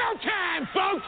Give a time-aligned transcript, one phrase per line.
[0.00, 1.06] showtime, folks!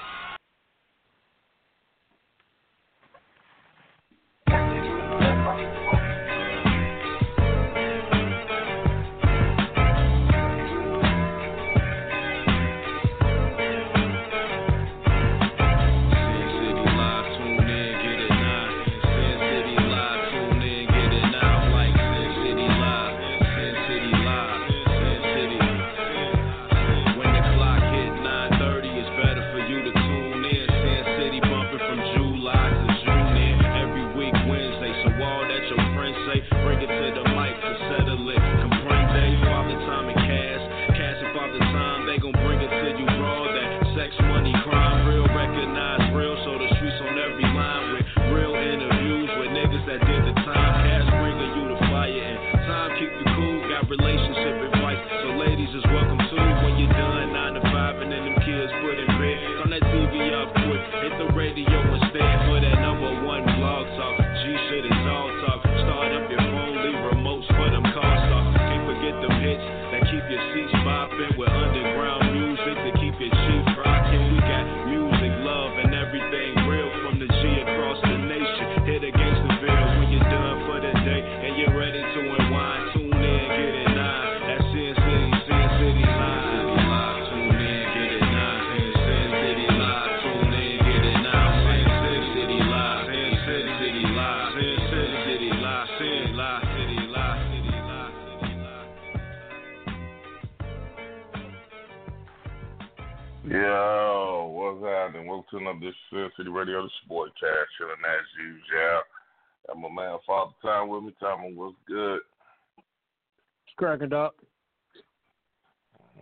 [113.77, 114.35] Cracking, Doc?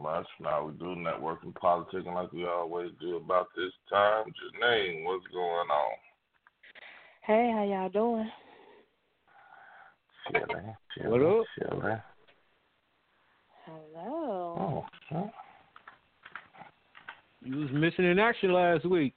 [0.00, 0.26] Much.
[0.40, 4.24] Now we do networking politics and like we always do about this time.
[4.26, 5.96] Janine, what's going on?
[7.22, 8.30] Hey, how y'all doing?
[10.32, 11.44] Chilling, chilling, what up?
[11.58, 11.98] chilling.
[13.66, 14.56] Hello.
[14.58, 15.26] Oh, huh?
[17.42, 19.14] You was missing in action last week.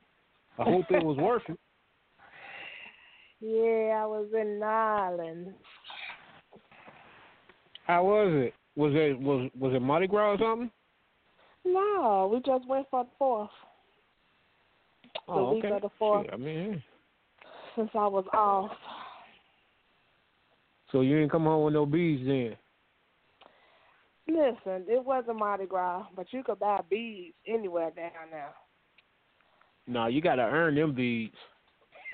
[0.60, 1.58] I hope it was worth it.
[3.46, 5.54] Yeah, I was in Ireland.
[7.86, 8.54] How was it?
[8.78, 10.72] Was it was was it Mardi Gras or something?
[11.66, 13.50] No, we just went for the fourth.
[15.28, 15.80] The oh, week okay.
[15.82, 16.26] the fourth.
[16.26, 16.82] Shit, I mean,
[17.76, 18.72] since I was off.
[20.94, 22.56] So you didn't come home with no beads then?
[24.28, 28.54] Listen, it wasn't Mardi Gras, but you could buy beads anywhere down there.
[29.88, 31.36] No, you got to earn them beads.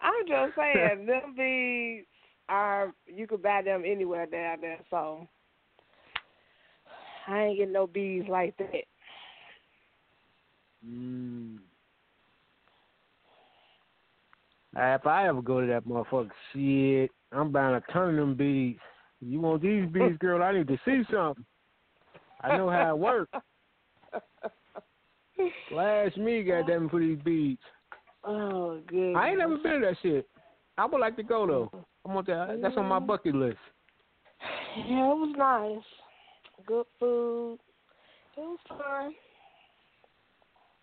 [0.00, 2.06] I'm just saying, them beads
[2.48, 4.80] are you could buy them anywhere down there.
[4.90, 5.26] So
[7.26, 8.84] I ain't getting no bees like that.
[10.86, 11.58] Mm.
[14.76, 18.80] If I ever go to that motherfucker, shit, I'm buying a ton of them beads.
[19.20, 20.42] You want these beads, girl?
[20.42, 21.44] I need to see something.
[22.40, 23.32] I know how it works.
[25.68, 27.60] Flash me, goddamn, for these beads.
[28.24, 29.14] Oh, good.
[29.14, 30.28] I ain't never been to that shit.
[30.78, 31.84] I would like to go though.
[32.06, 32.58] I want that.
[32.60, 33.06] That's on my mm.
[33.06, 33.58] bucket list.
[34.76, 35.84] Yeah, it was nice.
[36.66, 37.58] Good food.
[38.36, 39.14] It was fun.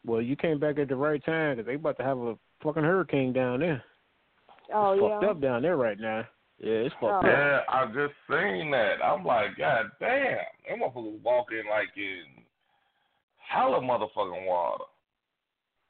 [0.05, 2.83] Well, you came back at the right time because they about to have a fucking
[2.83, 3.83] hurricane down there.
[4.73, 5.19] Oh it's yeah.
[5.19, 6.25] fucked up down there right now.
[6.59, 7.17] Yeah, it's fucked Oh.
[7.17, 7.23] up.
[7.25, 9.03] Yeah, I just seen that.
[9.03, 10.37] I'm like, God damn,
[10.69, 12.43] them motherfuckers walking like in
[13.51, 14.83] hella motherfucking water.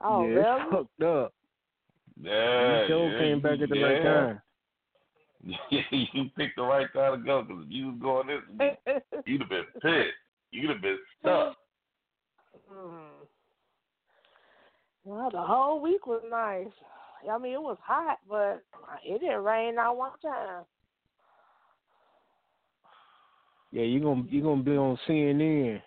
[0.02, 0.62] Oh yeah, really?
[0.62, 1.34] it's fucked up.
[2.22, 3.86] Yeah, you sure yeah, came back at the yeah.
[3.86, 4.42] right time.
[5.72, 9.42] you picked the right time to go because if you was going this week, you'd
[9.42, 10.14] have been pissed.
[10.52, 11.56] You'd have been stuck.
[12.72, 13.08] Mm.
[15.04, 16.68] Well, the whole week was nice.
[17.32, 18.64] I mean, it was hot, but
[19.06, 20.64] it didn't rain not one time.
[23.72, 25.82] Yeah, you gonna you gonna be on CNN.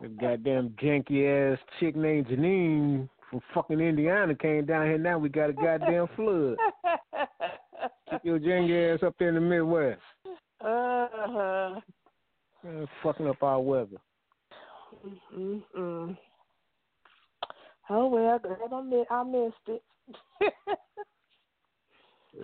[0.00, 4.98] The goddamn janky ass chick named Janine from fucking Indiana came down here.
[4.98, 6.56] Now we got a goddamn flood.
[8.10, 10.00] Keep your janky ass up there in the Midwest.
[10.60, 11.80] uh-huh.
[12.66, 13.96] Uh, fucking up our weather.
[15.36, 16.16] Mm-mm.
[17.88, 19.82] Oh well, glad I, I missed it.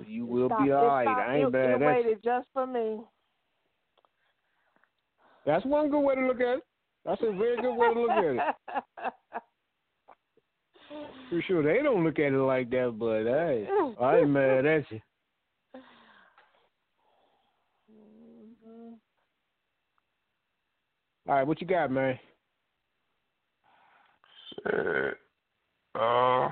[0.06, 1.06] You will Stop- be alright.
[1.06, 1.70] stopped- I ain't it, bad.
[1.70, 3.00] It That's, waited just for me.
[5.44, 6.64] that's one good way to look at it.
[7.04, 8.40] That's a very good way to look at it.
[11.30, 13.66] For sure, they don't look at it like that, but hey,
[14.00, 15.00] I ain't mad at you.
[17.90, 18.98] Mhm.
[21.28, 22.18] All right, what you got, man?
[24.54, 25.18] Shit.
[25.94, 26.48] Uh,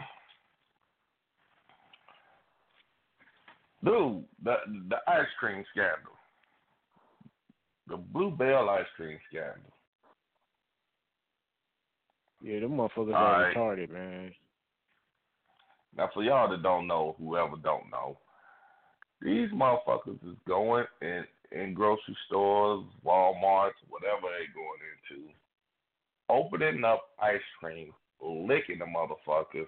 [3.85, 4.57] dude, the
[4.89, 6.15] the ice cream scandal,
[7.87, 9.73] the Blue Bell ice cream scandal.
[12.43, 13.57] Yeah, them motherfuckers All are right.
[13.57, 14.33] retarded, man.
[15.97, 18.19] Now, for y'all that don't know, whoever don't know,
[19.21, 25.29] these motherfuckers is going in in grocery stores, Walmarts, whatever they going into,
[26.29, 27.93] opening up ice cream,
[28.23, 29.67] licking the motherfuckers,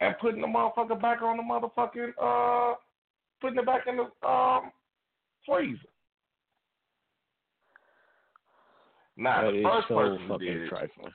[0.00, 2.74] and putting the motherfucker back on the motherfucking uh,
[3.40, 4.70] putting it back in the um
[5.46, 5.78] freezer.
[9.16, 11.12] Now, That the is first so person who fucking did it, trifling.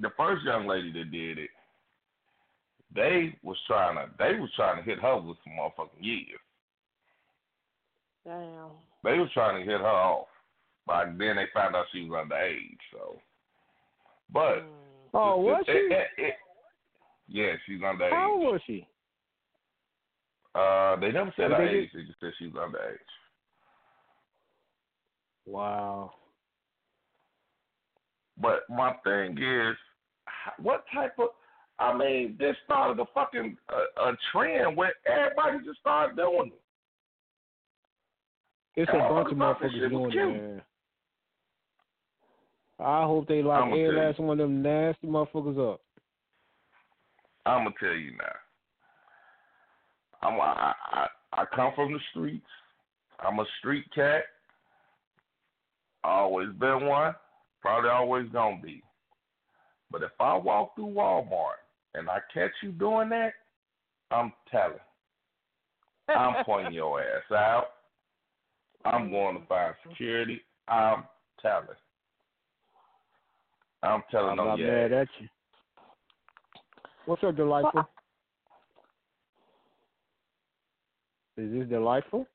[0.00, 1.50] the first young lady that did it,
[2.94, 6.40] they was trying to they was trying to hit her with some motherfucking years.
[8.24, 8.70] Damn.
[9.02, 10.28] They was trying to hit her off.
[10.86, 13.20] But then they found out she was underage, so
[14.30, 14.70] but Mm.
[15.14, 15.94] Oh, it- was it- she?
[15.94, 16.38] it- it-
[17.28, 18.10] yeah, she's underage.
[18.10, 18.86] How old was she?
[20.54, 22.98] Uh they never said her age, they just said she was underage.
[25.46, 26.14] Wow.
[28.40, 29.76] But my thing is,
[30.58, 31.28] what type of?
[31.78, 36.60] I mean, this started a fucking uh, a trend where everybody just started doing it.
[38.76, 40.62] It's a bunch of motherfuckers doing it, man.
[42.80, 45.80] I hope they lock every last one of them nasty motherfuckers up.
[47.46, 48.24] I'm gonna tell you now.
[50.22, 52.46] I'm I, I I come from the streets.
[53.20, 54.22] I'm a street cat.
[56.02, 57.14] Always been one.
[57.64, 58.82] Probably always gonna be.
[59.90, 61.62] But if I walk through Walmart
[61.94, 63.32] and I catch you doing that,
[64.10, 64.76] I'm telling.
[66.08, 67.68] I'm pointing your ass out.
[68.84, 70.42] I'm going to find security.
[70.68, 71.04] I'm
[71.40, 71.68] telling.
[73.82, 75.02] I'm telling I'm on not your mad ass.
[75.02, 75.28] at you.
[77.06, 77.88] What's up, delightful?
[81.38, 82.26] Is this delightful?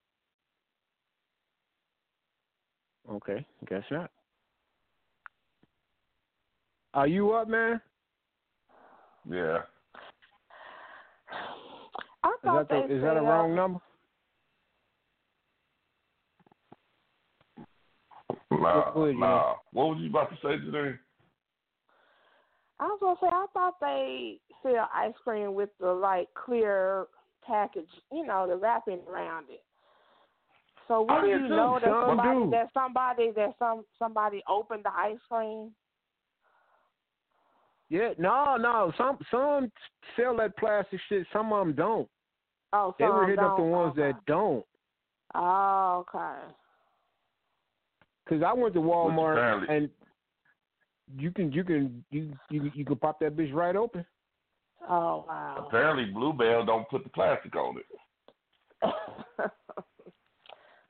[3.12, 4.10] Okay, guess not.
[6.94, 7.82] Are you up, man?
[9.30, 9.60] Yeah.
[12.24, 13.80] I Is thought that the, they is that a wrong uh, number?
[18.52, 19.54] Nah, Go nah.
[19.72, 20.98] What was you about to say today?
[22.80, 27.06] I was gonna say I thought they sell ice cream with the like clear
[27.46, 29.64] package, you know, the wrapping around it.
[30.88, 34.92] So I would did you know that somebody that somebody that some somebody opened the
[34.92, 35.72] ice cream?
[37.90, 38.94] Yeah, no, no.
[38.98, 39.72] Some some
[40.16, 41.26] sell that plastic shit.
[41.34, 42.08] Some of them don't.
[42.72, 44.12] Oh, so They were some hitting up the ones okay.
[44.12, 44.66] that don't.
[45.34, 46.54] Oh, okay.
[48.28, 49.90] Cause I went to Walmart and
[51.18, 54.06] you can you can you you you can pop that bitch right open.
[54.88, 55.66] Oh wow.
[55.68, 57.86] Apparently, Blue Bell don't put the plastic on it.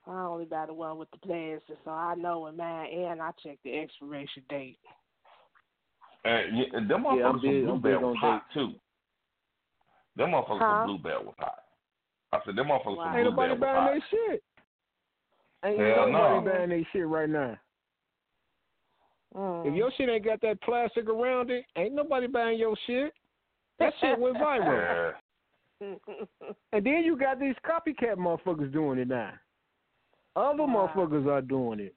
[0.06, 3.31] I only buy the one with the plastic, so I know when mine and I
[3.44, 4.80] check the expiration date.
[6.26, 8.45] And, yeah, and them Yeah, I'm motherfuckers big- from I'm Blue Bell on was hot
[8.54, 8.73] too.
[10.16, 10.85] Them motherfuckers Huh?
[10.85, 11.64] from Blue Bell was hot.
[12.33, 13.04] I said them motherfuckers Wow.
[13.06, 13.92] from Ain't Blue Bell nobody was buying hot.
[13.92, 14.44] their shit.
[15.66, 16.52] Ain't Hell nobody no.
[16.52, 17.57] buying their shit right now.
[19.35, 19.68] Mm.
[19.68, 23.14] If your shit ain't got that plastic around it, ain't nobody buying your shit.
[23.78, 25.14] That shit went viral.
[25.14, 25.19] Yeah.
[26.73, 29.31] And then you got these copycat motherfuckers doing it now.
[30.35, 30.92] Other Wow.
[30.94, 31.95] motherfuckers are doing it.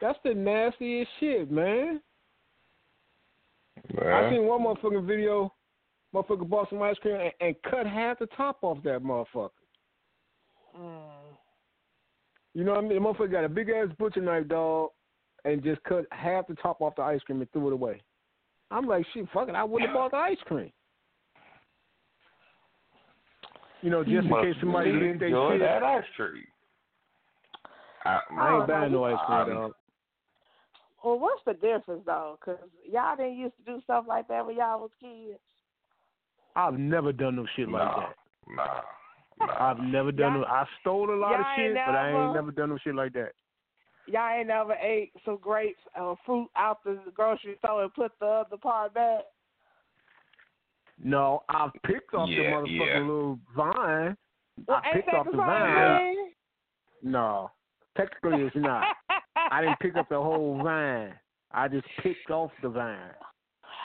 [0.00, 2.00] That's the nastiest shit, man.
[4.00, 4.32] I Man.
[4.32, 5.52] seen one motherfucking video.
[6.14, 9.50] Motherfucker bought some ice cream and, and cut half the top off that motherfucker.
[10.78, 11.00] mm.
[12.54, 13.02] You know what I mean?
[13.02, 14.90] The motherfucker got a big ass butcher knife, dog,
[15.46, 18.02] and just cut half the top off the ice cream and threw it away.
[18.70, 20.70] I'm like, shit, fuck it, I wouldn't have bought the ice cream.
[23.80, 25.60] You know, just in case somebody really licked their enjoy shit.
[25.60, 26.44] that ice cream.
[28.04, 29.72] I, I ain't buying no ice I- cream, dog.
[31.04, 32.38] Well, what's the difference though?
[32.44, 32.56] Cause
[32.90, 35.38] y'all didn't used to do stuff like that when y'all was kids.
[36.54, 38.00] I've never done no shit like Nah.
[38.00, 38.16] that.
[38.48, 38.80] Nah.
[39.46, 39.70] Nah.
[39.70, 40.44] I've never done no.
[40.44, 42.78] I stole a lot of y'all ain't shit, but I ain't never- never done no
[42.78, 43.32] shit like that.
[44.06, 48.12] Y'all ain't never ate some grapes or uh, fruit out the grocery store and put
[48.20, 49.22] the other part back.
[51.02, 52.98] No, I've picked off the motherfucking yeah.
[52.98, 54.16] little vine.
[54.68, 55.98] Well, I ain't picked that off the the vine.
[55.98, 56.32] thing?
[57.02, 57.50] No,
[57.96, 58.84] technically it's not.
[59.36, 61.14] I didn't pick up the whole vine.
[61.52, 62.98] I just picked off the vine,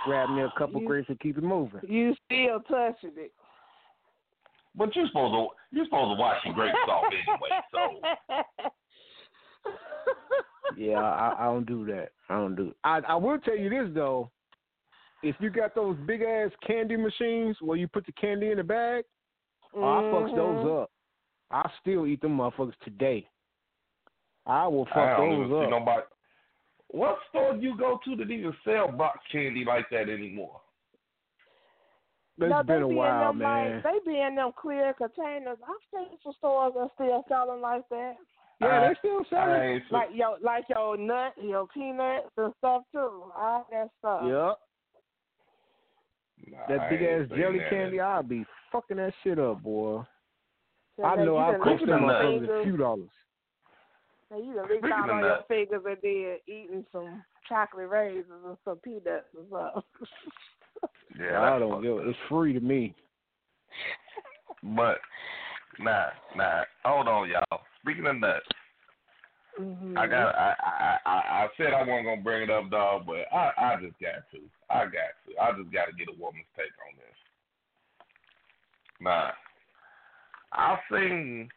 [0.06, 1.82] grabbed me a couple You- grapes and keep it moving.
[1.88, 3.34] You still touching it.
[4.76, 7.50] But you're supposed to you're supposed to wash your grapes off anyway.
[7.72, 8.72] So
[10.78, 12.10] yeah, I, I don't do that.
[12.30, 12.76] I don't do.
[12.84, 14.30] I I will tell you this though.
[15.24, 18.64] If you got those big ass candy machines where you put the candy in the
[18.64, 19.04] bag,
[19.76, 20.82] oh, I fucks those mm-hmm.
[20.84, 20.92] up.
[21.50, 23.28] I still eat them motherfuckers today.
[24.48, 25.70] I will I fuck don't those even see up.
[25.72, 26.02] nobody.
[26.90, 30.62] What store do you go to that even sell box candy like that anymore?
[32.40, 33.82] It's no, been they a be while, in them man.
[33.84, 35.58] like they be in them clear containers.
[35.64, 38.16] I've seen some stores that still selling like that.
[38.62, 39.62] yeah, I- they still selling.
[39.62, 43.32] ain't see- Like your like your nut, your peanuts and stuff too.
[43.36, 44.22] All that stuff.
[44.24, 44.60] Yep.
[46.54, 47.70] Nah, That big ass jelly that.
[47.70, 50.04] candy, I'll be fucking that shit up, boy.
[50.96, 53.10] So I know I'll done cost Speaking them of nuts- motherfuckers a fingers- few dollars.
[54.30, 58.26] Now you done reached Speaking out on your fingers and then eating some chocolate raisins
[58.46, 59.84] and some peanuts or something.
[61.20, 61.98] Yeah, I don't give.
[61.98, 62.04] up.
[62.06, 62.94] It's free to me.
[64.62, 65.00] But
[65.80, 66.64] nah, nah.
[66.86, 67.62] Hold on, y'all.
[67.82, 68.46] Speaking of nuts,
[69.60, 69.98] Mhm.
[69.98, 70.36] I got.
[70.36, 73.76] I, I I I said I wasn't gonna bring it up, dog, but I I
[73.82, 74.40] just got to.
[74.70, 75.42] I got to.
[75.42, 77.18] I just got to get a woman's take on this.
[79.00, 79.32] Nah,
[80.52, 81.50] I've seen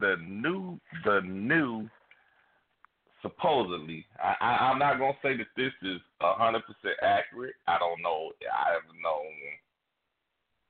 [0.00, 1.88] the new the new.
[3.22, 7.54] Supposedly, I, I I'm not gonna say that this is hundred percent accurate.
[7.66, 8.30] I don't know.
[8.42, 9.32] I haven't known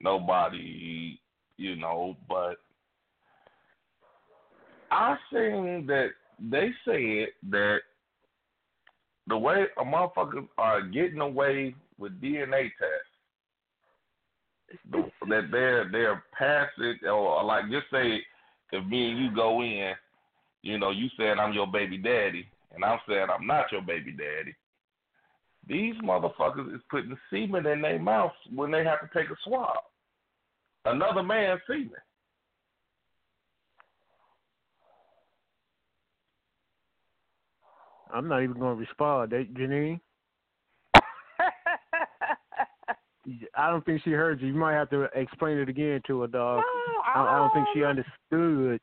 [0.00, 1.18] nobody,
[1.56, 2.56] you know, but
[4.90, 6.08] I seen that
[6.40, 7.78] they said that
[9.26, 13.08] the way a motherfuckers are getting away with DNA tests,
[15.28, 18.20] that they're they're passing or like just say
[18.72, 19.92] if me and you go in,
[20.62, 24.12] you know, you saying I'm your baby daddy and I'm saying I'm not your baby
[24.12, 24.54] daddy.
[25.66, 29.76] These motherfuckers is putting semen in their mouth when they have to take a swab.
[30.84, 31.90] Another man's semen.
[38.12, 39.32] I'm not even gonna respond.
[39.32, 40.00] That Janine,
[43.54, 44.48] I don't think she heard you.
[44.48, 46.62] You might have to explain it again to her, dog.
[46.62, 48.80] No, I, I don't think she understood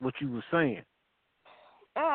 [0.00, 0.82] what you were saying.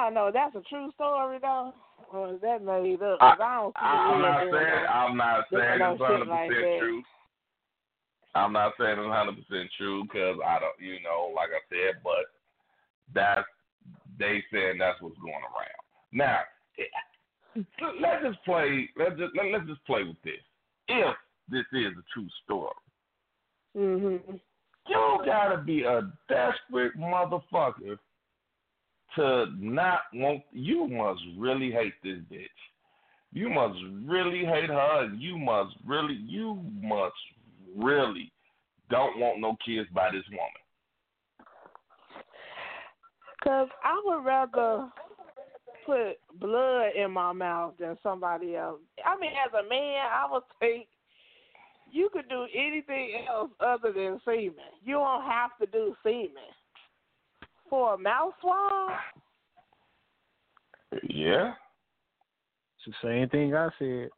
[0.01, 0.31] I don't know.
[0.33, 1.73] That's a true story though,
[2.11, 3.19] or is that made up?
[3.21, 4.85] I- I, don't see I, I'm not saying.
[4.89, 7.03] I'm not saying no it's hundred like percent true.
[8.33, 12.01] I'm not saying it's hundred percent true because I don't, you know, like I said,
[12.03, 12.33] but
[13.13, 13.47] that's
[14.17, 15.85] they saying that's what's going around.
[16.11, 16.39] Now,
[18.01, 18.89] let's just play.
[18.97, 20.41] Let's just let, let's just play with this.
[20.87, 21.15] If
[21.47, 22.73] this is a true story,
[23.77, 24.39] Mhm.
[24.87, 27.99] you gotta be a desperate motherfucker
[29.15, 30.43] to not want.
[30.51, 32.47] You must really hate this bitch.
[33.33, 37.15] You must really hate her, and you must really, you must
[37.75, 38.31] really
[38.89, 40.49] don't want no kids by this woman.
[43.43, 44.89] Cause I would rather
[45.85, 48.79] put blood in my mouth than somebody else.
[49.03, 50.87] I mean, as a man, I would think
[51.91, 54.53] you could do anything else other than semen.
[54.83, 56.31] You don't have to do semen
[57.71, 58.91] for a mouth swab.
[61.09, 61.53] Yeah.
[62.85, 64.09] It's the same thing I said.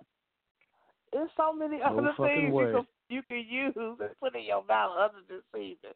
[1.13, 2.63] There's so many No other things way.
[2.65, 5.93] you can you can use and put in your mouth other than semen.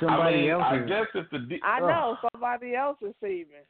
[0.00, 1.88] Somebody I mean, else I guess if the di- I Ugh.
[1.88, 3.64] know somebody else's semen.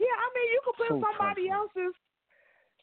[0.00, 1.52] Yeah, I mean you could put So somebody trifling.
[1.52, 1.94] else's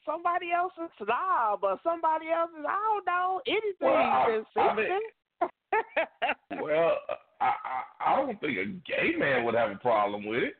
[0.06, 4.24] somebody else's slob or somebody else's I don't know anything Well, I-
[4.56, 6.62] I mean- semen.
[6.64, 6.98] well,
[7.42, 10.54] I, I I don't think a gay man would have a problem with it.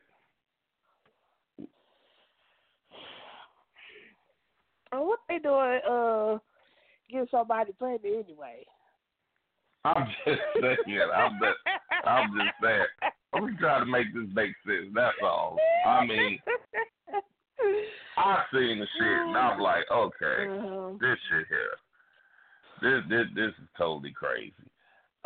[4.92, 5.80] And what they doing?
[5.88, 6.38] Uh,
[7.10, 8.64] get somebody pregnant anyway.
[9.84, 11.00] I'm just saying.
[11.14, 11.58] I'm just
[12.06, 12.86] I'm just saying.
[13.34, 14.92] I'm trying to make this make sense.
[14.94, 15.58] That's all.
[15.86, 16.38] I mean,
[18.16, 21.76] I seen the shit and I'm like, okay, Um, this shit here,
[22.82, 24.52] this this this is totally crazy.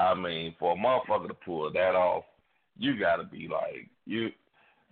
[0.00, 2.24] I mean, for a motherfucker to pull that off,
[2.78, 4.30] you gotta be like, you,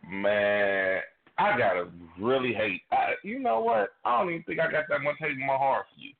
[0.07, 1.01] man.
[1.39, 1.87] I gotta
[2.21, 2.83] really hate.
[2.91, 3.91] I, you know what?
[4.05, 6.13] I don't even think I got that much hate in my heart for you.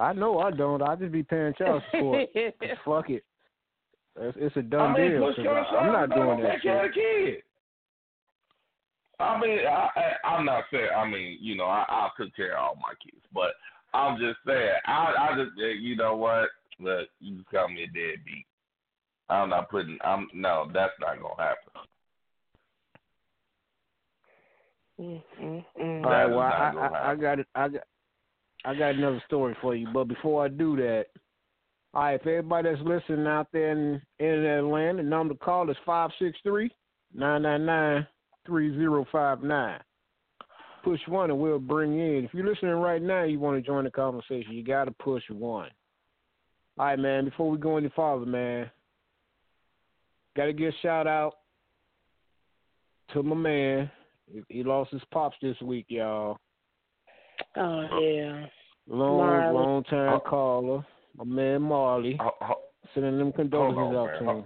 [0.00, 0.82] I know I don't.
[0.82, 2.28] I just be paying child support.
[2.84, 3.24] Fuck it.
[4.20, 5.24] It's, it's a dumb I mean, deal.
[5.24, 6.94] I, I'm not doing that shit.
[6.94, 7.42] kid.
[9.20, 10.88] I mean, I, I, I'm not saying.
[10.96, 13.50] I mean, you know, I, I took care of all my kids, but
[13.92, 14.74] I'm just saying.
[14.86, 16.48] I, I just, you know what?
[16.80, 18.46] Look, you just call me a deadbeat.
[19.28, 19.98] I'm not putting.
[20.04, 21.72] I'm no, that's not gonna happen.
[25.00, 26.04] mm, mm, mm.
[26.04, 27.46] All right, That is well, not I, gonna I, I got it.
[27.54, 27.82] I got,
[28.64, 29.88] I got another story for you.
[29.92, 31.06] But before I do that,
[31.94, 35.70] all right, if everybody that's listening out there in internet land, the number to call
[35.70, 36.70] is five six three
[37.14, 38.06] nine nine nine
[38.46, 39.80] three zero five nine.
[40.84, 42.24] Push one and we'll bring you in.
[42.24, 45.22] If you're listening right now, you want to join the conversation, you got to push
[45.30, 45.70] one.
[46.78, 47.24] All right, man.
[47.24, 48.70] Before we go any farther, man,
[50.36, 51.34] got to give a shout out
[53.12, 53.90] to my man.
[54.48, 56.38] He lost his pops this week, y'all.
[57.56, 58.46] Oh yeah.
[58.86, 59.54] Long, Marley.
[59.54, 60.28] long time Oh.
[60.28, 60.86] caller.
[61.16, 62.16] My man Marley.
[62.20, 62.62] Ho- ho-
[62.94, 64.18] Sending them condolences Hold on, out man.
[64.18, 64.44] to Ho- him.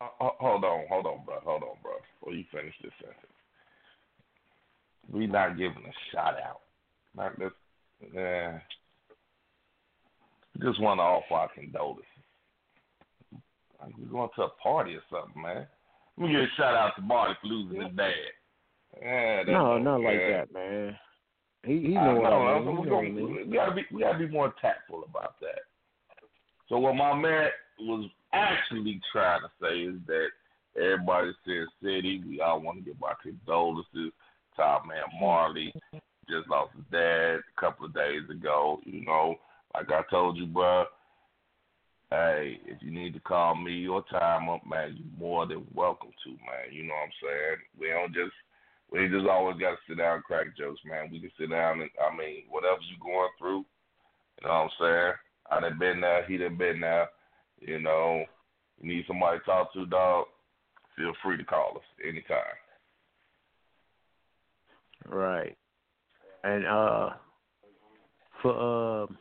[0.00, 1.40] ho- Hold on, hold on, bro.
[1.44, 1.92] Hold on, bro.
[2.20, 3.18] Before you finish this sentence,
[5.10, 6.60] we not giving a shout out.
[7.16, 7.50] Not this.
[8.14, 8.58] Yeah.
[10.60, 12.04] Just want to offer our condolences.
[13.80, 15.66] Like we're going to a party or something, man.
[16.18, 18.12] Let me give a shout out to Marty for losing his dad.
[19.00, 20.96] Yeah, No, not like that, man.
[21.64, 22.66] He he know what I mean.
[22.66, 23.50] we, He know what I gonna- mean.
[23.50, 25.60] we gotta be we gotta be more tactful about that.
[26.68, 27.48] So what my man
[27.80, 30.28] was actually trying to say is that
[30.76, 34.12] everybody says city, we all want to give our condolences
[34.56, 35.72] to our man Marley.
[36.28, 38.80] Just lost his dad a couple of days ago.
[38.84, 39.36] You know,
[39.74, 40.84] like I told you, bro.
[42.10, 46.10] Hey, if you need to call me or time up, man, you're more than welcome
[46.24, 46.70] to, man.
[46.70, 47.56] You know what I'm saying?
[47.78, 48.36] We don't just
[48.92, 51.08] we just always got to sit down and crack jokes, man.
[51.10, 53.64] We can sit down and, I mean, whatever you going through,
[54.40, 55.12] you know what I'm saying?
[55.50, 57.08] I done been there, he done been there.
[57.60, 58.24] You know,
[58.80, 60.26] you need somebody to talk to, dog,
[60.96, 62.36] feel free to call us anytime.
[65.08, 65.56] Right.
[66.44, 67.10] And uh
[68.42, 69.18] for um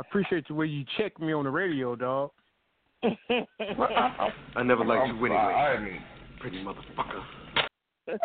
[0.00, 2.30] appreciate the way you checked me on the radio, dog.
[3.02, 3.16] I,
[3.58, 5.40] I, I never liked I'm you anyway.
[5.40, 6.02] I mean,
[6.40, 7.22] Pretty motherfucker.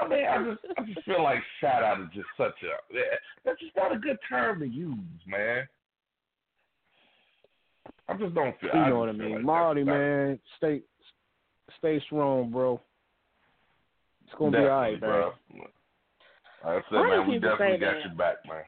[0.01, 2.95] I mean, I just, I just feel like shout out is just such a,
[3.43, 4.97] that's just not a good term to use,
[5.27, 5.67] man.
[8.07, 8.69] I just don't feel.
[8.73, 9.35] You I know what I mean.
[9.35, 10.81] like Marty, that's not- man, stay
[11.77, 12.79] stay strong, bro.
[14.25, 15.67] It's gonna be all right, Definitely, man.
[16.63, 16.73] bro.
[16.73, 18.05] Like I said, Why man, we definitely got that?
[18.05, 18.63] your back, man.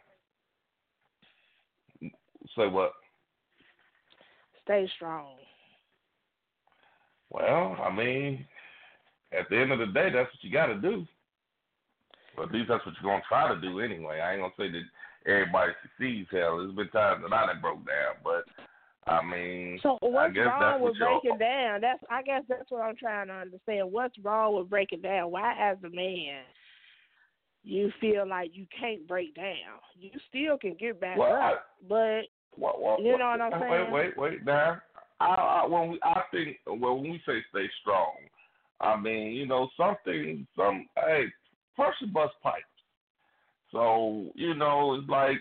[2.55, 2.91] Say what?
[4.67, 5.36] Stay strong.
[7.30, 8.45] Well, I mean,
[9.32, 11.06] at the end of the day, that's what you got to do.
[12.38, 14.19] Or at least that's what you're gonna try to do anyway.
[14.19, 16.30] I ain't gonna say that everybody succeeds.
[16.32, 18.43] Hell, there's been times that I done broke down, but
[19.12, 21.82] I mean, So what's wrong with what breaking down?
[21.82, 23.91] That's I guess that's what I'm trying to understand.
[23.91, 25.32] What's wrong with breaking down?
[25.32, 26.43] Why, as a man,
[27.63, 29.80] you feel like you can't break down?
[29.97, 32.21] You still can get back Well, up, but
[32.57, 33.91] what, what, You know what I'm wait, saying?
[33.91, 34.45] Wait, wait, wait.
[34.45, 34.81] now.
[35.19, 38.13] I, I, when we, I think, well, when we say stay strong,
[38.79, 41.25] I mean, you know, something, some, hey,
[41.75, 42.63] person bust pipes.
[43.71, 45.37] So, you know, it's like,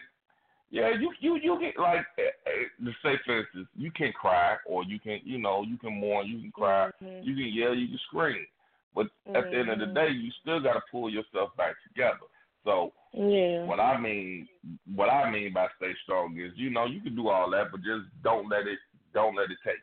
[0.71, 4.57] yeah, you you you get like, eh, eh, to say for instance, you can cry
[4.67, 7.23] or you can, you know, you can mourn, you can cry, Mhm.
[7.23, 8.47] you can yell, you can scream,
[8.95, 9.95] but at the end of the Mhm.
[9.95, 12.27] day, you still got to pull yourself back together.
[12.67, 14.47] So, yeah, what I mean,
[14.95, 17.81] what I mean by stay strong is, you know, you can do all that, but
[17.81, 18.79] just don't let it,
[19.15, 19.77] don't let it take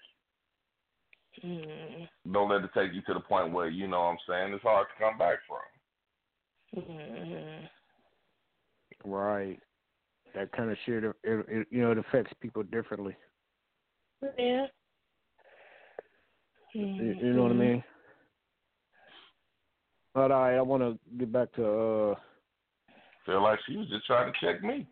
[1.41, 1.49] you.
[1.49, 2.09] Mhm.
[2.31, 4.61] Don't let it take you to the point where you know what I'm saying it's
[4.63, 6.83] hard to come back from.
[6.83, 7.69] Mhm.
[9.05, 9.59] Right.
[10.35, 13.15] That kind of shit, it, it, it, you know, it affects people differently.
[14.37, 14.67] yeah.
[16.73, 17.57] You, you know what I Mhm.
[17.59, 17.83] mean?
[20.13, 21.65] But all right, I want to get back to
[22.11, 22.15] uh
[23.25, 24.85] Feel like she was just trying to check me.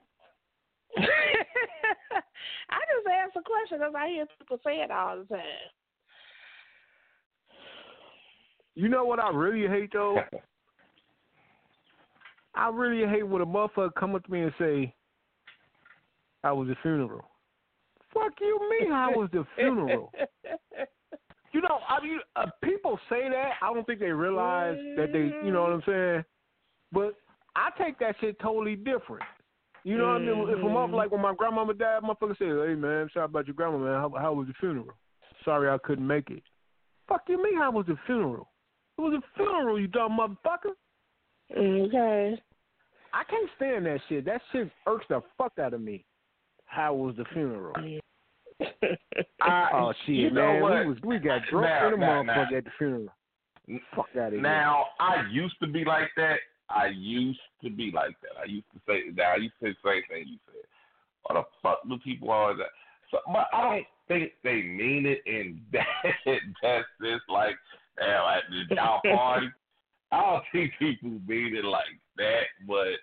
[0.97, 5.41] I just asked a question because I hear people say it all the time.
[8.75, 10.19] You know what I really hate though?
[12.55, 14.93] I really hate when a motherfucker come up to me and say,
[16.43, 17.23] "I was the funeral."
[18.13, 20.11] Fuck you, mean I was the funeral?
[21.53, 23.51] You know, I mean, uh, people say that.
[23.61, 26.23] I don't think they realize that they, you know what I'm saying.
[26.93, 27.15] But
[27.55, 29.23] I take that shit totally different.
[29.83, 30.49] You know what I mean?
[30.49, 33.55] If a motherfucker, like when my grandmama died, motherfucker said, "Hey man, sorry about your
[33.55, 33.93] grandma, man.
[33.93, 34.93] How, how was the funeral?
[35.43, 36.43] Sorry I couldn't make it."
[37.09, 38.47] Fuck you, mean how was the funeral?
[38.97, 40.73] It was a funeral, you dumb motherfucker.
[41.57, 42.41] okay.
[43.13, 44.23] I can't stand that shit.
[44.25, 46.05] That shit irks the fuck out of me.
[46.65, 47.73] How was the funeral?
[49.41, 50.61] I, Oh shit, you know man.
[50.61, 50.71] what?
[50.83, 53.07] We was we got drunk Now- in the motherfucker at the funeral.
[53.95, 54.41] Fuck out of here.
[54.41, 56.37] Now I used to be like that.
[56.73, 58.41] I used to be like that.
[58.41, 59.25] I used to say that.
[59.25, 60.65] I used to say the same thing you said.
[61.23, 62.71] What the fuck do people always that?
[63.11, 65.85] So, but I don't think they mean it in that
[66.63, 67.21] that sense.
[67.29, 67.55] Like,
[67.97, 69.47] damn, at the y'all party.
[70.11, 71.85] I don't think people mean it like
[72.17, 72.99] that, but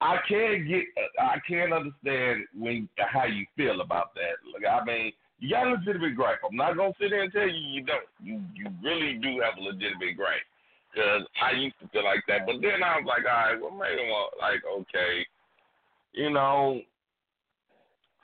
[0.00, 0.84] I can get,
[1.20, 4.42] I can understand when how you feel about that.
[4.52, 6.40] Like, I mean, you got a legitimate gripe.
[6.48, 8.04] I'm not gonna sit there and tell you you don't.
[8.22, 10.44] You you really do have a legitimate gripe.
[10.96, 13.70] Cause I used to feel like that, but then I was like, all right, well,
[13.70, 15.26] maybe well, like okay,
[16.14, 16.80] you know,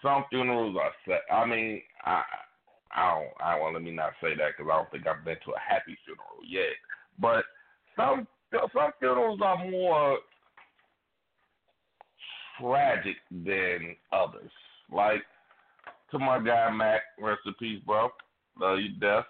[0.01, 1.21] some funerals are set.
[1.31, 2.23] I mean, I
[2.95, 5.37] I don't I don't let me not say that because I don't think I've been
[5.45, 6.73] to a happy funeral yet,
[7.19, 7.45] but
[7.95, 10.19] some some funerals are more
[12.59, 14.51] tragic than others.
[14.91, 15.21] Like
[16.11, 18.09] to my guy Mac, rest in peace, bro.
[18.59, 19.27] Love you death.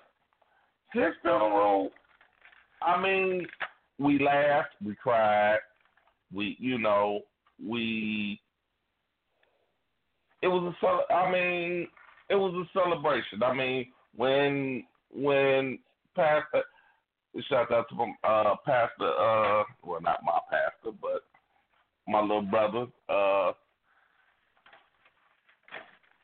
[0.93, 1.91] His funeral
[2.85, 3.47] I mean,
[3.99, 5.59] we laughed, we cried,
[6.33, 7.21] we, you know,
[7.65, 8.41] we.
[10.43, 11.87] It was a, I mean,
[12.29, 13.43] it was a celebration.
[13.43, 15.79] I mean, when when
[16.17, 16.63] Pastor,
[17.49, 21.23] shout out to uh, Pastor, uh, well, not my pastor, but
[22.09, 23.53] my little brother, uh,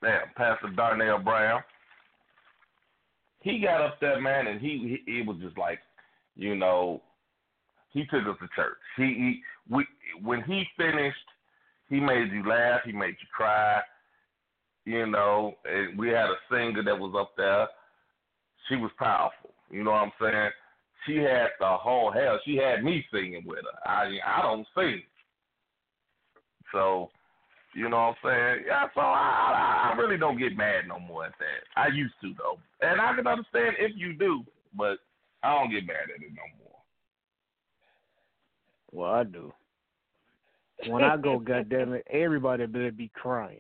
[0.03, 1.63] man, Pastor Darnell Brown.
[3.41, 5.79] He got up there, man, and he he, he was just like,
[6.39, 7.03] you know,
[7.91, 8.79] he took us to church.
[8.97, 9.85] He, he we
[10.23, 11.17] when he finished,
[11.91, 13.83] he made you laugh, he made you cry.
[14.87, 17.67] You know, and we had a singer that was up there.
[18.69, 19.51] She was powerful.
[19.71, 20.51] You know what I'm saying?
[21.07, 22.39] She had the whole hell.
[22.45, 23.91] She had me singing with her.
[23.91, 25.03] I I don't sing,
[26.73, 27.11] so
[27.75, 28.65] you know what I'm saying?
[28.67, 31.81] Yeah, so I, I really don't get mad no more at that.
[31.81, 34.45] I used to though, and I can understand if you do,
[34.77, 34.99] but
[35.43, 36.69] I don't get mad at it no more.
[38.93, 39.53] Well, I do.
[40.87, 43.59] When I go, goddamn it, everybody better be crying.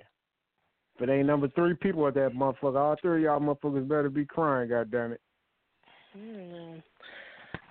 [0.97, 4.11] If it ain't number three people at that motherfucker, all three of y'all motherfuckers better
[4.11, 5.21] be crying, goddamn it.
[6.17, 6.83] Mm.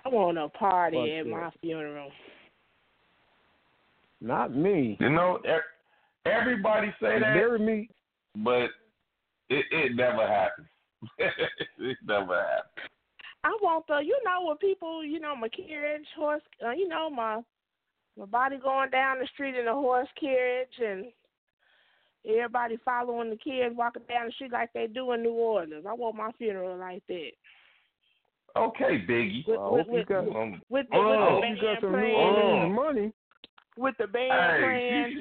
[0.04, 1.36] I want a party Fuck at yeah.
[1.36, 2.10] my funeral.
[4.20, 4.96] Not me.
[5.00, 5.38] You know,
[6.24, 7.88] everybody say that, Bury me.
[8.36, 8.68] but
[9.50, 10.66] it it never happens.
[11.18, 12.87] it never happens.
[13.44, 17.08] I want the, you know, when people, you know, my carriage horse, uh, you know,
[17.10, 17.40] my
[18.18, 21.06] my body going down the street in a horse carriage, and
[22.28, 25.86] everybody following the kids walking down the street like they do in New Orleans.
[25.88, 27.30] I want my funeral like that.
[28.56, 29.46] Okay, Biggie.
[29.46, 32.14] With, I hope with, you got- Um, with the, Oh, with the band some playing,
[32.14, 33.12] Orleans money.
[33.76, 35.14] with the band hey, playing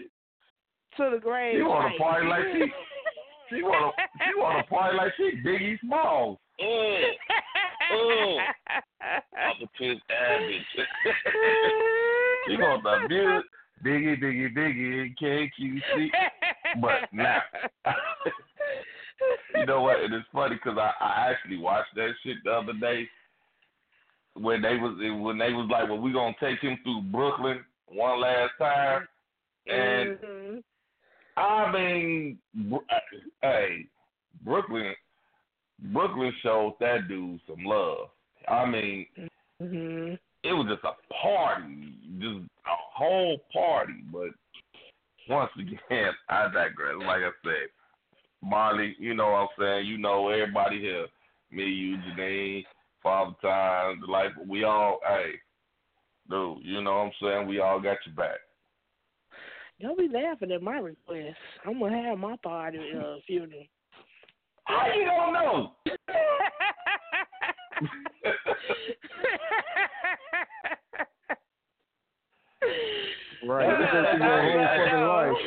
[0.95, 1.55] she, to the grave.
[1.57, 1.99] she want to site.
[2.01, 2.71] party like she
[3.57, 6.39] she want to she want to party like she Biggie Smalls.
[6.59, 7.11] Mm.
[7.91, 8.37] Mm.
[8.99, 10.63] Papa Prince Abbott.
[12.59, 13.45] want the music.
[13.85, 16.09] Biggie, Biggie, Biggie, KQC.
[16.81, 17.41] But now,
[19.55, 19.99] you know what?
[20.01, 23.07] And it's funny because I, I actually watched that shit the other day
[24.33, 28.19] when they was when they was like, "Well, we gonna take him through Brooklyn one
[28.21, 29.07] last time,"
[29.67, 30.63] and Mhm.
[31.37, 32.77] I mean, Br-
[33.41, 33.85] hey,
[34.43, 34.95] Brooklyn,
[35.79, 38.09] Brooklyn showed that dude some love.
[38.47, 39.07] I mean,
[39.61, 40.19] Mhm.
[40.43, 44.01] it was just a party, just a whole party.
[44.11, 44.31] But
[45.27, 46.95] once again, I digress.
[46.97, 47.69] Like I said,
[48.41, 49.85] Marley, you know what I'm saying.
[49.87, 51.07] You know everybody here,
[51.51, 52.65] me, you, Janine,
[53.03, 54.31] Father Time, the life.
[54.47, 55.33] We all, hey,
[56.29, 57.47] dude, you know what I'm saying.
[57.47, 58.39] We all got your back.
[59.79, 61.37] Don't be laughing at my request.
[61.65, 63.65] I'm gonna have my party uh, funeral.
[64.67, 65.71] How you don't know?
[73.47, 73.69] Right.
[73.69, 75.37] You go through your whole fucking life.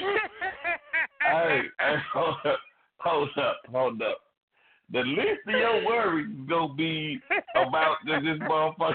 [1.21, 2.59] hey, hey, hold up,
[2.99, 4.19] hold up, hold up.
[4.93, 7.21] The least of your worries is gonna be
[7.55, 8.95] about this, this motherfucker.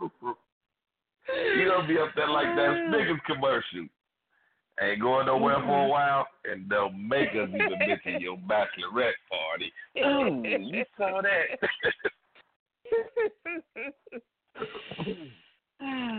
[1.56, 3.88] you gonna be up there like that Snickers commercial.
[4.80, 5.90] Ain't going nowhere for a mm-hmm.
[5.90, 9.72] while, and they'll make us even mention your bachelorette party.
[9.98, 11.58] Ooh, you saw that?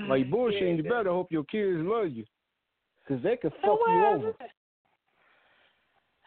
[0.10, 2.26] Like bullshit, you better hope your kids love you.
[3.08, 4.34] Cause they can fuck you over.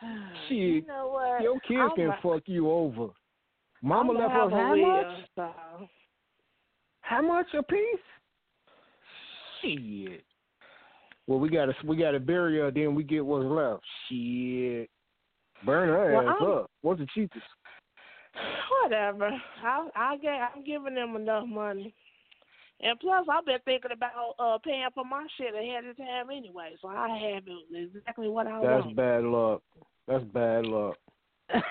[0.49, 1.42] Shit, You know what?
[1.42, 3.09] Your kids I'm can a- fuck you over.
[3.83, 5.29] Mama I'm left gonna us how will, much?
[5.37, 5.88] so.
[7.01, 7.79] How much a piece?
[9.61, 10.25] Shit.
[11.27, 13.83] Well, we gotta we gotta bury her, then we get what's left.
[14.09, 14.91] Shit.
[15.65, 16.71] Burn her Well, ass I'm- up.
[16.83, 17.45] What's the cheapest?
[18.83, 19.31] Whatever.
[19.63, 21.95] I I get I'm giving them enough money.
[22.81, 26.75] And plus I've been thinking about uh paying for my shit ahead of time anyway,
[26.81, 28.85] so I have it exactly what I That's want.
[28.85, 29.63] That's bad luck.
[30.09, 30.97] That's bad luck.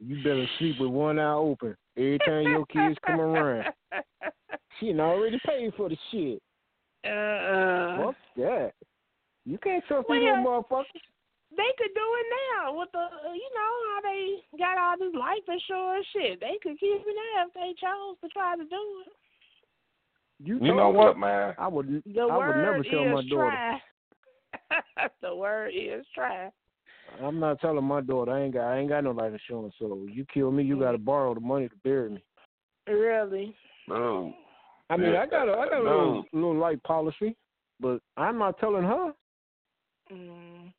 [0.00, 3.66] You better sleep with one eye open every time your kids come around.
[4.78, 6.40] She done already paid for the shit.
[7.04, 8.72] Uh, Fuck that.
[9.44, 11.00] You can't trust these Well, little motherfuckers.
[11.56, 12.26] they could do it
[12.58, 16.40] now with the, you know, how they got all this life insurance shit.
[16.40, 19.12] They could keep it now if they chose to try to do it.
[20.40, 21.54] You, You know what, man?
[21.58, 22.02] I would.
[22.06, 23.50] The I would never tell my daughter.
[23.50, 23.80] try.
[25.22, 26.50] the word is try.
[27.22, 28.68] I'm not telling my daughter I ain't got.
[28.68, 29.74] I ain't got no life insurance.
[29.78, 32.22] So you kill me, you got to borrow the money to bury me.
[32.86, 33.54] Really?
[33.88, 34.32] No.
[34.90, 35.98] I mean, I got a, I got a no.
[35.98, 37.36] little, little light policy,
[37.80, 39.12] but I'm not telling her.
[40.12, 40.72] Mm.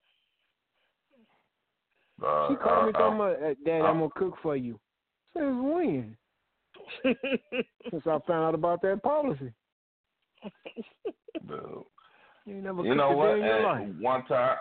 [2.22, 4.80] Uh, She called me uh, talking about, "Uh, Dad, I'm gonna cook for you.
[5.34, 6.17] Since when?
[7.04, 9.54] Since I found out about that policy.
[11.48, 11.86] no.
[12.45, 13.39] You You know what?
[13.39, 14.58] At one time,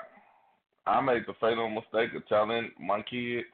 [0.87, 3.47] I made the fatal mistake of telling my kids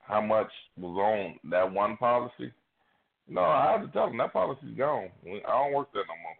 [0.00, 2.52] how much was on that one policy.
[3.32, 5.08] No, I had to tell them that policy's gone.
[5.24, 6.36] I don't work there no more.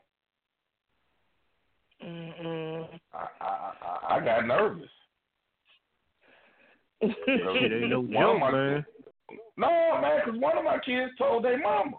[2.03, 2.89] Mm-mm.
[3.15, 4.89] I I I, I got nervous.
[7.03, 8.85] Shit ain't no One of joke, my- man.
[9.57, 9.69] No,
[10.03, 11.97] man, because one of my kids told their mama,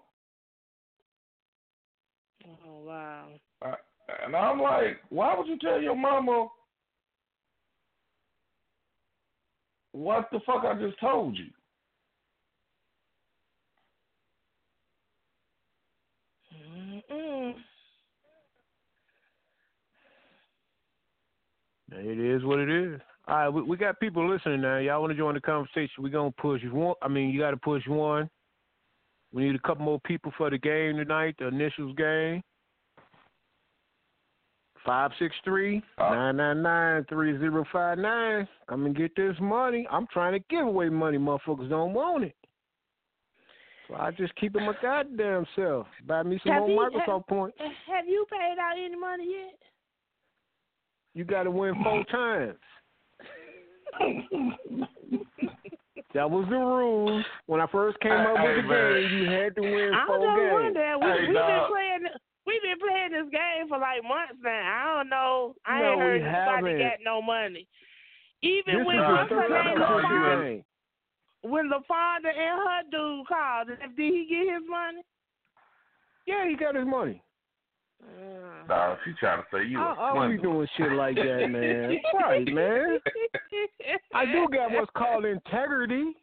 [2.67, 3.27] oh wow.
[4.25, 6.47] and I'm like, why would you tell your mama
[9.93, 11.45] what the fuck I just told you?
[17.11, 17.53] Mm-mm.
[21.93, 23.01] It is what it is.
[23.27, 24.77] All right, we, we got people listening now.
[24.77, 25.89] Y'all want to join the conversation?
[25.99, 26.95] We're gonna push one.
[27.01, 28.29] I mean, you got to push one.
[29.33, 31.35] We need a couple more people for the game tonight.
[31.37, 32.41] The initials game.
[34.85, 38.47] Five six three nine nine nine three zero five nine.
[38.67, 39.87] Come and get this money.
[39.91, 41.19] I'm trying to give away money.
[41.19, 42.35] Motherfuckers don't want it.
[43.91, 45.85] So I just keep it my goddamn self.
[46.07, 47.57] Buy me some Have more you- Microsoft points.
[47.59, 49.59] Have you paid out any money yet?
[51.13, 52.57] You got to win four times.
[56.13, 57.23] That was the rules.
[57.47, 58.93] When I first came up Hey, with the man.
[58.93, 60.53] game, you had to win I four don't games.
[60.53, 60.97] wonder.
[60.99, 62.03] We, Hey, we've been playing.
[62.47, 64.49] We've been playing this game for like months now.
[64.51, 65.55] I don't know.
[65.65, 66.77] I No, ain't heard nobody haven't.
[66.79, 67.67] get no money.
[68.41, 69.35] Even This when is the
[71.43, 72.23] what's the her third third name, time official you- game.
[72.23, 75.01] when LaFonda and her dude called, did he get his money?
[76.27, 77.21] Yeah, he got his money.
[78.03, 78.65] Uh.
[78.67, 80.65] Nah, she trying to say you I, a I don't be swindler.
[80.65, 81.97] doing shit like that, man.
[82.21, 82.99] right, man.
[84.13, 86.13] I do got what's called integrity.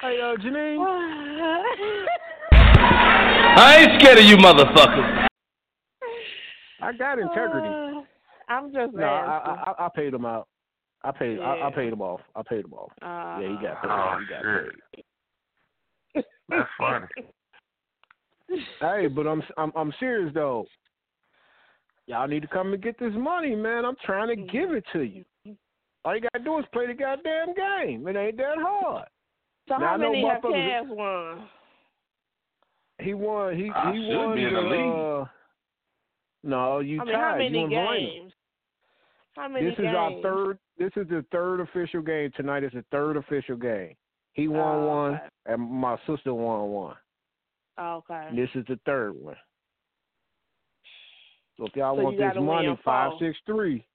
[0.00, 0.78] Hey, uh, Janine,
[2.52, 5.26] I ain't scared of you motherfucker.
[6.80, 7.68] I got integrity.
[7.68, 8.02] Uh,
[8.52, 9.38] I'm just No, I.
[9.38, 10.48] I, I, I paid him out.
[11.04, 11.40] I paid.
[11.40, 12.20] I, I paid him off.
[12.36, 12.90] I paid him off.
[13.02, 13.90] uh, Yeah, he got paid.
[13.90, 15.04] Oh, he got shit.
[16.14, 16.24] paid.
[16.48, 17.06] That's funny.
[18.80, 20.66] Hey, but I'm I'm I'm serious though.
[22.06, 23.86] Y'all need to come and get this money, man.
[23.86, 25.24] I'm trying to give it to you.
[26.04, 28.06] All you gotta do is play the goddamn game.
[28.06, 29.06] It ain't that hard.
[29.68, 31.48] So Now, how many have motherfuckers- won?
[33.00, 33.56] He won.
[33.56, 34.94] He I he should won be in the league.
[34.94, 35.24] uh,
[36.42, 38.32] No, you I mean, how many you games?
[39.36, 39.96] How many This is games?
[39.96, 40.58] our third.
[40.78, 42.64] This is the third official game tonight.
[42.64, 43.94] It's the third official game.
[44.34, 45.28] He won Oh, one, okay.
[45.46, 46.96] and my sister won one.
[47.78, 48.28] Okay.
[48.34, 49.36] This is the third one.
[51.56, 53.28] So if y'all So want this money, five six three, four.
[53.28, 53.86] six three,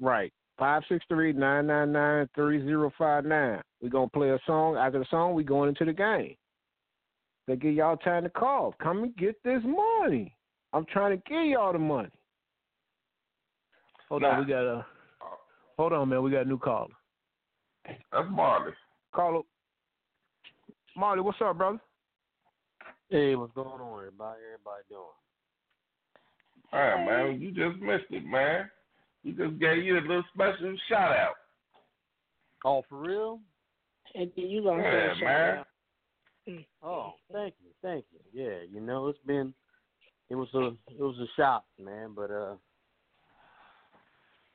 [0.00, 0.32] right?
[0.58, 3.62] Five six three nine nine nine three zero five nine.
[3.80, 4.76] We're gonna play a song.
[4.76, 6.34] After the song, we going into the game.
[7.46, 8.74] They give y'all time to call.
[8.82, 10.34] Come and get this money.
[10.72, 12.08] I'm trying to give y'all the money.
[14.08, 14.28] Hold Nah.
[14.30, 14.86] on, we got a.
[15.78, 16.22] Hold on, man.
[16.22, 16.94] We got a new caller.
[17.84, 18.72] That's Marley.
[19.12, 19.42] Caller.
[20.96, 21.80] Marley, what's up, brother?
[23.10, 24.40] Hey, what's going on, everybody?
[24.52, 25.02] Everybody doing?
[26.72, 28.68] Hey, man, you just missed it, man.
[29.24, 31.34] We just gave you a little special shout out.
[32.64, 33.40] Oh, for real?
[34.14, 35.58] And you gonna Yeah, say a shout man.
[35.58, 35.66] out.
[36.82, 38.20] Oh, thank you, thank you.
[38.32, 39.52] Yeah, you know, it's been,
[40.30, 42.12] it was a, it was a shock, man.
[42.14, 42.54] But uh,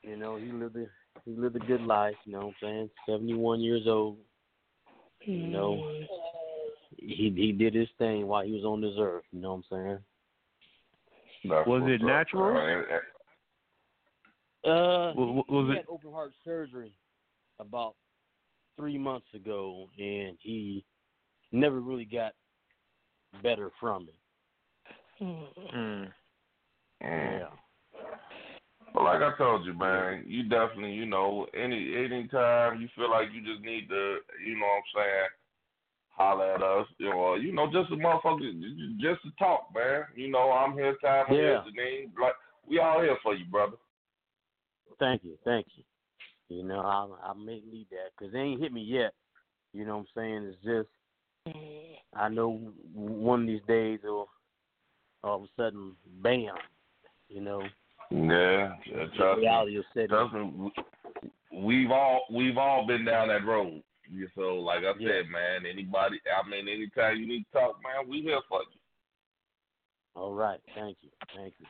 [0.03, 0.85] you know, he lived a,
[1.25, 2.15] he lived a good life.
[2.25, 2.89] You know what I'm saying?
[3.07, 4.17] Seventy one years old.
[5.25, 6.07] You know, Mm.
[6.97, 9.23] he he did his thing while he was on this earth.
[9.31, 9.99] You know what I'm saying?
[11.49, 12.53] That's Was it up, natural?
[12.53, 12.83] man.
[14.63, 15.85] Uh, Was, he was had it?
[15.89, 16.91] open heart surgery
[17.59, 17.95] about
[18.77, 20.83] three months ago, and he
[21.51, 22.33] never really got
[23.41, 25.23] better from it.
[25.23, 26.11] Mm.
[27.03, 27.47] Mm.
[28.93, 33.27] But like I told you, man, you definitely, you know, any anytime you feel like
[33.33, 35.29] you just need to, you know what I'm saying,
[36.09, 38.51] holler at us, you know, you know, just a motherfucker,
[38.99, 40.03] just to talk, man.
[40.15, 41.71] You know, I'm here, time, I'm here, Yeah.
[41.71, 42.11] Janine.
[42.21, 42.33] Like,
[42.67, 43.77] we all here for you, brother.
[44.99, 45.83] Thank you, thank you.
[46.49, 49.13] You know, I I may need that because they ain't hit me yet.
[49.73, 50.53] You know what I'm saying?
[50.53, 51.55] It's just
[52.13, 54.27] I know one of these days it'll
[55.23, 56.55] all of a sudden, bam.
[57.29, 57.63] You know.
[58.11, 59.83] Yeah, yeah trust reality me.
[59.95, 60.71] will Trust me.
[61.53, 63.81] We've all we've all been down that road.
[64.35, 65.07] So, like I Yeah.
[65.07, 68.79] said, man, anybody, I mean, anytime you need to talk, man, we here for you.
[70.15, 70.59] All right.
[70.75, 71.09] Thank you.
[71.33, 71.65] Thank you.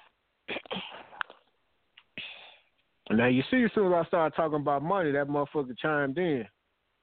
[3.12, 6.48] Now you see, as soon as I started talking about money, that motherfucker chimed in.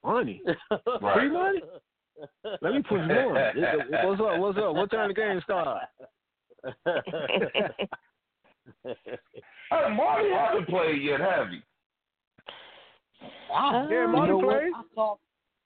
[0.03, 0.41] Money?
[1.01, 1.13] Right.
[1.15, 1.61] Free money?
[2.61, 3.35] Let me put you on.
[4.03, 4.39] What's up?
[4.39, 4.75] What's up?
[4.75, 5.83] What time the game start?
[8.83, 11.59] Hey, Marty hasn't played yet, have you?
[13.53, 14.71] I, Yeah, you Marty know played.
[14.75, 15.21] I talked.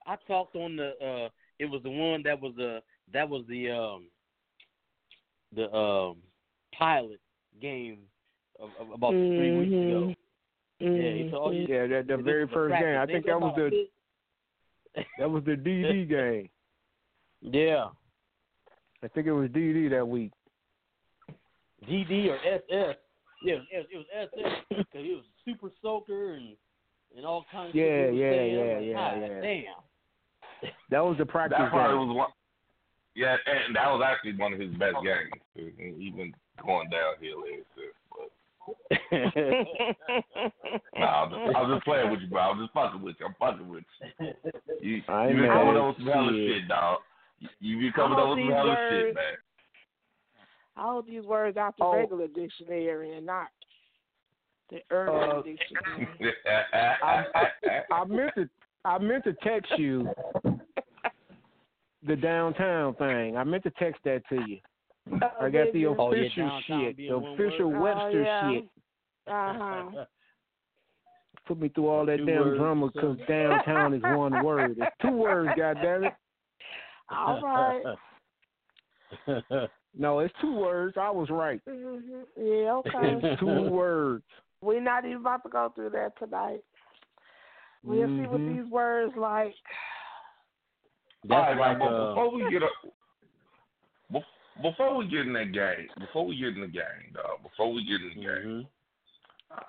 [0.06, 0.90] I talked on the.
[1.04, 2.82] uh It was the one that was the
[3.14, 4.08] that was the um
[5.56, 6.18] the um
[6.78, 7.20] pilot
[7.62, 8.00] game
[8.60, 10.14] of, of about three weeks ago.
[10.80, 11.56] Yeah, he told.
[11.56, 12.98] Yeah, that the this very is a first game.
[12.98, 13.88] I think that was the
[15.20, 16.50] that was the DD game.
[17.42, 17.88] Yeah,
[19.02, 20.32] I think it was DD that week.
[21.90, 22.98] DD or SS.
[23.44, 26.56] Yeah, it was, it was SS because it was super soaker and
[27.16, 28.14] and all kinds of Yeah, shit.
[28.16, 29.42] yeah, yeah, like, yeah, "God yeah.
[29.42, 30.72] Damn.
[30.90, 32.08] That was the practice That probably game.
[32.08, 32.30] was one.
[33.16, 35.34] Yeah, and that was actually one of his best games.
[36.00, 36.34] Even
[36.66, 37.66] going downhill, is
[38.10, 38.32] but
[40.98, 42.42] nah, I'm just, I'm just playing with you, bro.
[42.42, 43.26] I'm just fucking with you.
[43.28, 44.34] I'm fucking with you.
[44.82, 46.48] You, I you been coming up with some hella Shit.
[46.62, 47.00] shit, dog.
[47.40, 49.36] You, you been coming I up with some these hella shit, man.
[50.76, 51.96] I hope these words out the Oh.
[51.98, 53.48] regular dictionary and not
[54.70, 56.08] the urban Uh, dictionary.
[56.46, 58.50] I, I, I meant to
[58.86, 60.10] I meant to text you
[62.06, 63.38] the downtown thing.
[63.38, 64.60] I meant to text that to you.
[65.40, 67.82] I got the Oh, yeah, official downtown shit, the official word?
[67.82, 68.52] Webster Oh, yeah.
[68.52, 68.64] shit.
[69.28, 70.06] Uh huh.
[71.46, 74.78] Put me through all that Two damn words, drama so- because downtown is one word.
[74.80, 76.14] It's two words, goddammit.
[77.10, 77.84] All right.
[79.98, 80.96] No, it's two words.
[80.98, 81.62] I was right.
[81.68, 81.98] hmm
[82.38, 83.20] Yeah, okay.
[83.22, 84.24] It's two words.
[84.62, 86.64] We're not even about to go through that tonight.
[87.84, 88.64] We'll see what Mhm.
[88.64, 89.56] these words like.
[91.30, 92.72] All That's right, like but uh, before we get up,
[94.62, 97.84] before we get in that game, before we get in the game, dog, before we
[97.84, 98.68] get in the game, mhm.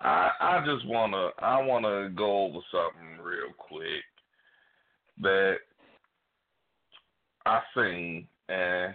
[0.01, 4.05] I I just wanna I wanna go over something real quick
[5.21, 5.57] that
[7.47, 8.95] I seen and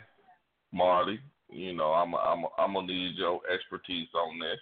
[0.72, 4.60] Marty, you know, I'm I'm I'm gonna need your expertise on this.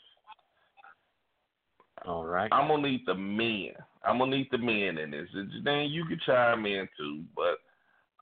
[2.06, 2.50] All right.
[2.52, 3.72] I'm gonna need the men.
[4.04, 5.28] I'm gonna need the men in this.
[5.34, 7.58] And Then you can chime in too, but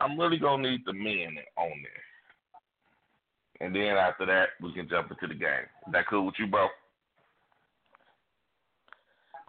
[0.01, 3.61] I'm really gonna need the men on this.
[3.61, 5.67] And then after that, we can jump into the game.
[5.87, 6.67] Is that cool with you, bro?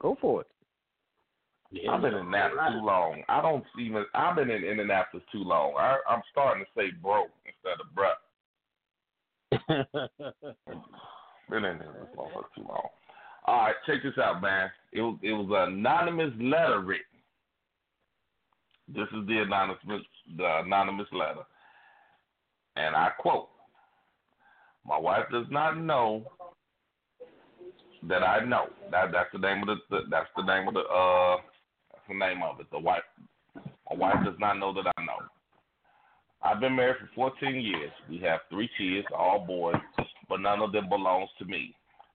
[0.00, 0.46] Go for it.
[1.72, 1.90] Yeah.
[1.90, 3.22] I've been in that too long.
[3.28, 4.04] I don't even.
[4.14, 5.74] I've been in Indianapolis too long.
[5.76, 8.14] I, I'm starting to say bro instead of bruh.
[11.50, 12.88] Been in this motherfucker too long.
[13.46, 14.70] All right, check this out, man.
[14.92, 17.04] It was it was an anonymous letter written.
[18.88, 20.02] This is the anonymous
[20.36, 21.42] the anonymous letter,
[22.76, 23.48] and I quote:
[24.84, 26.24] "My wife does not know
[28.08, 28.66] that I know.
[28.90, 31.36] That that's the name of the, the that's the name of the uh
[31.92, 32.66] that's the name of it.
[32.72, 33.02] The wife.
[33.90, 35.18] My wife does not know that I know.
[36.46, 37.90] I've been married for 14 years.
[38.08, 39.74] We have three kids, all boys,
[40.28, 41.74] but none of them belongs to me.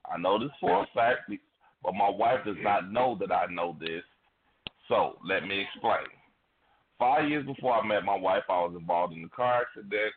[0.09, 1.29] I know this for a fact,
[1.83, 4.03] but my wife does not know that I know this.
[4.87, 6.07] So let me explain.
[6.97, 10.13] Five years before I met my wife, I was involved in a car accident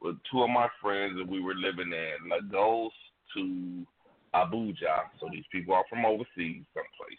[0.00, 2.92] with two of my friends, and we were living in Lagos
[3.34, 3.84] to
[4.32, 5.10] Abuja.
[5.18, 7.18] So these people are from overseas, someplace.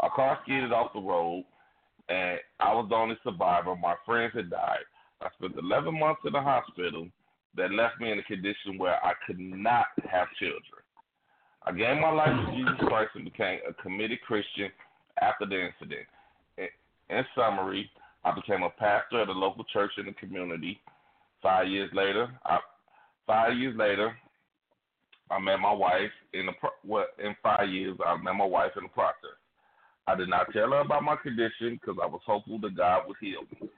[0.00, 1.44] Our car skidded off the road,
[2.08, 3.76] and I was the only survivor.
[3.76, 4.86] My friends had died.
[5.20, 7.08] I spent 11 months in the hospital
[7.56, 10.82] that left me in a condition where I could not have children.
[11.64, 14.70] I gave my life to Jesus Christ and became a committed Christian
[15.20, 16.06] after the incident.
[16.56, 17.90] In, summary,
[18.24, 20.80] I became a pastor at a local church in the community.
[21.42, 22.58] Five years later, I,
[23.26, 24.16] five years later,
[25.30, 26.10] I met my wife.
[26.32, 26.52] In the
[26.84, 29.36] what in five years, I met my wife in the process.
[30.06, 33.16] I did not tell her about my condition because I was hopeful that God would
[33.20, 33.68] heal me.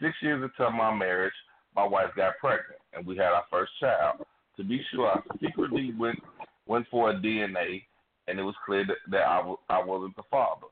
[0.00, 1.32] Six years into my marriage,
[1.74, 4.24] my wife got pregnant, and we had our first child.
[4.56, 6.18] To be sure, I secretly went
[6.66, 7.82] went for a DNA,
[8.26, 10.66] and it was clear that, that I, w- I wasn't the father.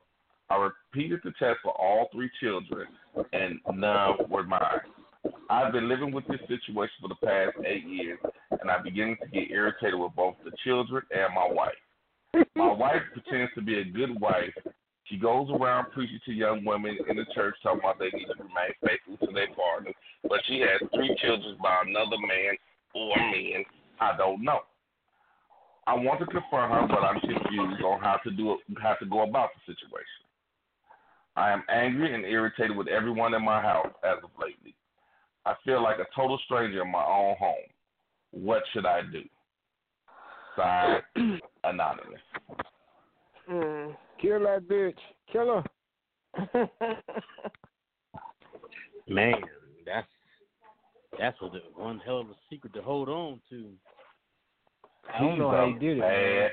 [0.49, 2.87] I repeated the test for all three children,
[3.33, 4.81] and none were mine.
[5.49, 8.19] I've been living with this situation for the past eight years,
[8.51, 12.45] and I'm beginning to get irritated with both the children and my wife.
[12.55, 14.53] My wife pretends to be a good wife
[15.05, 18.41] She goes around preaching to young women in the church, talking about they need to
[18.41, 19.91] remain faithful to their partner.
[20.27, 22.57] But she has three children by another man
[22.95, 23.63] or men.
[23.99, 24.61] I don't know.
[25.87, 29.05] I want to confront her, but I'm confused on how to do it, how to
[29.05, 30.25] go about the situation.
[31.35, 34.73] I am angry and irritated with everyone in my house as of lately.
[35.45, 37.69] I feel like a total stranger in my own home.
[38.31, 39.21] What should I do?
[40.57, 41.03] Signed,
[41.63, 42.21] Anonymous.
[43.49, 43.95] Mm.
[44.21, 44.97] Kill that bitch.
[45.31, 46.69] Kill her.
[49.07, 49.35] Man,
[49.85, 50.07] that's
[51.19, 53.69] that's a, one hell of a secret to hold on to.
[55.13, 56.01] I don't know how he did it.
[56.01, 56.49] Man.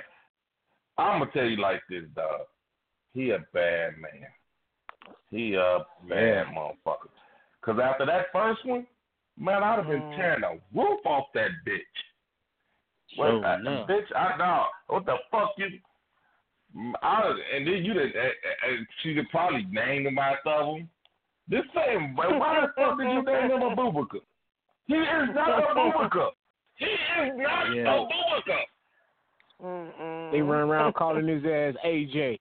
[0.99, 2.43] I'm gonna tell you like this, dog.
[3.15, 4.27] He a bad man.
[5.31, 5.79] He a
[6.09, 7.09] bad motherfucker.
[7.63, 8.87] Cause after that first one,
[9.39, 10.17] man, I'd have been Mm.
[10.17, 11.81] tearing the roof off that bitch.
[13.17, 13.89] What, Sure uh, enough.
[13.89, 14.67] bitch, I know.
[14.89, 15.81] What the fuck you?
[16.77, 18.17] Mm, I, and then you did.
[18.17, 20.89] Uh, uh, she could probably name him after them.
[21.49, 24.21] This same, but why the fuck did you name him a Bubaka?
[24.87, 26.31] He is not a Bubaka.
[26.77, 27.95] He is not Yeah.
[27.95, 28.59] a Bubaka.
[29.63, 30.33] Mm-mm.
[30.33, 32.39] They run around calling his ass AJ.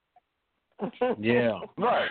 [1.19, 1.59] Yeah.
[1.77, 2.09] Right.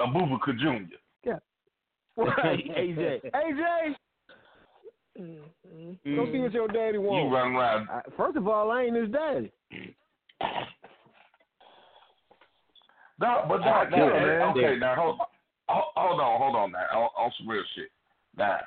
[0.00, 0.88] A Bubaka Junior.
[1.24, 1.38] Yeah.
[2.16, 3.22] Right, AJ.
[3.32, 3.94] AJ,
[5.20, 5.96] Mm-mm.
[6.16, 7.24] go see what your daddy wants.
[7.24, 7.34] You wants.
[7.34, 7.88] run around.
[7.90, 9.52] I- First of all, I ain't his daddy.
[13.20, 14.42] No, but kill that, ah, man.
[14.56, 15.18] okay, now hold,
[15.68, 17.88] hold, hold on, hold on, now, on, on some real shit.
[18.36, 18.58] Now,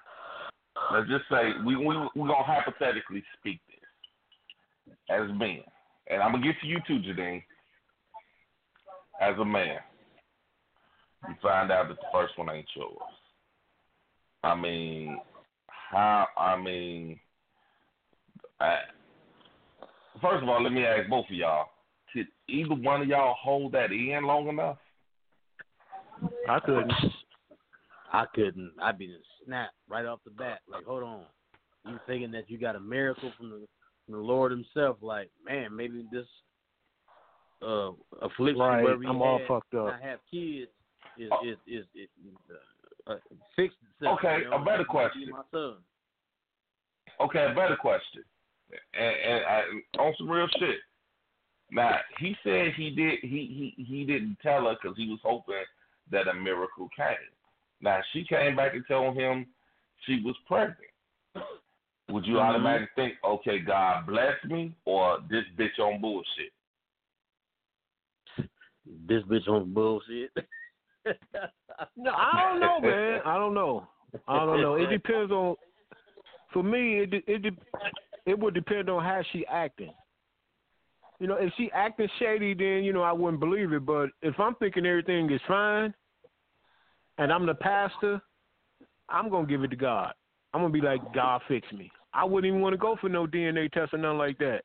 [0.94, 5.62] let's just say we we we gonna hypothetically speak this as men,
[6.10, 7.44] and I'm gonna get to you too, Jadine.
[9.20, 9.80] As a man,
[11.28, 12.98] you find out that the first one ain't yours.
[14.44, 15.20] I mean,
[15.68, 16.28] how?
[16.38, 17.20] I mean,
[18.62, 18.78] I,
[20.22, 21.66] first of all, let me ask both of y'all:
[22.14, 24.78] Could either one of y'all hold that in long enough?
[26.50, 26.94] I couldn't.
[28.12, 28.72] I couldn't.
[28.82, 30.60] I'd be snapped right off the bat.
[30.70, 31.24] Like, hold on.
[31.86, 33.68] You thinking that you got a miracle from the
[34.06, 34.98] from the Lord Himself?
[35.02, 36.26] Like, man, maybe this
[37.62, 37.92] uh
[38.22, 39.94] affliction Right, where I'm all had fucked up.
[39.94, 40.70] I have kids
[41.18, 42.10] is is is, is
[43.08, 43.16] uh, uh,
[43.56, 44.20] fixed itself.
[44.20, 44.58] Okay, you know?
[44.58, 45.30] a better That's gonna be question.
[45.32, 45.76] My son.
[47.20, 48.24] Okay, a better question.
[48.94, 49.64] And, and I,
[50.00, 50.78] on some real shit.
[51.72, 55.66] Now he said he did he he he didn't tell her because he was hoping
[56.12, 57.16] that a miracle came.
[57.82, 59.46] Now she came back and told him
[60.06, 60.80] she was pregnant.
[62.10, 62.42] Would you Mhm.
[62.42, 66.54] automatically think, okay, God bless me, or this bitch on bullshit?
[68.86, 70.32] This bitch on bullshit.
[71.96, 73.22] No, I don't know, man.
[73.24, 73.88] I don't know.
[74.28, 74.76] I don't know.
[74.76, 75.56] It depends on.
[76.52, 77.54] For me, it it
[78.26, 79.94] it would depend on how she acting.
[81.20, 83.86] You know, if she acting shady, then you know I wouldn't believe it.
[83.86, 85.94] But if I'm thinking everything is fine,
[87.18, 88.22] and I'm the pastor,
[89.10, 90.14] I'm gonna give it to God.
[90.54, 91.92] I'm gonna be like, God fix me.
[92.14, 94.62] I wouldn't even want to go for no DNA test or nothing like that.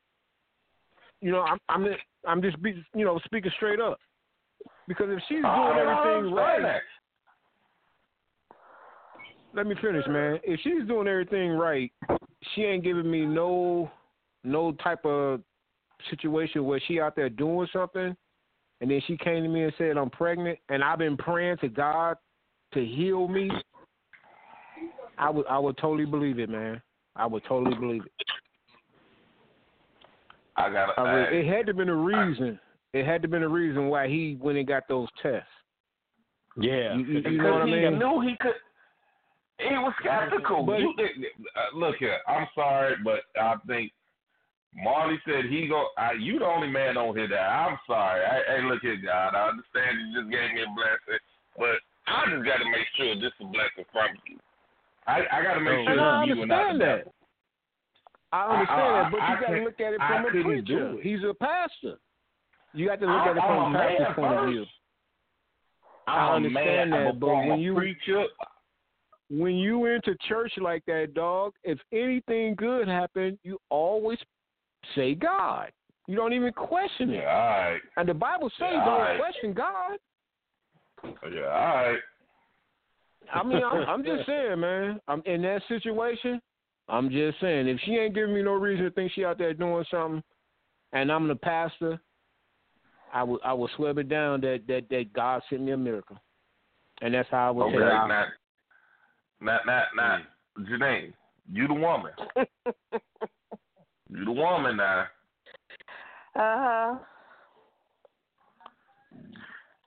[1.21, 1.87] You know, I'm I'm
[2.27, 3.99] I'm just be, you know speaking straight up.
[4.87, 6.81] Because if she's doing everything right,
[9.55, 10.39] let me finish, man.
[10.43, 11.91] If she's doing everything right,
[12.53, 13.89] she ain't giving me no
[14.43, 15.41] no type of
[16.09, 18.15] situation where she out there doing something
[18.81, 21.69] and then she came to me and said I'm pregnant and I've been praying to
[21.69, 22.17] God
[22.73, 23.49] to heal me.
[25.17, 26.81] I would I would totally believe it, man.
[27.15, 28.11] I would totally believe it.
[30.55, 30.97] I got.
[30.97, 32.59] I would, it had to been a reason.
[32.93, 35.47] It had to been a reason why he went and got those tests.
[36.57, 36.95] yeah.
[36.95, 37.93] You, you, you Because know what I mean.
[37.93, 38.53] he knew he could.
[39.59, 40.63] He was skeptical.
[40.63, 43.91] But- you, uh, look here, I'm sorry, but I think
[44.75, 45.87] Marley said he go.
[45.97, 48.23] I, you the only man on here that I'm sorry.
[48.25, 49.35] I, hey, look here, God.
[49.35, 51.21] I understand you just gave me a blessing,
[51.57, 54.37] but I just got to make sure this is a blessing from you.
[55.05, 57.13] I, I got to make Oh, sure And I you and not understand that.
[58.33, 60.43] I understand I- that, but I you got to look at it from a couldn't
[60.43, 60.63] preacher.
[60.91, 61.03] do it.
[61.03, 61.99] He's a pastor.
[62.73, 64.65] You got to look I- at it from a a pastor's man point of view.
[66.07, 68.25] I'm I a understand man, that, but when you- preacher,
[69.29, 74.19] When you enter church like that, dog, if anything good happened, you always
[74.95, 75.71] say God.
[76.07, 77.27] You don't even question yeah, it.
[77.27, 79.19] all right, And the Bible says Yeah, don't alright.
[79.19, 79.97] question God.
[81.31, 81.99] yeah, all right.
[83.33, 84.99] I mean, I'm, I'm just saying, man.
[85.07, 86.41] I'm in that situation.
[86.89, 89.53] I'm just saying, if she ain't giving me no reason to think she out there
[89.53, 90.21] doing something,
[90.91, 91.99] and I'm the pastor,
[93.13, 96.17] I would I would swear it down that that that God sent me a miracle,
[97.01, 97.87] and that's how I would Okay, take it.
[97.87, 98.25] now,
[99.39, 100.21] now, now, now,
[100.59, 101.13] Janine,
[101.51, 102.11] you the woman.
[104.13, 105.07] you the woman now.
[106.35, 106.95] Uh huh.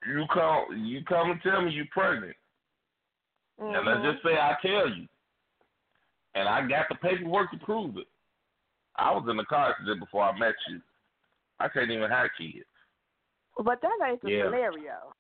[0.06, 2.36] you come you come and tell me you're pregnant.
[3.58, 5.06] And let's just say I tell you.
[6.34, 8.06] And I got the paperwork to prove it.
[8.96, 10.80] I was in the car accident before I met you.
[11.58, 12.66] I can't even have kids.
[13.56, 14.44] But that ain't the Yeah.
[14.44, 15.14] scenario.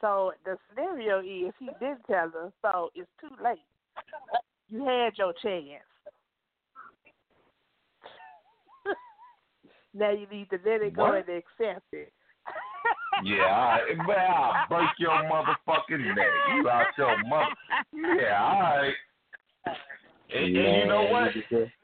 [0.00, 3.58] So the scenario is he did tell her, so it's too late.
[4.68, 5.84] You had your chance.
[9.94, 11.28] Now you need to let it go What?
[11.28, 12.12] and accept it.
[13.22, 13.96] Yeah, all right.
[13.96, 16.26] Man, I'll break your motherfucking neck.
[16.56, 17.46] You out your mother.
[18.20, 18.92] Yeah, all right.
[20.34, 21.30] And, and you know what?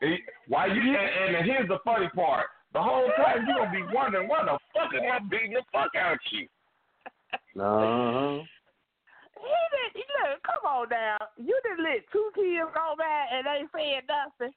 [0.03, 2.47] And Why you and, and here's the funny part.
[2.73, 5.95] The whole time you gonna be wondering why the fuck am I beating the fuck
[5.97, 6.49] out of you?
[7.63, 8.43] Uh-huh.
[9.41, 11.17] He didn't look, come on now.
[11.37, 14.55] You didn't let two kids go by and they said nothing.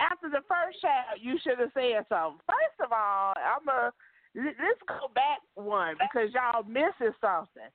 [0.00, 2.40] After the first child, you should have said something.
[2.46, 3.90] First of all, I'm a
[4.34, 7.70] let's go back one because y'all missing something.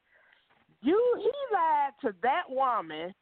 [0.82, 3.13] You he lied to that woman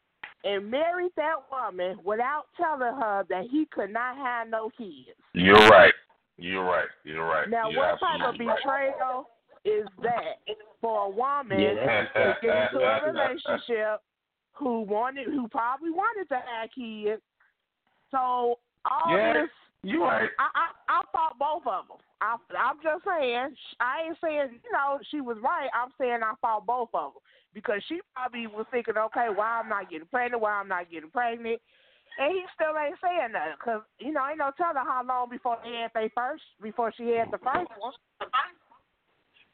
[0.44, 5.18] and married that woman without telling her that he could not have no kids.
[5.34, 5.94] You're right.
[6.38, 6.88] You're right.
[7.04, 7.50] You're right.
[7.50, 8.58] Now, You're what type of absolutely right.
[8.58, 9.30] betrayal
[9.64, 10.40] is that
[10.82, 14.02] for a woman Yeah, to get into a relationship
[14.54, 17.22] who wanted, who probably wanted to have kids?
[18.10, 19.34] So all Yeah.
[19.34, 19.52] this,
[19.84, 20.30] You're right.
[20.40, 21.98] I, I I fought both of them.
[22.22, 25.70] I, I'm just saying, I ain't saying you know she was right.
[25.74, 27.22] I'm saying I fought both of them
[27.54, 31.10] because she probably was thinking, okay, why I'm not getting pregnant, why I'm not getting
[31.10, 31.62] pregnant.
[32.20, 35.58] And he still ain't saying nothing because, you know, ain't no telling how long before
[35.64, 37.94] they had they first, before she had the first one.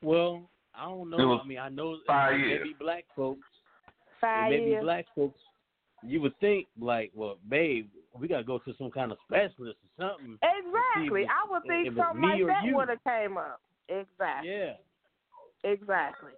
[0.01, 1.39] Well, I don't know.
[1.39, 3.47] I mean, I know maybe black folks,
[4.19, 4.83] Five maybe years.
[4.83, 5.39] black folks,
[6.03, 7.87] you would think like, well, babe,
[8.19, 10.37] we gotta go to some kind of specialist or something.
[10.41, 11.23] Exactly.
[11.23, 13.61] if- I would if think something like that would have came up.
[13.89, 14.49] Exactly.
[14.49, 14.73] Yeah.
[15.63, 16.31] Exactly.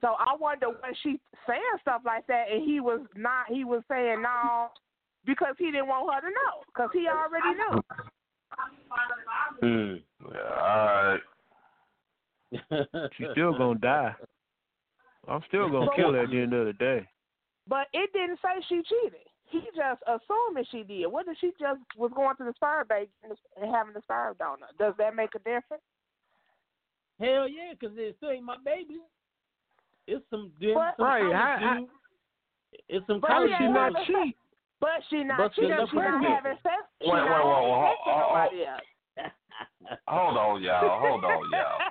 [0.00, 3.46] So I wonder when she saying stuff like that, and he was not.
[3.48, 4.68] He was saying no
[5.24, 7.82] because he didn't want her to know because he already knew.
[9.60, 9.94] Hmm.
[10.34, 11.20] Yeah, all right.
[13.16, 14.14] She's still gonna die.
[15.28, 17.08] I'm still gonna kill her at the end of the day.
[17.68, 19.26] But it didn't say she cheated.
[19.48, 21.06] He just assuming she did.
[21.06, 23.32] What if she just was going to the sperm bank and
[23.72, 24.66] having the sperm donor?
[24.78, 25.82] Does that make a difference?
[27.20, 29.00] Hell yeah, 'cause it still ain't my baby.
[30.06, 31.90] It's some there's But- some Right, college how- how- dude-
[32.88, 34.36] It's some But college she she not having cheat?
[34.80, 35.76] But she not But she cheating.
[35.76, 36.34] not She not pregnant.
[36.34, 36.82] having sex.
[37.00, 38.82] She Wait, not wait, wait, having wait, sex with hold- nobody else.
[40.08, 40.98] Hold on, y'all.
[41.00, 41.85] Hold on, y'all.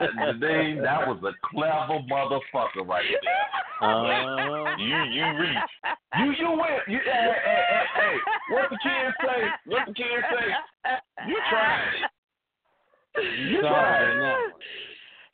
[0.00, 3.88] Today, that was a clever motherfucker right there.
[3.88, 5.70] Uh, You you reach.
[6.18, 6.88] You you went.
[6.88, 8.16] You, hey, hey, hey, hey.
[8.50, 9.42] What the kids say?
[9.66, 10.46] What the kids say?
[11.28, 11.92] You tried.
[13.16, 14.20] You Sorry tried on it.
[14.20, 14.60] that one.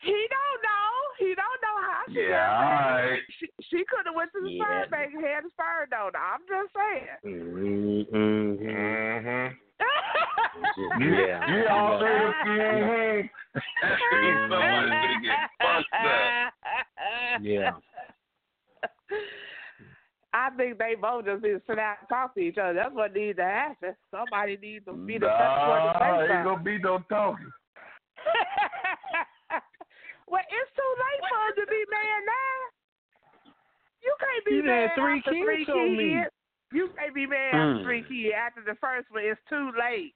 [0.00, 0.92] He don't know.
[1.18, 4.50] He don't know how she Yeah, got all She she could have went to the
[4.50, 4.64] Yeah.
[4.64, 6.18] sperm bank and had a sperm donor.
[6.18, 7.16] I'm just saying.
[7.24, 8.16] Mm-hmm.
[8.16, 9.54] Mm-hmm.
[11.00, 11.50] Yeah.
[11.50, 12.32] you all say yeah.
[12.44, 13.26] mm-hmm.
[13.80, 16.52] Somebody's gonna get fucked up.
[17.42, 17.72] Yeah.
[20.32, 22.72] I think they both just need to sit down and talk to each other.
[22.74, 23.96] That's what needs to happen.
[24.14, 26.44] Somebody needs to be the first one to Nah, say ain't something.
[26.46, 27.50] gonna be no talking.
[30.30, 32.54] well, it's too late for us to be mad now.
[34.06, 36.22] You can't be You mad three after kids three on me.
[36.22, 36.30] kids.
[36.72, 37.82] You can't be mad after Hmm.
[37.82, 38.30] three kids.
[38.38, 40.14] After the first one, it's too late.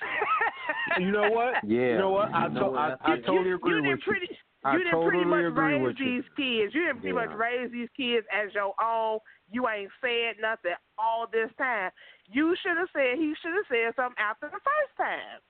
[1.00, 1.54] You know what?
[1.66, 1.92] Yeah.
[1.92, 2.32] You know what?
[2.34, 2.78] I You know to- what?
[2.80, 3.26] I, That's I it.
[3.26, 4.12] totally you, agree you with didn't you.
[4.12, 4.28] pretty,
[4.64, 6.04] I you didn't pretty much agree raise with you.
[6.22, 6.74] these kids.
[6.74, 9.18] You didn't pretty much raise these kids as your own.
[9.50, 11.90] You ain't said nothing all this time.
[12.30, 15.40] You should have said he should have said something after the first time.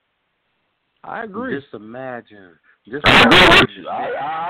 [1.03, 1.59] I agree.
[1.59, 2.57] Just imagine.
[2.89, 3.87] Just I agree imagine with you.
[3.87, 4.03] I,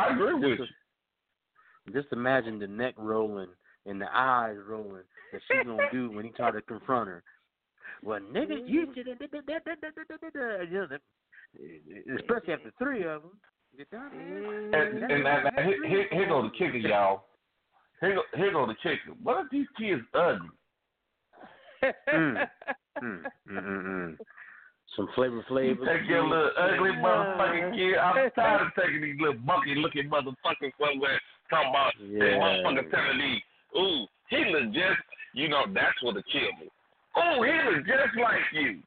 [0.09, 1.93] I agree with you.
[1.93, 3.49] Just imagine the neck rolling
[3.85, 7.23] and the eyes rolling that she's gonna do when he try to confront her.
[8.03, 9.17] Well, nigga, you should have.
[12.19, 13.31] Especially after three of them.
[13.77, 14.73] You done it.
[14.75, 17.25] And, and, and, and here, here, here go the kicker, y'all.
[18.01, 19.15] Here go, here go the kicker.
[19.23, 20.49] What if these kids ugly?
[22.13, 22.47] Mm.
[23.03, 24.17] Mm, mm, mm, mm.
[24.95, 25.85] Some flavor You flavor.
[25.85, 27.97] take your little ugly motherfucking kid.
[27.97, 31.19] I'm tired of taking these little monkey looking motherfuckers somewhere
[31.49, 32.19] talking about Yeah.
[32.19, 33.43] they motherfuckers telling me,
[33.77, 35.01] ooh, he look just,
[35.33, 36.69] you know, that's what the kill me.
[37.17, 38.79] Ooh, he look just like you.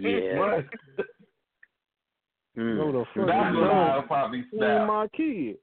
[0.00, 0.38] Yeah.
[0.38, 0.64] What?
[2.56, 2.76] Mm.
[2.76, 4.88] No, the fuck That's you what I'll probably He snap.
[4.88, 5.56] my kid.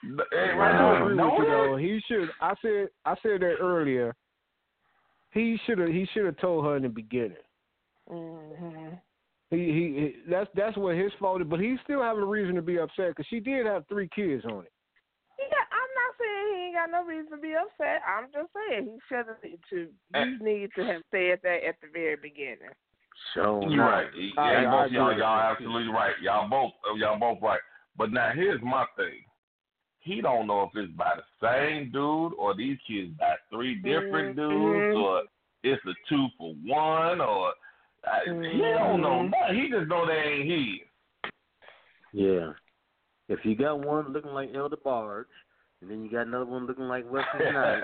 [0.00, 1.76] Hey, I right agree now, with you though.
[1.76, 2.30] He should.
[2.40, 2.88] I said.
[3.04, 4.14] I said that earlier.
[5.32, 5.88] He should have.
[5.88, 7.36] He should have told her in the beginning.
[8.10, 8.94] Mm-hmm.
[9.50, 12.54] He, he he that's that's what his fault is, but he still having a reason
[12.54, 14.72] to be upset because she did have three kids on it.
[15.38, 18.02] Yeah, I'm not saying he ain't got no reason to be upset.
[18.06, 19.88] I'm just saying he should have to.
[20.14, 22.70] You need to have said that at the very beginning.
[23.34, 24.06] So You're right.
[24.14, 26.14] Yeah, I- I both agree y'all, with y'all absolutely right.
[26.22, 27.60] Y'all both, y'all both right.
[27.96, 29.24] But now here's my thing.
[29.98, 34.36] He don't know if it's by the same dude or these kids by three different
[34.36, 34.48] Mhm.
[34.48, 35.22] dudes or
[35.64, 37.52] it's a two for one or
[38.04, 39.30] uh, he don't know Mhm.
[39.32, 39.56] nothing.
[39.56, 41.30] He just know they ain't his.
[42.12, 42.52] Yeah.
[43.26, 45.26] If you got one looking like El DeBarge,
[45.80, 47.82] and then you got another one looking like Wesley Knight,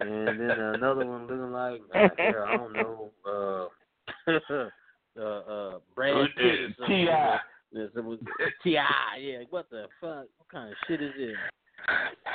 [0.00, 4.30] and then another one looking like uh, here, I don't know, uh,
[5.20, 6.60] uh, uh, Brad Uh, Pitt.
[6.60, 6.96] or something.
[7.06, 7.40] T.I..
[7.72, 8.18] Yes, it was
[8.62, 8.70] Ti.
[8.70, 10.26] Yeah, what the fuck?
[10.38, 11.36] What kind of shit is this?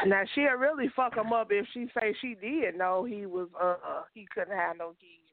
[0.06, 3.76] Now she'll really fuck him up if she say she did know he was uh
[4.14, 5.32] he couldn't have no kids.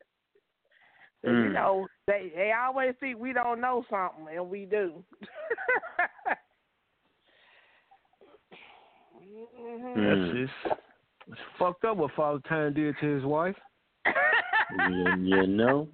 [1.23, 1.53] 'Cause, You Mm.
[1.53, 5.05] know they they always think we don't know something and we do.
[9.29, 9.97] Mhm.
[9.97, 9.97] Mm.
[9.97, 10.81] That's just
[11.29, 13.57] it's fucked up what Father Time did to his wife.
[14.07, 15.89] you, you know.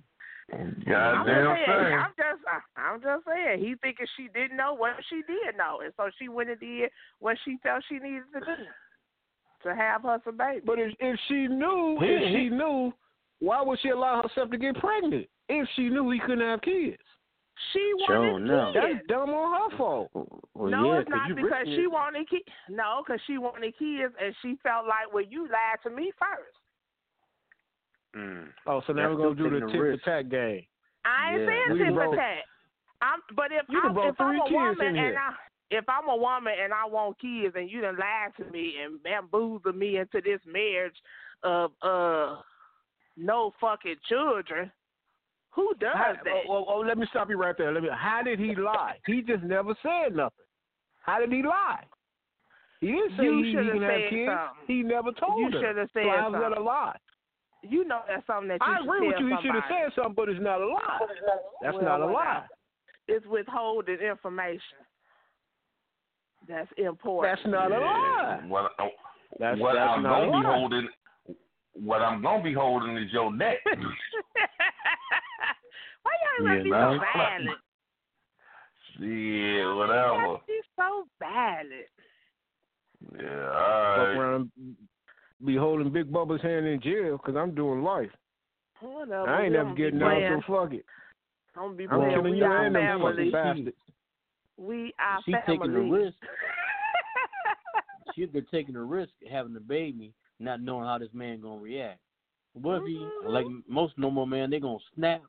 [0.53, 1.85] I'm Goddamn just saying.
[1.85, 1.99] thing.
[1.99, 2.43] I'm just,
[2.77, 3.59] I'm just saying.
[3.61, 6.91] He thinking she didn't know what she did know, and so she went and did
[7.19, 8.63] what she felt she needed to do
[9.65, 10.61] to have her some baby.
[10.65, 12.93] But if if she knew, if she knew,
[13.41, 15.27] why would she allow herself to get pregnant?
[15.49, 17.03] If she knew he couldn't have kids,
[17.73, 18.73] She Sure, wanted no.
[18.73, 18.85] kids.
[18.95, 20.11] that's dumb on her fault.
[20.55, 21.91] Well, no, yeah, it's not because she it.
[21.91, 22.43] wanted kids.
[22.69, 26.57] No, because she wanted kids, and she felt like, well, you lied to me first.
[28.17, 28.49] Mm.
[28.67, 30.05] Oh, so now That's we're gonna do the taking a tit for risk.
[30.05, 30.67] tat game.
[31.05, 31.47] I ain't Yeah.
[31.47, 32.45] saying We tit for broke- tat.
[33.03, 35.19] I'm, but if I'm, if I'm a woman and.
[35.19, 35.35] I
[35.71, 39.03] if I'm a woman and I want kids and you done lied to me and
[39.03, 40.95] bamboozled me into this marriage
[41.43, 42.37] of uh
[43.17, 44.71] no fucking children,
[45.55, 46.33] who does How, that?
[46.33, 47.73] oh, oh, oh, let me stop you right there.
[47.73, 47.89] Let me.
[47.93, 48.97] How did he lie?
[49.07, 50.45] He just never said nothing.
[51.03, 51.85] How did he lie?
[52.81, 54.31] He didn't say You he, he shoulda have said kids.
[54.33, 54.65] something.
[54.67, 55.61] He never told You her.
[55.63, 56.65] shoulda so said how's that a something.
[56.65, 56.97] lie?
[57.63, 59.37] You know that's something that you I should agree with tell you.
[59.37, 60.99] He should have said something, but it's not a lie.
[61.63, 62.45] That's Well, not a lie.
[63.09, 64.79] It's withholding information.
[66.47, 67.39] That's important.
[67.39, 68.41] That's not a lie.
[68.49, 68.85] What, uh,
[69.39, 70.89] That's, what that's I'm not gonna be holding,
[71.75, 73.57] what I'm gonna be holding is your neck.
[76.45, 76.99] Why y'all Yeah, let me no.
[76.99, 77.59] so violent?
[79.01, 80.39] Yeah, whatever.
[80.47, 81.89] She's so violent.
[83.21, 84.17] Yeah, Fuck all right.
[84.17, 84.51] around,
[85.45, 88.11] be holding Big Bubba's hand in jail because I'm doing life.
[88.81, 89.29] Whatever.
[89.29, 90.85] I ain't we never getting out, so fuck it.
[91.57, 93.13] I'm gonna be I'm killing We you our and them family.
[93.13, 93.77] fucking bastards.
[94.57, 95.59] We our She family.
[95.59, 96.17] taking the risk.
[98.15, 101.99] She they're taking a risk having a baby, not knowing how this man gonna react.
[102.53, 103.25] What if he Mhm.
[103.25, 104.51] like most normal man?
[104.51, 105.23] They gonna snap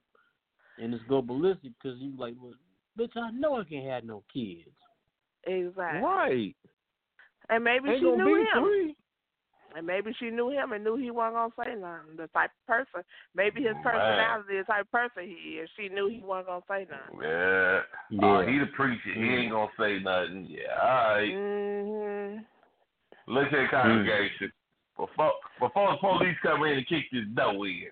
[0.81, 2.53] and it's go ballistic because you like, well,
[2.99, 4.69] bitch, I know I can't have no kids.
[5.45, 6.01] exactly.
[6.01, 6.55] Right.
[7.49, 8.63] And maybe Ain't she knew him.
[8.63, 8.95] three.
[9.77, 12.15] And maybe she knew him and knew he wasn't gonna say nothing.
[12.15, 13.03] The type of person,
[13.35, 13.83] maybe his Man.
[13.83, 15.69] personality, the type of person he is.
[15.77, 17.19] She knew he wasn't gonna say nothing.
[17.21, 17.81] Yeah.
[18.23, 19.13] Oh, he the preacher.
[19.13, 20.47] He ain't gonna say nothing.
[20.49, 21.29] Yeah, all right.
[21.33, 22.45] Mhm.
[23.27, 24.51] Look at the congregation.
[24.97, 27.91] Before before the police come in and kick this door in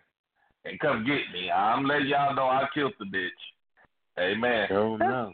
[0.66, 3.30] and come get me, I'm letting y'all know I killed the bitch.
[4.20, 4.68] Amen.
[4.72, 5.34] Oh no.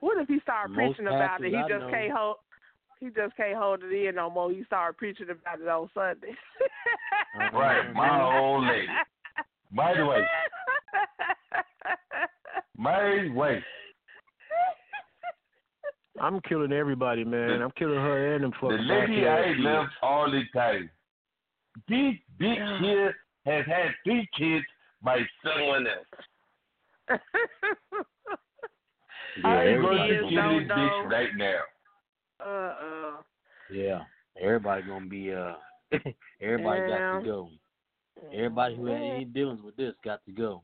[0.00, 1.50] What if he started Most preaching about it?
[1.50, 2.36] He I just know- can't hold.
[2.98, 4.50] He just can't hold it in no more.
[4.50, 6.34] He started preaching about it on Sunday.
[7.52, 8.86] Right, my old lady.
[9.72, 10.22] By the way,
[12.76, 13.62] my way.
[16.20, 17.60] I'm killing everybody, man.
[17.60, 19.60] I'm killing her and them for The lady I kids.
[19.60, 20.88] left all the time.
[21.88, 23.14] This bitch here
[23.46, 24.64] has had three kids
[25.02, 27.20] by someone else.
[29.42, 31.60] Yeah, I'm going to Kids kill this bitch right now.
[32.40, 33.16] uh uh.
[33.70, 34.00] yeah,
[34.40, 35.54] everybody gonna be uh,
[36.40, 37.50] everybody got to go.
[38.32, 40.62] Everybody who had any dealings with this got to go.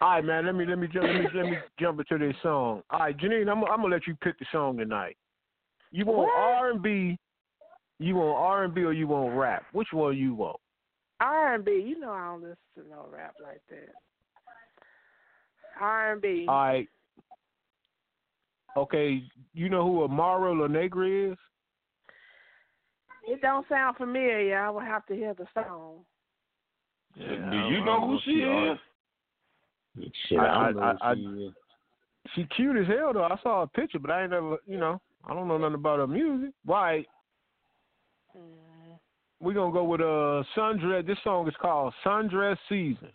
[0.00, 0.46] All right, man.
[0.46, 2.82] Let me let me jump let me let me jump into this song.
[2.90, 5.16] All right, Janine, I'm I'm gonna let you pick the song tonight.
[5.90, 7.18] You want R and B?
[7.98, 9.64] You want R and B or you want rap?
[9.72, 10.56] Which one you want?
[11.20, 13.94] R and B, you know I don't listen to no rap like that.
[15.80, 16.46] R and B.
[16.48, 16.88] All right.
[18.76, 19.22] Okay,
[19.52, 21.36] you know who Amara La is?
[23.26, 24.58] It don't sound familiar.
[24.58, 26.00] I would have to hear the song.
[27.14, 27.50] Yeah.
[27.50, 28.78] Do you know who she is?
[30.28, 31.52] Shit, I- I, don't I- I- she.
[32.34, 33.24] She cute as hell though.
[33.24, 35.98] I saw a picture, but I ain't never, you know, I don't know nothing about
[35.98, 36.54] her music.
[36.66, 37.06] Right.
[38.36, 38.98] Mm.
[39.40, 41.06] We're gonna go with uh Sundress.
[41.06, 43.10] This song is called Sundress Season.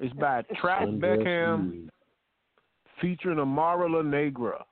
[0.00, 1.88] It's by Trap Beckham
[3.00, 4.64] featuring Amara La Negra.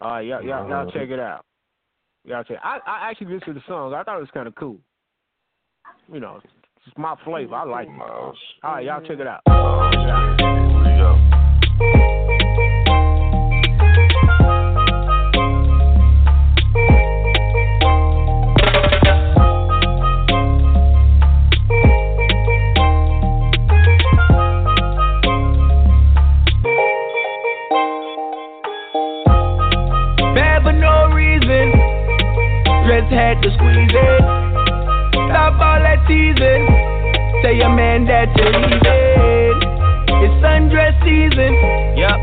[0.00, 1.44] All right, y'all, y'all, y'all check it out.
[2.24, 2.58] Y'all check.
[2.62, 3.94] I, I actually listened to the song.
[3.94, 4.78] I thought it was kind of cool.
[6.12, 6.40] You know,
[6.86, 7.54] it's my flavor.
[7.54, 8.00] I like it.
[8.00, 9.42] All right, y'all check it out.
[9.46, 12.17] Here we go.
[33.08, 34.20] Just had to squeeze it.
[35.32, 36.68] Stop all that teasing.
[37.40, 39.56] Tell your man that you're leaving.
[40.28, 41.56] It's sundress season.
[41.96, 42.20] Yep.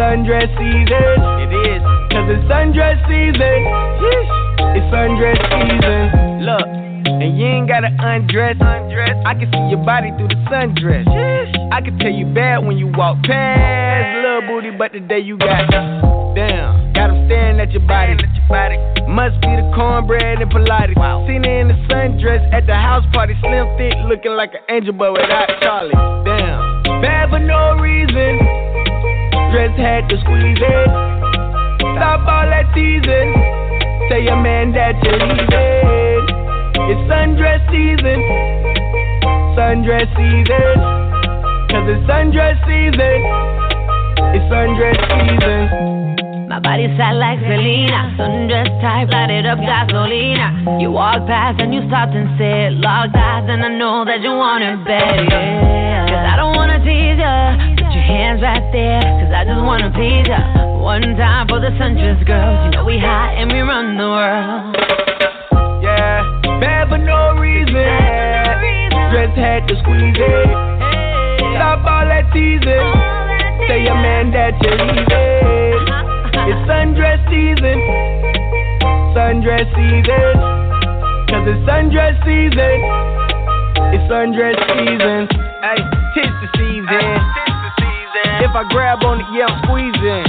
[0.00, 1.20] Sundress season.
[1.44, 1.82] It is.
[2.08, 3.60] Cause it's sundress season.
[4.00, 4.32] Yeesh.
[4.80, 6.48] It's sundress season.
[6.48, 6.64] Look.
[6.64, 8.56] And you ain't gotta undress.
[8.56, 9.20] undress.
[9.28, 11.04] I can see your body through the sundress.
[11.76, 14.16] I can tell you bad when you walk past.
[14.24, 15.68] Little booty, but today you got
[16.32, 18.16] Damn, got him staring at your body.
[18.48, 20.94] Must be the cornbread and Pilates.
[21.26, 24.92] Seen her in the sundress at the house party, slim thick, looking like an angel,
[24.94, 25.90] but without Charlie.
[26.22, 28.38] Damn, bad for no reason.
[29.50, 30.88] Dress had to squeeze it.
[31.98, 33.34] Stop all that teasing.
[34.10, 36.22] Tell your man that you're leaving.
[36.86, 38.22] It's sundress season.
[39.58, 40.76] Sundress season.
[41.66, 43.18] Cause it's sundress season.
[44.38, 46.05] It's sundress season.
[46.66, 50.82] Body fat like Selena, sundress tight, light it up, gasolina.
[50.82, 54.34] You walk past and you stopped and said, locked eyes, and I know that you
[54.34, 56.10] want it yeah.
[56.10, 59.94] Cause I don't wanna tease ya, put your hands right there, cause I just wanna
[59.94, 60.42] please ya.
[60.82, 64.74] One time for the sundress girls, you know we hot and we run the world.
[65.86, 66.26] Yeah,
[66.58, 67.78] bad for no reason.
[69.14, 70.50] Dress had to squeeze it.
[71.54, 72.90] Stop all that teasing.
[73.70, 75.35] Tell your man that you're leaving.
[76.46, 77.78] It's sundress season.
[79.18, 80.34] Sundress season.
[81.26, 82.78] Cause it's sundress season.
[83.90, 85.26] It's sundress season.
[85.58, 85.82] Hey,
[86.14, 87.18] tis the season.
[88.46, 90.22] If I grab on it, yeah, I'm squeezing.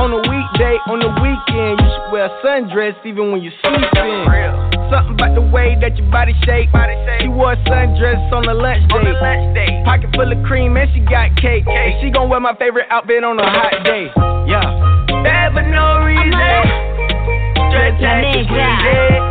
[0.00, 4.24] On a weekday, on the weekend, you should wear a sundress even when you're sleeping.
[4.88, 6.72] Something about the way that your body shape.
[7.20, 9.84] She wore a sundress on a lunch date.
[9.84, 11.68] Pocket full of cream and she got cake.
[11.68, 14.08] And she gon' wear my favorite outfit on a hot day.
[14.48, 15.01] Yeah.
[15.22, 16.62] Bad for no reason.
[17.70, 19.22] Dress La had to squeeze.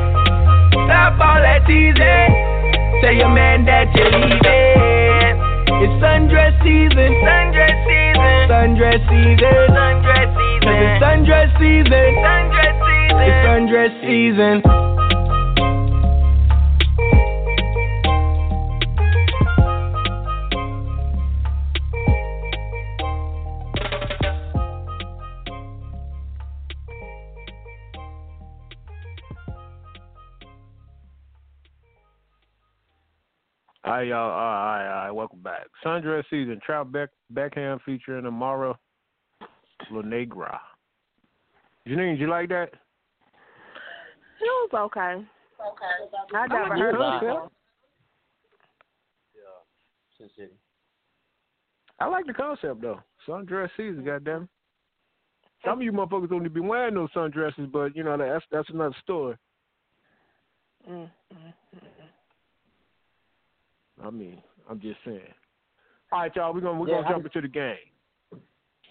[0.88, 2.32] Stop all that teasing.
[3.02, 5.36] Tell your man that you're leaving.
[5.84, 7.12] It's sundress season.
[7.28, 8.36] Sundress season.
[8.48, 9.56] Sundress season.
[9.76, 10.64] Sundress season.
[10.64, 12.10] Cause it's sundress season.
[12.24, 13.20] Sundress season.
[13.28, 14.56] It's sundress season.
[33.84, 34.30] All right, y'all.
[34.30, 35.12] All right, all right.
[35.12, 35.68] Welcome back.
[35.84, 36.60] Sundress season.
[36.64, 38.78] Trap Beck Beckham featuring Amara
[39.90, 40.62] La Negra.
[41.88, 42.70] Janine, did you like that?
[44.40, 45.26] It was okay.
[45.68, 46.36] Okay.
[46.36, 47.04] I never heard Huh?
[47.04, 47.26] of it.
[47.26, 47.50] before.
[50.18, 50.54] Sin City.
[52.00, 53.00] I like the concept though.
[53.28, 54.48] Sundress season, goddamn.
[55.66, 58.70] Some of you motherfuckers don't even be wearing those sundresses, but you know that's that's
[58.70, 59.36] another story.
[60.90, 61.54] Mm, mm, mm.
[64.04, 65.22] I mean, I'm just saying.
[66.12, 66.54] All right, y'all.
[66.54, 67.76] We're gonna we're Yeah, gonna I jump into the game.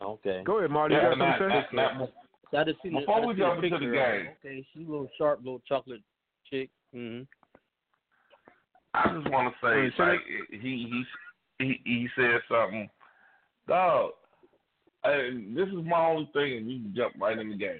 [0.03, 0.43] Okay.
[0.45, 0.95] Go ahead, Marty.
[0.95, 1.77] You Yeah, got something to now, say?
[1.77, 2.09] now, now,
[2.51, 3.93] So I just seen the- Before I we jump into the game.
[3.93, 4.37] her.
[4.45, 6.01] Okay, she's a little sharp, little chocolate
[6.51, 6.71] chick.
[6.95, 7.25] Mm-hmm.
[8.95, 11.05] I just want to say, say like he he
[11.59, 12.89] he he said something.
[13.69, 14.13] Dog,
[15.05, 17.79] I, this is my only thing, and you can jump right in the game.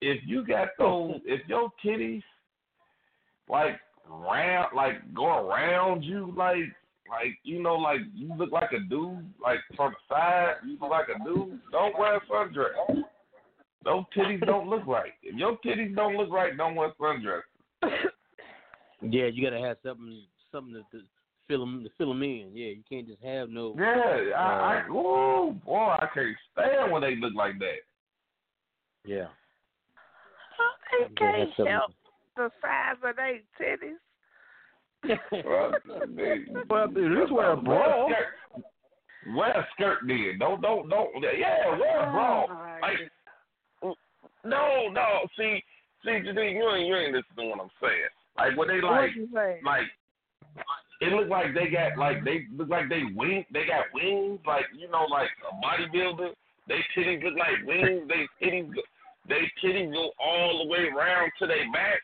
[0.00, 2.22] If you got those, if your titties
[3.48, 3.78] like
[4.08, 6.58] round, like go around you, like
[7.08, 10.90] like you know, like you look like a dude, like from the side, you look
[10.90, 11.60] like a dude.
[11.72, 13.04] Don't wear a sundress.
[13.84, 15.12] Those titties don't look right.
[15.22, 17.42] If your titties don't look right, don't wear sundress.
[19.02, 21.04] Yeah, you gotta have something, something to, to
[21.48, 22.50] fill them, to fill them in.
[22.54, 23.74] Yeah, you can't just have no.
[23.78, 27.84] Yeah, I, I uh, ooh, boy, I can't stand when they look like that.
[29.04, 29.26] Yeah.
[30.90, 31.92] They You can't help
[32.36, 33.98] the size of their titties.
[35.44, 35.72] Well,
[36.16, 38.06] they- Well, at least wear a bra.
[38.06, 40.36] Wear a skirt, wear a skirt then.
[40.38, 41.08] Don't, don't, don't.
[41.22, 42.44] Yeah, wear a bra.
[42.48, 43.94] Oh, Like,
[44.44, 45.26] no, no.
[45.36, 45.62] See,
[46.04, 48.12] see, you ain't, you ain't, you ain't listening to what I'm saying.
[48.36, 49.86] Like what they like, what like,
[51.00, 54.66] it looked like they got like they look like they wing they got wings like
[54.76, 56.32] you know like a bodybuilder.
[56.68, 58.08] They titties look like wings.
[58.08, 58.82] They titties go,
[59.28, 62.00] they titties go all the way around to their back.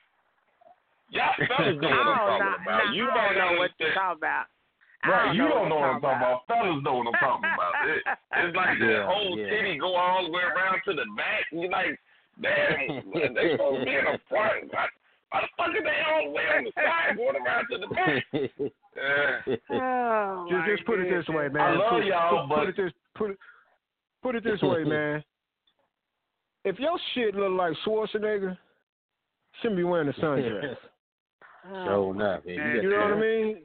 [1.12, 2.88] Y'all fellas know what I'm talking about.
[2.88, 3.76] nah, you I might don't know what understand.
[3.78, 4.46] you're talking about.
[5.02, 6.46] Right, you don't know what I'm talking about.
[6.48, 7.72] Fellas know what I'm talking about.
[7.84, 8.00] It,
[8.32, 9.50] it's like the whole yeah.
[9.50, 11.44] titty go all the way around to the back.
[11.52, 11.98] And you're like,
[12.40, 14.72] damn, they supposed to be in the front.
[14.72, 14.86] Why,
[15.28, 17.88] why the fuck are they all the way on the side going around to the
[17.92, 18.72] back?
[18.94, 19.56] Yeah.
[19.70, 21.62] Oh, Just, just put it this way, man.
[21.62, 23.38] I love put, y'all, put, put it this put it
[24.22, 25.24] put it this way, man.
[26.66, 28.54] If your shit look like Schwarzenegger,
[29.62, 30.76] shouldn't be wearing a sundress.
[31.62, 32.10] Sure ah.
[32.10, 32.42] enough.
[32.44, 33.56] Yeah, you know what I mean?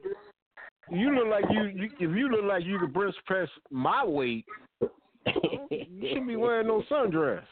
[0.90, 4.46] You look like you, you if you look like you could bench press my weight,
[4.80, 7.42] you shouldn't be wearing no sundress.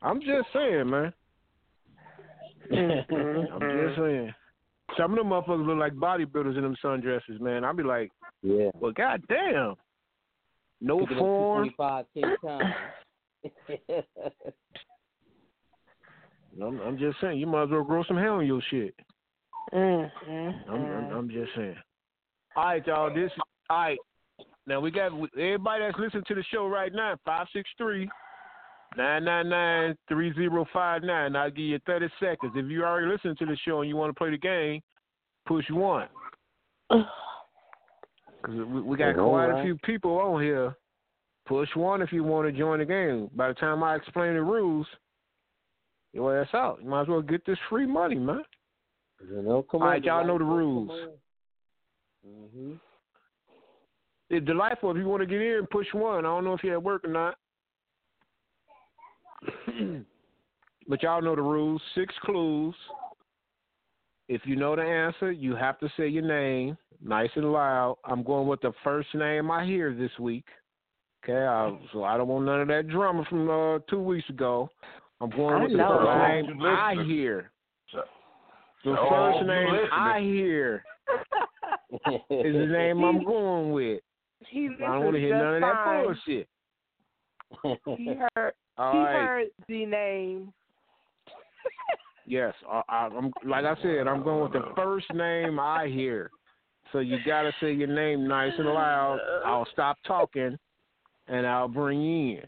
[0.00, 1.12] I'm just saying, man.
[2.72, 4.34] I'm just saying.
[4.96, 7.64] Some of them motherfuckers look like bodybuilders in them sundresses, man.
[7.64, 8.12] I'd be like,
[8.42, 8.70] yeah.
[8.78, 9.74] well, goddamn.
[10.80, 11.70] No Picking form.
[11.76, 12.74] 225 10 times.
[16.62, 18.94] I'm, I'm just saying, you might as well grow some hair on your shit.
[19.74, 21.16] Mm, mm, I'm, I'm, mm.
[21.16, 21.76] I'm just saying.
[22.56, 23.14] All right, y'all.
[23.14, 23.30] This.
[23.68, 23.98] All right.
[24.66, 27.16] Now we got everybody that's listening to the show right now.
[27.24, 28.08] Five six three.
[28.96, 31.36] 999-3059.
[31.36, 32.52] I'll give you 30 seconds.
[32.54, 34.80] If you already listened to the show and you want to play the game,
[35.46, 36.06] push one.
[36.90, 37.04] Cause
[38.46, 40.76] we, we got All quite a few people on here.
[41.46, 43.30] Push one if you want to join the game.
[43.34, 44.86] By the time I explain the rules,
[46.12, 46.78] your ass out.
[46.82, 48.44] You might as well get this free money, man.
[49.30, 50.90] You know, come All on, y'all know the rules.
[52.26, 52.72] Mm-hmm.
[54.30, 56.20] It's delightful if you want to get in, push one.
[56.20, 57.36] I don't know if you're at work or not.
[60.88, 61.80] but y'all know the rules.
[61.94, 62.74] Six clues.
[64.28, 67.96] If you know the answer, you have to say your name nice and loud.
[68.04, 70.46] I'm going with the first name I hear this week.
[71.22, 74.68] Okay, I, so I don't want none of that drama from uh, two weeks ago.
[75.20, 77.16] I'm going I with the first name I listening.
[77.16, 77.50] hear.
[78.84, 79.88] The Oh, first name.
[79.92, 80.84] I hear
[81.90, 84.00] is the name I'm going with.
[84.48, 86.04] he I don't want to hear none of that fine.
[86.04, 86.48] bullshit.
[87.96, 89.12] He heard, All he right.
[89.14, 90.52] heard the name.
[92.26, 96.30] Yes, I, I, I'm like I said, I'm going with the first name I hear.
[96.92, 99.18] So you gotta say your name nice and loud.
[99.44, 100.56] I'll stop talking,
[101.28, 102.42] and I'll bring you in.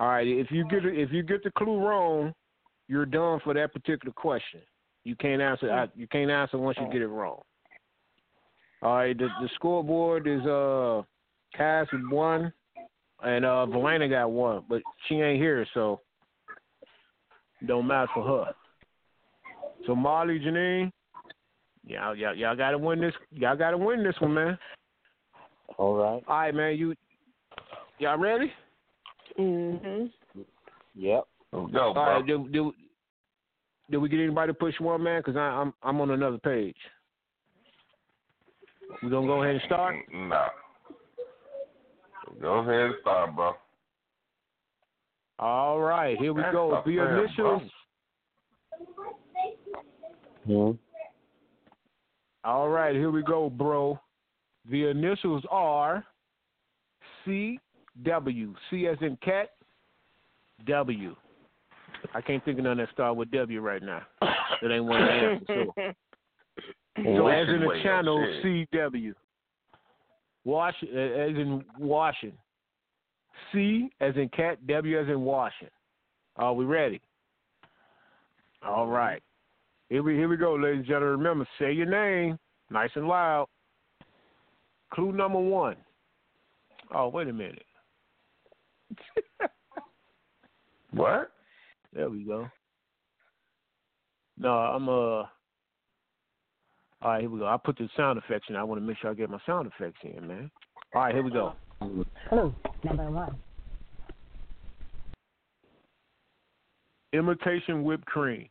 [0.00, 0.26] All right.
[0.26, 2.34] If you get if you get the clue wrong,
[2.88, 4.60] you're done for that particular question.
[5.04, 5.70] You can't answer.
[5.70, 7.40] I, you can't answer once you get it wrong.
[8.82, 9.16] All right.
[9.16, 11.02] The, the scoreboard is uh,
[11.54, 12.52] Cass with one,
[13.22, 16.00] and uh, Valena got one, but she ain't here, so
[17.66, 18.52] don't matter for her.
[19.86, 20.90] So Molly, Janine,
[21.86, 23.12] y'all, y'all, y'all gotta win this.
[23.30, 24.58] Y'all gotta win this one, man.
[25.76, 26.22] All right.
[26.26, 26.76] All right, man.
[26.76, 26.94] You,
[27.98, 28.50] y'all ready?
[29.38, 30.10] Mhm.
[30.94, 31.24] Yep.
[31.52, 32.02] Go, All bro.
[32.02, 32.26] right.
[32.26, 32.64] Did, did,
[33.90, 35.20] did we get anybody to push one, man?
[35.20, 36.76] Because I'm I'm on another page.
[39.02, 39.96] We gonna go ahead and start.
[40.12, 40.46] No.
[42.40, 43.52] Go ahead and start, bro.
[45.38, 46.74] All right, here we That's go.
[46.76, 47.62] a The fair initials.
[50.46, 50.70] hmm
[52.44, 53.98] All right, here we go, bro.
[54.70, 56.04] The initials are
[57.24, 57.58] C
[58.04, 58.54] W.
[58.70, 59.50] C as in cat.
[60.66, 61.16] W.
[62.12, 64.02] I can't think of none that start with W right now.
[64.20, 65.68] That ain't one of the answers.
[65.76, 68.18] So, so as in the channel.
[68.44, 69.12] CW.
[70.44, 72.34] Wash uh, as in washing.
[73.52, 74.64] C as in cat.
[74.66, 75.68] W as in washing.
[76.36, 77.00] Are we ready?
[78.64, 79.22] All right.
[79.88, 81.18] Here we here we go, ladies and gentlemen.
[81.18, 82.38] Remember, say your name
[82.70, 83.46] nice and loud.
[84.92, 85.76] Clue number one.
[86.94, 87.64] Oh, wait a minute.
[90.92, 91.32] What?
[91.94, 92.48] There we go.
[94.36, 94.92] No, I'm uh.
[94.92, 95.28] All
[97.02, 97.46] right, here we go.
[97.46, 98.56] I put the sound effects in.
[98.56, 100.50] I want to make sure I get my sound effects in, man.
[100.94, 101.52] All right, here we go.
[102.30, 103.36] Hello, number one.
[107.12, 108.48] Imitation whipped cream.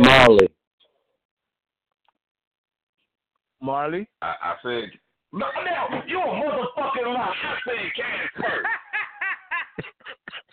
[0.00, 0.48] Marley.
[3.62, 4.08] Marley.
[4.20, 4.90] I, I said,
[5.32, 7.34] no, no, you a motherfucking lie.
[7.44, 8.66] I said cash first.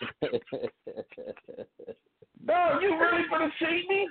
[2.46, 4.06] No, you really for the cheat me?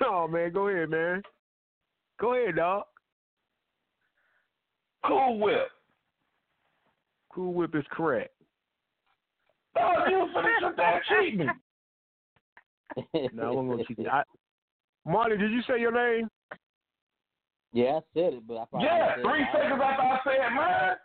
[0.00, 1.22] No, man, go ahead, man.
[2.20, 2.84] Go ahead, dog.
[5.04, 5.68] Cool whip.
[7.34, 8.32] Cool Whip is correct.
[9.76, 11.46] No, you for the that cheat me.
[13.32, 14.06] No, I wasn't gonna cheat.
[14.06, 14.22] I
[15.04, 16.28] Marley, did you say your name?
[17.72, 20.96] Yeah, I said it, but I probably Yeah, three seconds after I said mine.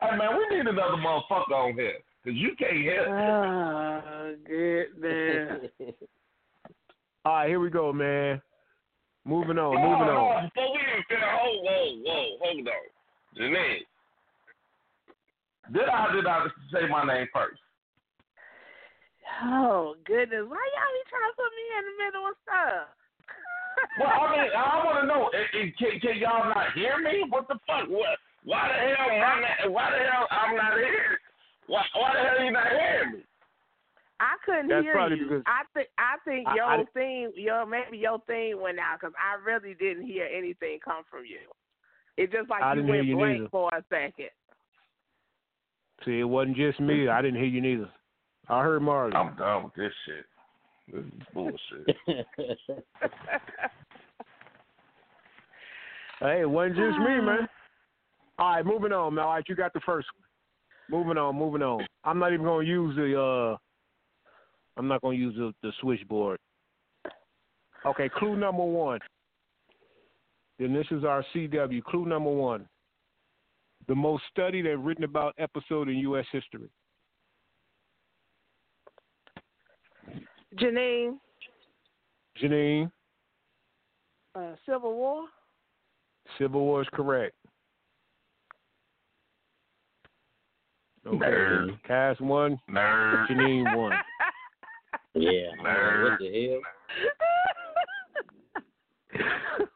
[0.00, 1.98] Hey man, we need another motherfucker on here.
[2.24, 3.06] Cause you can't hear.
[3.08, 5.70] Oh, goodness.
[7.24, 8.40] All right, here we go, man.
[9.24, 10.50] Moving on, Hold moving on, on.
[10.54, 12.86] Before we even finish, hold, whoa, whoa, hold on.
[13.38, 13.84] Janine.
[15.72, 17.60] Did I did I say my name first?
[19.44, 22.88] Oh goodness, why y'all be trying to put me in the middle of stuff?
[24.00, 25.28] Well, I mean, I want to know.
[25.32, 27.24] eh, eh, Can, can y'all not hear me?
[27.28, 27.88] What the fuck?
[27.88, 28.18] What?
[28.44, 29.10] Why the hell?
[29.10, 31.18] I'm not, why the hell I'm not here?
[31.66, 31.82] Why?
[31.94, 33.18] Why the hell you not hearing me?
[34.20, 35.24] I couldn't That's hear probably you.
[35.24, 38.98] because- I think I think I- your I- thing, your maybe your thing went out
[39.00, 41.38] because I really didn't hear anything come from you.
[42.16, 43.48] It just like I you didn't went you blank neither.
[43.50, 44.28] for a second.
[46.04, 47.04] See, it wasn't just me.
[47.04, 47.12] Mm-hmm.
[47.16, 47.90] I didn't hear you neither.
[48.48, 49.14] I heard Marley.
[49.14, 50.26] I'm done with this shit.
[50.92, 51.86] This is bullshit.
[56.20, 57.48] Hey, it wasn't just me, man.
[58.40, 59.24] All right, moving on, man.
[59.24, 61.00] All right, you got the first one.
[61.00, 61.86] Moving on, moving on.
[62.04, 63.56] I'm not even gonna use the uh
[64.78, 66.38] I'm not gonna use the, the switchboard.
[67.84, 68.98] Okay, clue number one.
[70.58, 71.84] The initials are CW.
[71.84, 72.66] Clue number one.
[73.88, 76.70] The most studied and written about episode in US history.
[80.58, 81.18] Janine,
[82.42, 82.90] Janine,
[84.34, 85.26] uh, Civil War.
[86.38, 87.34] Civil War is correct.
[91.10, 91.18] Okay.
[91.18, 91.82] Nerd.
[91.86, 93.26] Cass one, Nerd.
[93.28, 93.92] Janine one.
[95.14, 95.50] yeah.
[95.64, 96.10] Nerd.
[96.10, 96.60] What the
[99.12, 99.66] hell?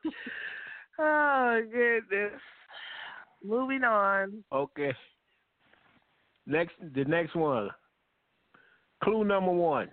[1.01, 2.41] oh goodness.
[3.45, 4.45] Moving on.
[4.53, 4.95] Okay.
[6.47, 7.71] Next, the next one.
[9.03, 9.89] Clue number one.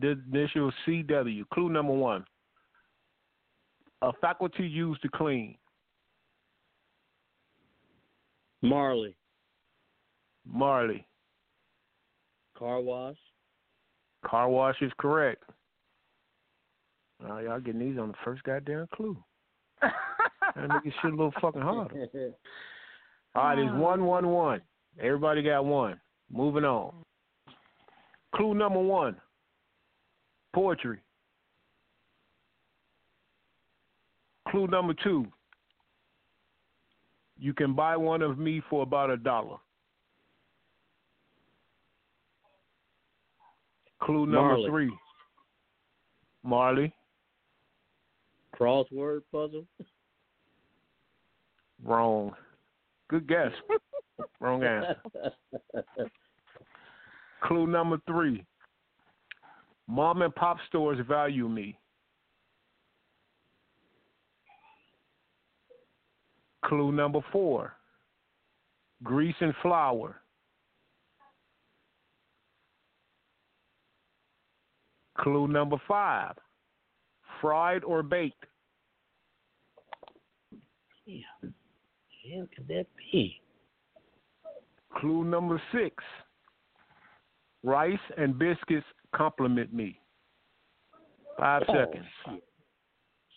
[0.00, 1.44] The initial CW.
[1.52, 2.24] Clue number one.
[4.02, 5.56] A faculty used to clean.
[8.62, 9.16] Marley,
[10.46, 11.06] Marley.
[12.58, 13.16] car wash.
[14.24, 15.42] Car wash is correct.
[17.28, 19.16] Oh, y'all getting these on the first goddamn clue.
[19.80, 22.08] That make this shit a little fucking harder.
[23.34, 24.60] All right, it's one, one, one.
[25.00, 25.98] Everybody got one.
[26.30, 26.92] Moving on.
[28.34, 29.16] Clue number one.
[30.54, 30.98] Poetry.
[34.48, 35.26] Clue number two.
[37.38, 39.56] You can buy one of me for about a dollar.
[44.02, 44.68] Clue number Marley.
[44.68, 44.92] three.
[46.42, 46.94] Marley.
[48.58, 49.64] Crossword puzzle.
[51.84, 52.32] Wrong.
[53.08, 53.52] Good guess.
[54.40, 54.96] Wrong answer.
[57.44, 58.44] Clue number three.
[59.88, 61.78] Mom and pop stores value me.
[66.64, 67.72] Clue number four.
[69.02, 70.21] Grease and flour.
[75.22, 76.34] Clue number five.
[77.40, 78.44] Fried or baked.
[81.06, 81.18] Yeah.
[81.42, 83.40] hell could that be?
[84.98, 86.02] Clue number six.
[87.64, 90.00] Rice and biscuits compliment me.
[91.38, 92.06] Five Oh, seconds.
[92.26, 92.44] Shit.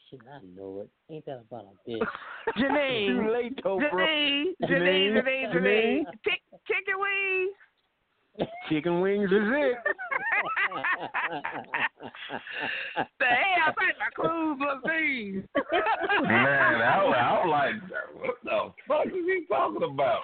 [0.09, 1.13] Shit, I know it.
[1.13, 2.07] Ain't that about a bitch?
[2.57, 3.07] Janine.
[3.07, 4.05] Too late, though, bro.
[4.05, 5.53] Janine, Janine, Janine, Janine, Janine.
[5.53, 6.05] Janine.
[6.23, 7.55] Chick, chicken wings.
[8.69, 9.77] Chicken wings is it.
[13.19, 15.43] the hell, I think my clues was these.
[16.23, 17.75] Man, I, was- I was like,
[18.19, 20.21] what the fuck is he talking about?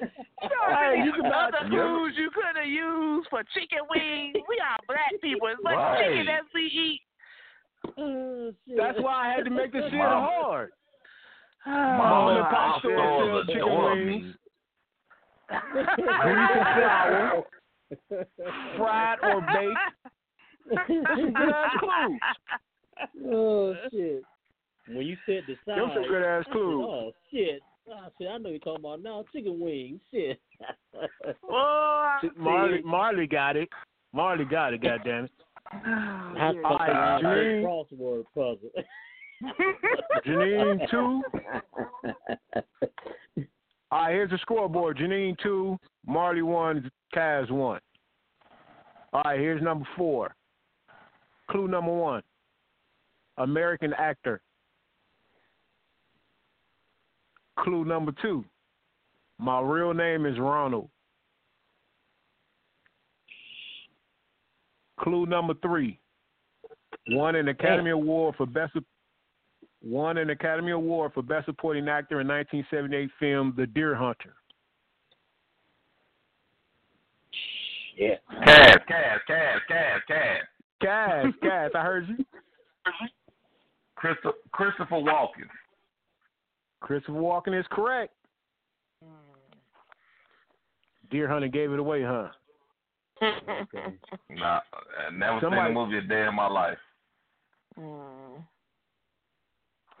[0.00, 4.34] Hey, you can buy- other clues you could have used for chicken wings.
[4.48, 5.48] We are black people.
[5.48, 6.04] As much Right.
[6.04, 7.00] chicken as we eat.
[7.98, 8.52] Oh.
[8.76, 10.28] That's why I had to make this shit Mom.
[10.28, 10.70] hard.
[11.66, 14.34] Mom and and pop pop stores stores sell adore chicken me.
[15.74, 15.88] Wings.
[16.04, 17.44] Flour.
[18.76, 20.88] Fried or baked.
[20.88, 22.20] Good ass clues.
[23.32, 24.22] oh shit!
[24.88, 26.84] When you said the size, Them some good ass I said, clues.
[26.86, 27.60] oh shit!
[27.90, 28.28] Oh shit!
[28.28, 30.00] I know you're talking about now chicken wings.
[30.12, 30.38] Shit.
[31.50, 32.82] Oh, Marley.
[32.82, 33.68] Marley got it.
[34.12, 34.82] Marley got it.
[34.82, 35.30] Goddamn it.
[35.70, 36.62] I Yeah.
[36.62, 37.62] thought Alright, that was Janine.
[37.62, 38.70] a crossword puzzle.
[40.26, 41.22] Janine two.
[43.90, 44.98] All right, here's the scoreboard.
[44.98, 47.80] Janine two, Marley one, Kaz one.
[49.12, 50.34] All right, here's number four.
[51.50, 52.22] Clue number one.
[53.38, 54.42] American actor.
[57.60, 58.44] Clue number two.
[59.38, 60.90] My real name is Ronald.
[65.00, 65.98] Clue number three.
[67.10, 68.74] Won an Academy Award for best
[69.82, 74.34] won an Academy Award for best supporting actor in 1978 film The Deer Hunter.
[77.96, 78.14] Yeah.
[78.44, 80.42] Cass, Cass, Cass, Cass, Cass.
[80.80, 82.24] Cass, Cass, I heard you.
[83.96, 85.48] Christopher, Christopher Walken.
[86.80, 88.12] Christopher Walken is correct.
[91.10, 92.28] Deer Hunter gave it away, huh?
[94.30, 94.60] Nah,
[95.06, 96.78] I never Somebody- seen a movie a day in my life.
[97.76, 98.44] Mm.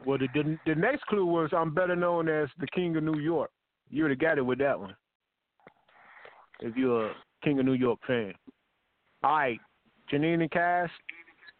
[0.06, 3.18] Well, the, the the next clue was I'm better known as the King of New
[3.18, 3.50] York.
[3.90, 4.94] You would have got it with that one.
[6.60, 8.34] If you're a King of New York fan.
[9.22, 9.60] All right,
[10.12, 10.90] Janine and Cass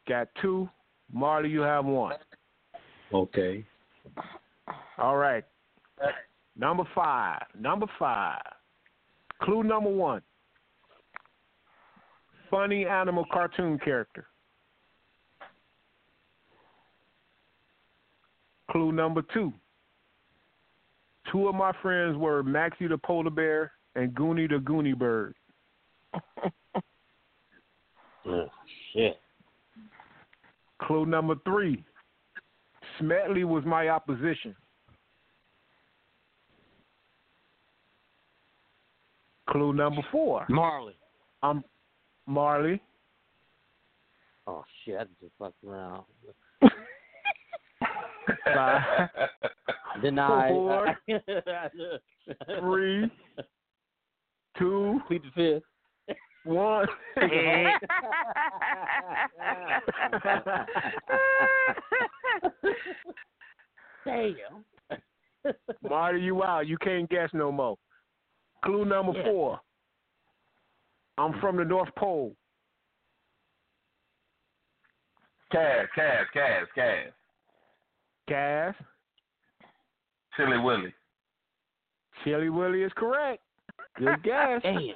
[0.08, 0.68] got two.
[1.12, 2.14] Marley, you have one.
[3.12, 3.64] Okay.
[4.98, 5.44] All right.
[6.56, 7.42] Number five.
[7.58, 8.42] Number five.
[9.42, 10.22] Clue number one.
[12.50, 14.26] Funny animal cartoon character.
[18.70, 19.52] Clue number two.
[21.32, 25.34] Two of my friends were Maxie the polar bear and Gooney the Gooney bird.
[28.30, 28.46] Oh,
[28.92, 29.18] shit.
[30.82, 31.82] Clue number three.
[32.98, 34.54] Smedley was my opposition.
[39.48, 40.44] Clue number four.
[40.50, 40.96] Marley.
[41.42, 41.64] I'm
[42.26, 42.82] Marley.
[44.46, 46.04] Oh shit, I just fucked around.
[48.44, 49.08] Five,
[50.02, 50.50] Denied.
[50.50, 50.96] Four.
[52.60, 53.10] three,
[54.58, 56.16] two, Plead the fifth.
[56.44, 56.86] one.
[64.04, 64.64] Damn.
[65.88, 66.66] Marty, you out.
[66.66, 67.76] You can't guess no more.
[68.64, 69.24] Clue number Yeah.
[69.24, 69.60] four.
[71.16, 72.34] I'm from the North Pole.
[75.50, 77.12] Cass, Cass, Cass, Cass.
[78.28, 78.74] Cass.
[80.36, 80.94] Chilly Willy.
[82.24, 83.42] Chilly Willy is correct.
[83.96, 84.60] Good guess.
[84.62, 84.94] Damn.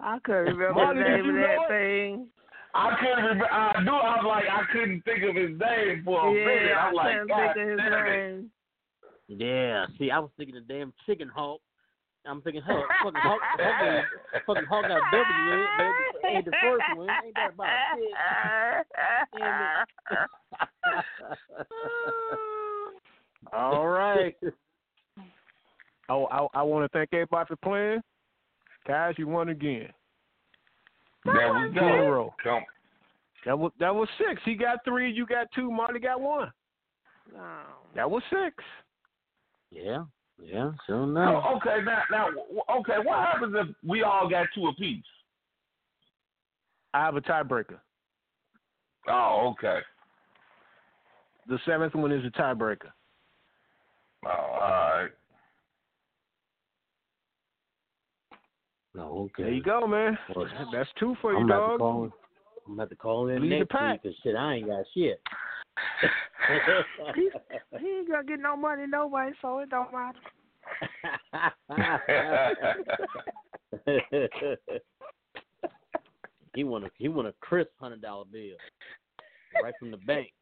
[0.00, 1.68] I couldn't remember Marley, the did name you of know that it?
[1.68, 2.26] thing.
[2.74, 3.46] I couldn't remember.
[3.50, 3.90] I knew.
[3.90, 6.72] I was like, I couldn't think of his name for a minute.
[6.76, 8.10] I'm I like, couldn't God think of his damn it.
[8.10, 8.50] name.
[9.28, 9.86] Yeah.
[9.98, 11.60] See, I was thinking the damn chicken hawk.
[12.26, 14.04] I'm thinking, Hulk, fucking Hulk, Hulk,
[14.46, 16.34] fucking Hulk got W in it, baby.
[16.36, 17.08] Ain't the first one.
[17.24, 17.68] Ain't that about
[19.32, 20.18] shit?
[23.52, 24.34] All right.
[26.08, 28.00] Oh, I, I want to thank everybody for playing.
[28.86, 29.88] Cass, you won again.
[31.24, 32.08] There we Two in a go.
[32.08, 32.34] row.
[32.42, 32.62] Come.
[33.44, 34.40] That was that was six.
[34.44, 35.12] He got three.
[35.12, 35.70] You got two.
[35.70, 36.50] Marty got one.
[37.32, 37.42] No.
[37.94, 38.54] That was six.
[39.70, 40.04] yeah.
[40.42, 40.70] Yeah.
[40.86, 41.42] So now.
[41.44, 42.28] Oh, okay, now, now,
[42.78, 42.94] okay.
[43.02, 45.02] What happens if we all got two apiece?
[46.94, 47.78] I have a tiebreaker.
[49.08, 49.80] Oh, okay.
[51.48, 52.90] The seventh one is a tiebreaker.
[54.26, 55.10] Oh, all right.
[58.94, 59.44] No, okay.
[59.44, 60.18] There you go, man.
[60.34, 61.78] Well, That's two for you, I'm about to dog.
[61.78, 62.10] call.
[62.66, 63.92] I'm about to call in Lead next pack.
[63.92, 65.20] week because shit, I ain't got shit.
[67.14, 67.28] He,
[67.78, 70.18] he ain't gonna get no money nobody, so it don't matter.
[76.54, 78.56] he want a he want a crisp hundred dollar bill
[79.62, 80.32] right from the bank.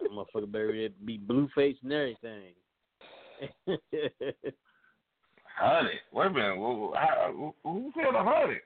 [0.00, 2.54] That motherfucker better be blue face and everything.
[5.58, 6.56] Honey, wait a minute.
[6.56, 6.94] Who,
[7.32, 8.56] who, who said a honey?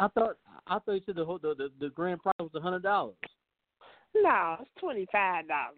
[0.00, 0.36] I thought
[0.66, 3.14] I thought you said the whole the, the, the grand prize was a hundred dollars.
[4.14, 5.76] No, it's twenty five dollars.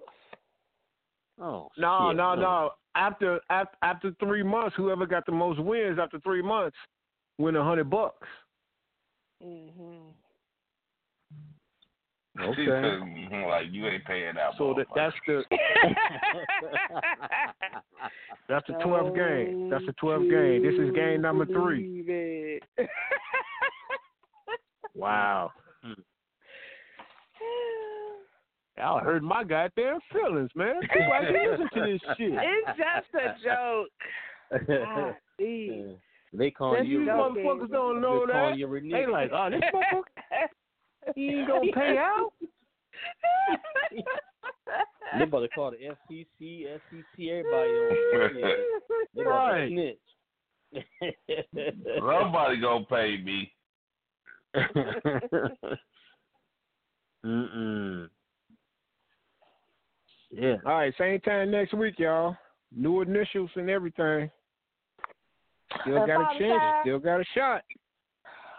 [1.41, 2.17] Oh No, shit.
[2.17, 2.71] no, no.
[2.95, 6.77] After, after after three months, whoever got the most wins after three months
[7.39, 8.27] win a hundred bucks.
[9.43, 10.13] Mhm.
[12.39, 14.52] She said, mhm, like you ain't paying that.
[14.57, 15.43] So that that's the
[18.48, 19.69] that's the twelfth game.
[19.69, 20.62] That's the twelfth game.
[20.62, 22.02] This is game number three.
[22.05, 22.61] three.
[24.94, 25.52] Wow.
[28.77, 30.81] Y'all hurt my goddamn feelings, man.
[30.98, 32.32] Nobody listen to this shit.
[32.32, 34.66] it's just a joke.
[34.66, 37.05] God, they call These you.
[37.07, 37.44] joking.
[37.44, 38.59] motherfuckers don't know they calling that.
[38.59, 40.02] you They like, oh, this motherfucker,
[41.15, 42.33] he ain't gonna pay out.
[45.17, 47.97] They about to call the FCC, FCC, everybody on.
[48.39, 48.57] Yeah.
[49.15, 49.69] They about Right.
[49.69, 49.99] to snitch.
[51.99, 53.53] Somebody gonna pay me.
[57.25, 58.09] Mm-mm.
[60.31, 60.57] Yeah.
[60.65, 62.37] All right, same time next week, y'all.
[62.75, 64.31] New initials and everything.
[65.83, 66.61] Still And got a chance.
[66.61, 67.63] Time, Still got a shot.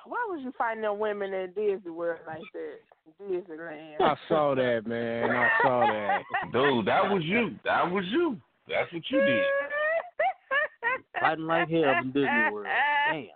[0.06, 2.80] Why was you fighting them women in Disney World like that?
[3.22, 4.02] Disneyland.
[4.02, 5.30] I saw that, man.
[5.30, 6.24] I saw that.
[6.54, 7.56] Dude, that was you.
[7.64, 8.38] That was you.
[8.68, 9.44] That's what you did.
[11.20, 12.68] Fighting like hell in Disney World.
[13.12, 13.28] Damn.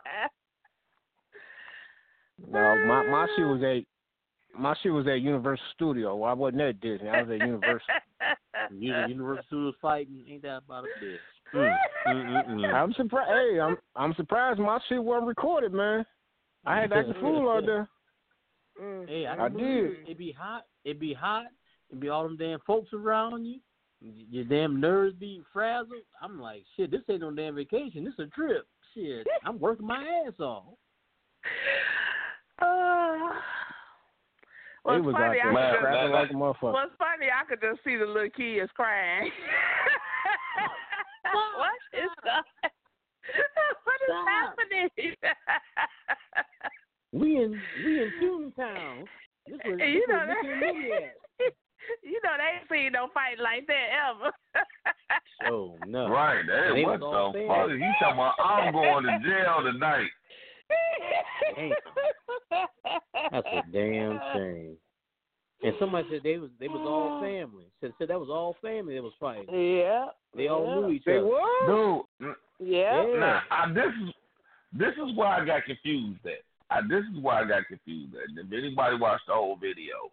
[2.52, 6.16] No, my my shit was at my shit was at Universal Studio.
[6.16, 7.10] Well, I wasn't at Disney.
[7.10, 7.88] I was at Universal.
[8.72, 11.18] You the Universal Studios fighting ain't that about a bitch?
[11.54, 11.78] Mm,
[12.08, 12.74] mm, mm, mm.
[12.74, 13.30] I'm surprised.
[13.30, 16.04] Hey, I'm I'm surprised my shit wasn't recorded, man.
[16.66, 17.88] I had to act a fool out there.
[18.82, 19.08] Mm.
[19.08, 19.60] Hey, I, I did.
[19.62, 20.66] It It be hot.
[20.84, 21.46] It'd be hot.
[21.90, 23.60] It'd be all them damn folks around you.
[24.02, 26.02] Your damn nerves be frazzled.
[26.22, 28.04] I'm like, shit, this ain't no damn vacation.
[28.04, 28.68] This a trip.
[28.94, 30.64] Shit, I'm working my ass off.
[32.62, 33.34] Uh,
[34.86, 36.74] They what's was out funny, there I Man, could scrapping that- like a motherfucker.
[36.74, 39.30] What's funny, I could just see the little kids crying.
[41.34, 42.44] what is that?
[43.84, 44.28] What is Stop.
[44.30, 44.90] happening?
[47.16, 49.06] We in we in Toontown.
[49.48, 50.44] This was, you this know was that.
[50.44, 51.54] Mickey and Minnie at.
[52.04, 54.32] you know they ain't seen no fight like that ever.
[55.48, 56.08] Oh no.
[56.08, 56.44] Right.
[56.46, 57.70] Hey, They what was all the fuck?
[57.70, 60.10] You talking about I'm going to jail tonight.
[61.56, 61.72] Damn.
[63.32, 64.78] That's a damn shame.
[65.62, 67.66] And somebody said they was they was all family.
[67.82, 69.46] Said said that was all family that was fighting.
[69.54, 70.06] yeah.
[70.36, 70.76] They all yeah.
[70.88, 71.28] knew each They other.
[71.28, 71.68] what?
[72.20, 73.06] Dude, Yeah.
[73.08, 73.20] Yeah.
[73.20, 74.14] now, I, this is
[74.74, 76.42] this is where I got confused at.
[76.70, 78.14] I, this is why I got confused.
[78.16, 80.12] If anybody watched the whole video,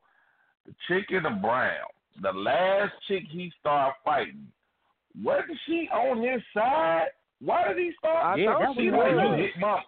[0.66, 1.88] the chick in the brown,
[2.20, 4.46] the last chick he started fighting,
[5.22, 7.08] wasn't she on his side?
[7.40, 8.24] Why did he start?
[8.24, 9.80] I Yeah, that she He's was like, you hit my.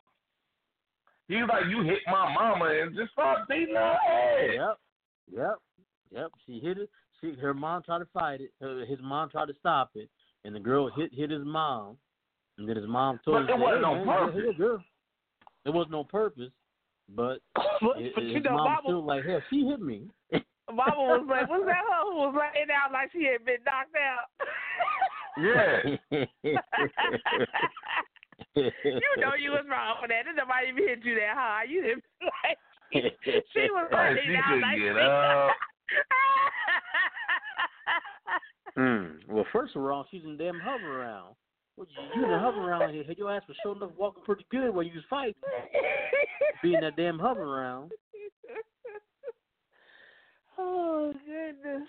[1.28, 4.50] He was like, you hit my mama and just start beating her ass.
[4.54, 4.78] Yep.
[5.36, 5.54] Yep.
[6.12, 6.30] Yep.
[6.46, 6.90] She hit it.
[7.20, 8.50] She her mom tried to fight it.
[8.60, 10.08] Her, his mom tried to stop it,
[10.44, 11.96] and the girl hit hit his mom.
[12.58, 14.84] And then his mom told But him, it wasn't hey, on man, purpose.
[15.64, 15.74] Hey, girl.
[15.74, 16.50] It was no purpose,
[17.14, 20.08] but but, his, but his you know, mom Mama, still like, hell, she hit me.
[20.72, 21.76] Mama was like, "What's that?
[21.76, 24.28] Her who was laying out like she had been knocked out."
[25.36, 25.80] Yeah.
[28.56, 30.24] you know you was wrong for that.
[30.24, 31.68] Didn't nobody even hit you that hard.
[31.68, 32.58] You didn't like.
[33.52, 35.50] She was Right, laying she out couldn't like get she- up.
[38.76, 39.04] Hmm.
[39.32, 41.34] Well, first of all, she's in damn Hoveround.
[41.76, 43.04] What you, you in a Hoveround here?
[43.16, 45.34] Your ass was sure up walking pretty good when you was fighting.
[46.62, 47.88] Being that damn Hoveround.
[50.58, 51.88] oh goodness.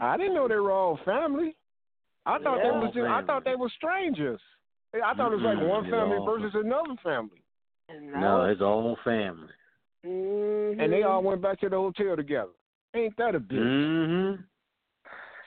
[0.00, 1.56] I didn't know they were all family.
[2.26, 2.80] I thought they Yeah.
[2.80, 4.40] was just, I thought they were strangers.
[4.92, 7.42] I thought it was like one family versus another family,
[7.88, 9.48] No, it's all family.
[10.04, 10.80] Mhm.
[10.82, 12.50] and they all went back to the hotel together.
[12.94, 13.58] Ain't that a bitch?
[13.58, 14.42] Mm-hmm.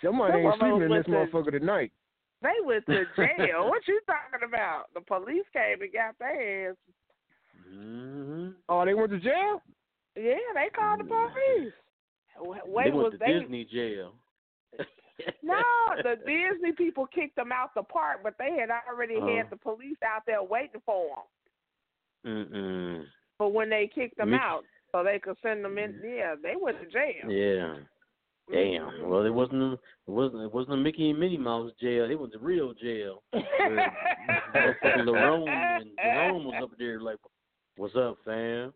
[0.02, 1.92] Somebody Some ain't sleeping in this motherfucker tonight.
[2.44, 3.66] They went to jail.
[3.70, 4.84] what you talking about?
[4.94, 6.76] The police came and got their ass.
[7.74, 8.50] Mm-hmm.
[8.70, 9.62] Oh, they went to jail.
[10.16, 11.74] Yeah, they called the police.
[12.38, 13.40] Wh- Wait, they was went to they?
[13.40, 14.12] Disney jail.
[15.44, 15.62] No,
[16.02, 19.28] the Disney people kicked them out the park, but they had already Uh.
[19.38, 21.16] had the police out there waiting for
[22.26, 22.50] them.
[22.52, 23.06] Mm-mm.
[23.38, 26.56] But when they kicked them Mickey- out, so they could send them in, yeah, they
[26.60, 27.30] went to jail.
[27.32, 27.76] Yeah.
[28.52, 29.10] Damn.
[29.10, 29.64] Well, it wasn't.
[29.64, 30.44] A, it wasn't.
[30.44, 32.10] It wasn't a Mickey and Minnie Mouse jail.
[32.10, 33.24] It was the real jail.
[33.34, 37.18] Motherfucking Lerone and Jerome was up there like,
[37.78, 38.74] "What's up, fam?"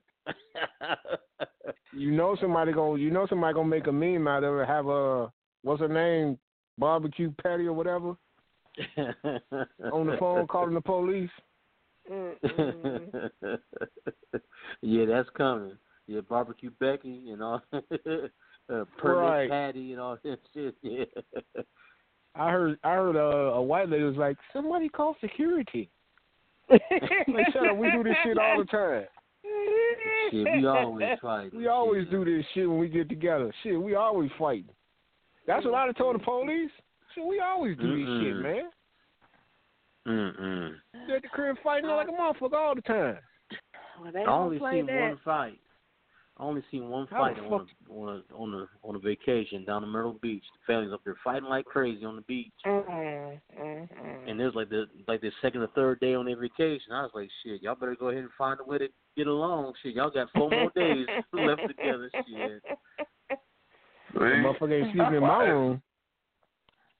[1.93, 4.67] You know somebody gonna you know somebody gonna make a meme out of it.
[4.67, 5.31] Have a
[5.63, 6.37] what's her name,
[6.77, 8.15] barbecue patty or whatever
[9.91, 11.29] on the phone calling the police.
[14.81, 15.77] Yeah, that's coming.
[16.05, 17.61] Yeah, barbecue Becky and all,
[18.71, 19.49] uh, Right.
[19.49, 20.75] Patty and all that shit.
[20.81, 21.05] Yeah.
[22.35, 23.19] I heard I heard a,
[23.55, 25.89] a white lady was like, somebody call security.
[26.69, 26.81] Like,
[27.53, 29.05] shut up, we do this shit all the time.
[30.31, 31.53] Shit, we always fight.
[31.53, 33.53] We always do this shit when we get together.
[33.63, 34.69] Shit, we always fighting.
[35.47, 36.69] That's what I told the police.
[37.15, 38.43] Shit, we always do this shit, Mm-mm.
[38.43, 38.63] man.
[40.07, 40.71] Mm-mm.
[41.07, 43.17] We at the crib fighting like a motherfucker all the time.
[44.01, 45.01] Well, they I don't only play seen that.
[45.09, 45.59] one fight.
[46.39, 49.83] I only seen one fight on a, on a on a on a vacation down
[49.83, 50.43] in Myrtle Beach.
[50.53, 52.53] The family's up there fighting like crazy on the beach.
[52.65, 54.29] Mm, mm, mm.
[54.29, 56.91] And it was like the like the second or third day on their vacation.
[56.93, 59.73] I was like, shit, y'all better go ahead and find a way to get along.
[59.81, 62.11] Shit, y'all got four more days left together.
[62.13, 62.63] Shit.
[64.13, 65.81] The motherfucker ain't sleeping in my room.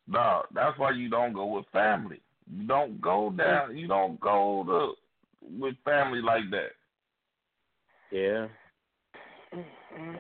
[0.08, 2.22] No, that's why you don't go with family.
[2.50, 3.78] You don't go down.
[3.78, 6.72] You don't go to with family like that.
[8.12, 8.48] Yeah.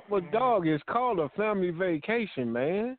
[0.10, 2.98] But dog, it's called a family vacation, man.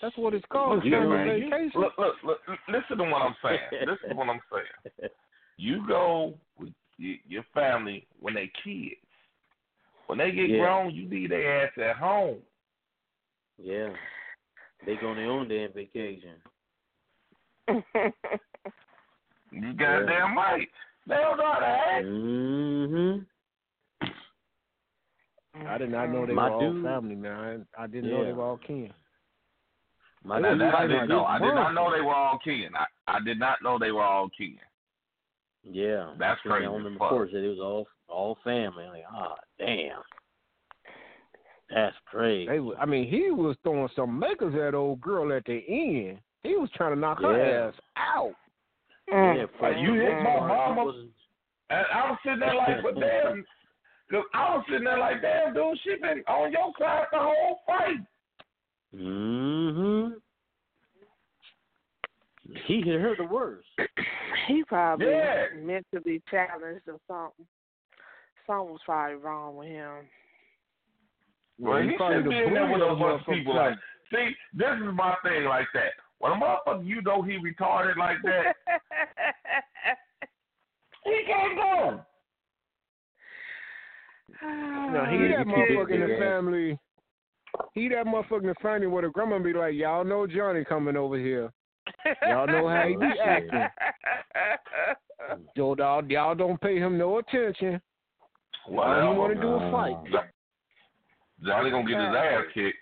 [0.00, 1.40] That's what it's called, a Yeah, family man.
[1.40, 1.80] Vacation.
[1.80, 2.38] Look, look, look,
[2.68, 3.58] listen to what I'm saying.
[3.86, 5.10] This is what I'm saying.
[5.56, 9.00] You go with your family when they kids.
[10.06, 10.58] When they get Yeah.
[10.58, 12.38] grown, you leave their ass at home.
[13.58, 13.88] Yeah.
[14.84, 16.36] They go on their own damn vacation.
[19.50, 20.68] You goddamn right.
[21.06, 22.04] They don't know how to act.
[22.04, 23.22] Mm-hmm.
[25.66, 27.66] I did not know they My were all dude- family, man.
[27.78, 28.92] I, I didn't know they were all kin.
[30.24, 31.24] My Now, dude that I didn't know.
[31.24, 32.68] I did not know they were all kin.
[32.74, 34.56] I, I did not know they were all kin.
[35.62, 36.12] Yeah.
[36.18, 37.10] That's Seen crazy On as them fuck.
[37.12, 38.84] reports that it was all all family.
[38.84, 39.98] I'm like, ah, damn.
[41.74, 42.48] That's crazy.
[42.48, 46.18] They, was- I mean, he was throwing some makers at old girl at the end.
[46.42, 48.34] He was trying to knock her ass out.
[49.12, 49.36] Mm.
[49.36, 50.84] yeah, Like, you hit my mama.
[50.84, 51.10] wasn't-
[51.70, 53.44] And I was sitting there like, but damn,
[54.08, 57.60] because I was sitting there like, damn, dude, she been on your side the whole
[57.66, 58.06] fight.
[58.94, 60.12] Mm-hmm.
[62.66, 63.66] He hit her the worst.
[64.46, 65.46] He probably Yeah.
[65.58, 67.46] mentally challenged or something.
[68.46, 70.08] Something was probably wrong with him.
[71.58, 73.56] Well, he probably shouldn't be in there with a bunch of people.
[73.56, 73.76] Like,
[74.12, 75.92] see, this is my thing like that.
[76.18, 78.54] When a motherfucker, you know he retarded like that,
[81.04, 82.00] he can't go.
[84.42, 86.78] Ah, now, he Yeah, that you motherfucker in the family.
[87.72, 90.96] He that motherfucker in the family where the grandma be like, y'all know Johnny coming
[90.96, 91.52] over here.
[92.26, 93.20] Y'all know how he be shit.
[93.20, 93.66] acting.
[95.56, 97.80] So y'all, y'all don't pay him no attention.
[98.68, 99.96] All he want to do is fight.
[101.44, 102.78] Johnny gonna get his ass kicked.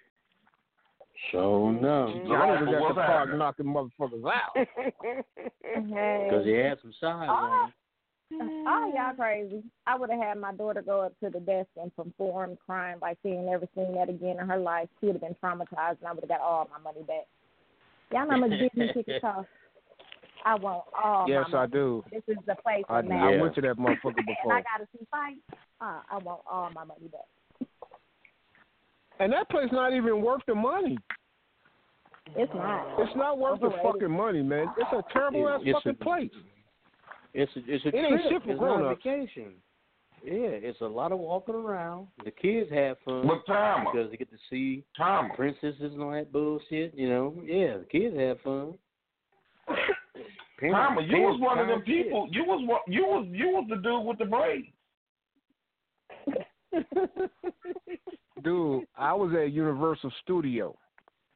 [1.32, 2.22] So no.
[2.26, 3.38] Johnny was at What's the park happening?
[3.38, 4.56] knocking motherfuckers out.
[5.76, 7.72] Because he had some size on him.
[8.40, 9.62] Oh, y'all crazy.
[9.86, 13.16] I would have had my daughter go up to the desk and perform crying by
[13.22, 14.88] seeing never seen that again in her life.
[15.00, 17.26] She would have been traumatized and I would have got all my money back.
[18.12, 19.48] Y'all know how much Disney tickets cost?
[20.44, 21.72] I want all yes, my I money.
[21.72, 22.04] do.
[22.10, 23.40] This is the place I, for I Yeah.
[23.42, 24.52] went to that motherfucker and before.
[24.52, 25.40] I gotta see fights.
[25.80, 27.68] Uh, I want all my money back.
[29.20, 30.98] And that place not even worth the money.
[32.36, 33.00] It's not.
[33.00, 33.92] It's not worth the Overrated.
[33.92, 34.66] fucking money, man.
[34.78, 36.30] It's a terrible ass It's a- fucking place.
[37.34, 38.32] It's a, it's a It ain't trip.
[38.32, 39.02] shit for it's grown-ups.
[39.04, 39.52] vacation.
[40.24, 40.32] Yeah,
[40.62, 42.06] it's a lot of walking around.
[42.24, 45.34] The kids have fun But timer, because they get to see timer.
[45.34, 46.94] princesses and all that bullshit.
[46.94, 48.74] You know, yeah, the kids have fun.
[50.60, 52.04] Timer, you was Parents- one of them parents shit.
[52.04, 52.28] people.
[52.30, 52.80] You was one.
[52.88, 54.68] You was you was the dude with the braids.
[58.42, 60.76] Dude, I was at Universal Studio.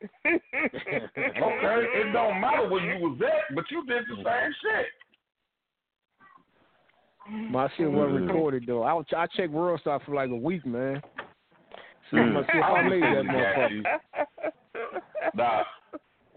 [0.03, 4.87] Okay, it don't matter where you was at, but you did the same shit.
[7.29, 8.29] My shit wasn't Mhm.
[8.29, 8.83] recorded though.
[8.83, 11.03] I was, I checked World Star for like a week, man.
[12.11, 12.27] See Mm.
[12.27, 14.01] how much shit I made that motherfucker.
[15.35, 15.65] Nah,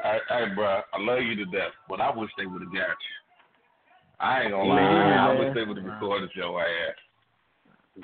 [0.04, 2.90] hey, hey, bro, I love you to death, but I wish they would have got
[2.90, 3.16] you.
[4.20, 5.20] I ain't gonna lie, Man.
[5.20, 6.96] I wish they would have recorded your ass.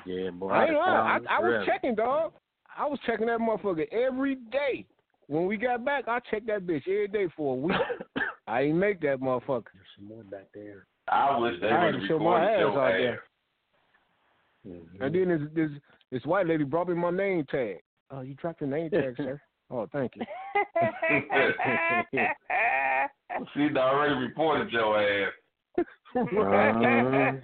[0.04, 0.48] Yeah, boy.
[0.50, 1.26] I ain't lying.
[1.28, 2.32] I, I was checking, dog.
[2.76, 4.86] I was checking that motherfucker every day.
[5.26, 7.76] When we got back, I checked that bitch every day for a week.
[8.46, 9.66] I ain't make that motherfucker.
[9.74, 10.86] There's some more back there.
[11.12, 12.92] I wish they I had would show my ass out ass.
[12.98, 13.22] there.
[14.66, 15.00] Mhm.
[15.00, 15.40] And then this
[15.70, 15.70] this
[16.10, 17.78] this white lady brought me my name tag.
[18.10, 19.40] Oh, you dropped your name tag, sir.
[19.70, 20.22] Oh, thank you.
[23.54, 25.32] She already reported your ass.
[25.78, 27.36] Uh-huh.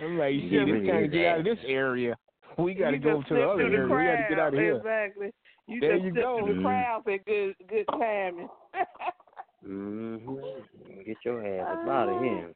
[0.00, 2.16] I'm like, you Yeah, see, we this trying to get out of this area.
[2.56, 3.96] We got to You go to the slipped other through area.
[3.96, 4.76] We got to get out of here.
[4.76, 5.30] Exactly.
[5.66, 6.38] You There just you slipped go.
[6.46, 8.48] through the crowd at good good timing.
[9.66, 11.02] Mm-hmm.
[11.06, 12.52] Get your ass up out of here.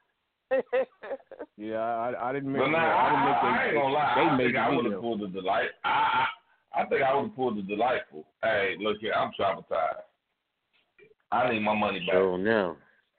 [1.57, 2.61] Yeah, I, I didn't make.
[2.61, 4.13] But nah, I didn't make I, I, I ain't gonna lie.
[4.17, 4.91] They I made think I would video.
[4.93, 5.69] have pulled the delight.
[5.85, 6.27] I,
[6.75, 8.25] I, I think I would have pulled the delightful.
[8.43, 10.03] Hey, look here, I'm traumatized.
[11.31, 12.15] I need my money back.
[12.15, 12.77] So now.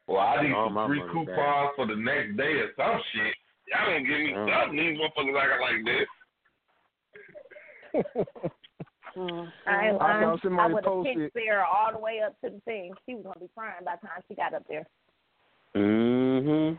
[0.07, 1.75] Well, I need some free coupons back.
[1.75, 3.35] for the next day or some shit.
[3.71, 4.47] Y'all gonna give me Oh.
[4.61, 4.77] something.
[4.77, 5.85] These motherfuckers acting like
[8.03, 8.51] this.
[9.15, 10.39] I ain't I lying.
[10.41, 12.93] saw I would have posted- picked Sarah all the way up to the thing.
[13.05, 14.85] She was gonna be crying by the time she got up there.
[15.75, 16.77] Mm-hmm.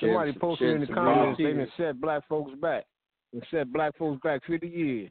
[0.00, 1.72] Somebody Shed- posted shed in the comments real they done tears.
[1.94, 2.84] set black folks back.
[3.32, 5.10] They set black folks back 50 years.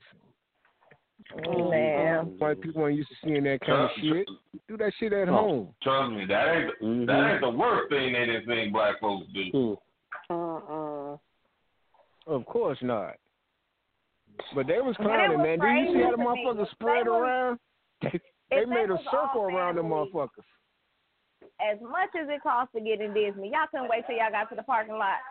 [1.48, 2.38] Man.
[2.38, 4.27] White people ain't used to seeing that kind of shit.
[4.68, 5.34] Do that shit at Oh.
[5.34, 5.76] home.
[5.81, 7.07] Trust me, that ain't Mhm.
[7.07, 9.77] that ain't the worst thing they didn't think black folks do.
[10.30, 10.34] Hmm.
[10.34, 11.18] Uh-uh.
[12.27, 13.15] Of course not.
[14.56, 15.60] But they was And clowning, was man.
[15.60, 16.46] Did you see how the crazy to me.
[16.46, 17.60] motherfuckers spread They around?
[18.02, 18.10] They,
[18.50, 20.48] they they made a circle around them family, motherfuckers.
[21.62, 24.50] As much as it costs to get in Disney, y'all couldn't wait till y'all got
[24.50, 25.22] to the parking lot.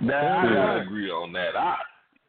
[0.00, 0.54] Now I Yeah.
[0.54, 1.56] gotta agree on that.
[1.56, 1.78] I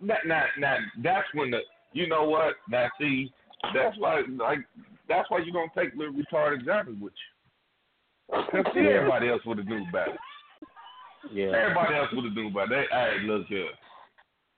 [0.02, 1.61] that now, now that's when the
[1.94, 3.34] you know what now see
[3.73, 4.60] that's why like
[5.07, 8.44] that's why you don't take little retarded Johnny with you.
[8.52, 10.18] Cause see everybody else would have knew better.
[11.31, 11.55] Yeah.
[11.55, 13.69] Everybody else would have do, but they, hey, look here.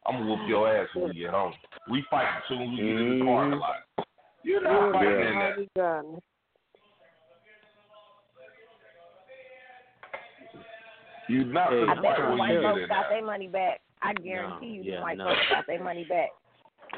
[0.05, 1.53] I'm gonna whoop your ass when we get home.
[1.89, 3.45] We fight as soon as we get in the car.
[3.45, 3.59] Mhm.
[3.59, 4.07] Like,
[4.43, 6.21] you're not fighting in that.
[11.27, 13.25] You're not Hey, gonna I I'm bet fight when you get folks in got their
[13.25, 13.81] money back.
[14.01, 15.25] I guarantee you, yeah, the white no.
[15.25, 16.29] folks got their money back.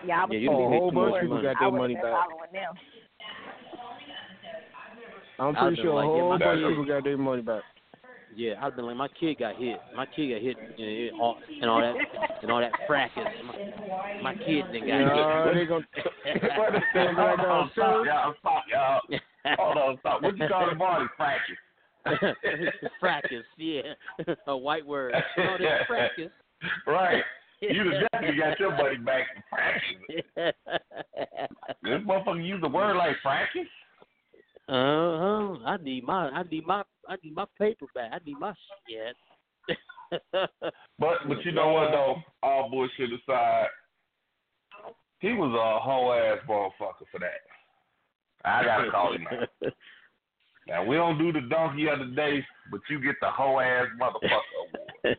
[0.05, 2.03] Yeah, I was Yeah, you Oh, a whole bunch of people got their money back.
[2.03, 2.73] following them.
[5.39, 7.63] I'm pretty sure a like, yeah, whole bunch of people got their money back.
[8.37, 9.77] Yeah, I've been like, my kid got hit.
[9.95, 11.95] My kid got hit and all, and all that
[12.43, 13.23] and all that fracas.
[13.43, 15.55] My, my kid then got Yeah, hit.
[15.55, 15.85] they gonna.
[16.55, 17.15] What is that?
[17.15, 19.01] Hold Hold on, stop, y'all, stop, y'all.
[19.57, 20.21] Hold on, stop.
[20.21, 21.57] What you call the body fracture?
[22.99, 23.81] fracas, yeah,
[24.47, 25.15] a white word.
[25.35, 26.31] No, this fracas.
[26.87, 27.23] Right.
[27.59, 30.53] You'd have definitely got your buddy back for fractures.
[31.83, 33.67] This motherfucker use a word like fractures?
[34.69, 35.57] Uh huh.
[35.65, 38.11] I need my, I need my, I need my paper back.
[38.13, 38.53] I need my
[38.87, 39.15] shit.
[40.99, 42.15] But but you know what though?
[42.41, 43.67] All bullshit aside,
[45.19, 47.41] he was a whole ass motherfucker for that.
[48.45, 49.73] I gotta call him out.
[50.67, 53.85] Now we don't do the donkey of the day, but you get the whole ass
[54.01, 54.41] motherfucker
[55.03, 55.17] award.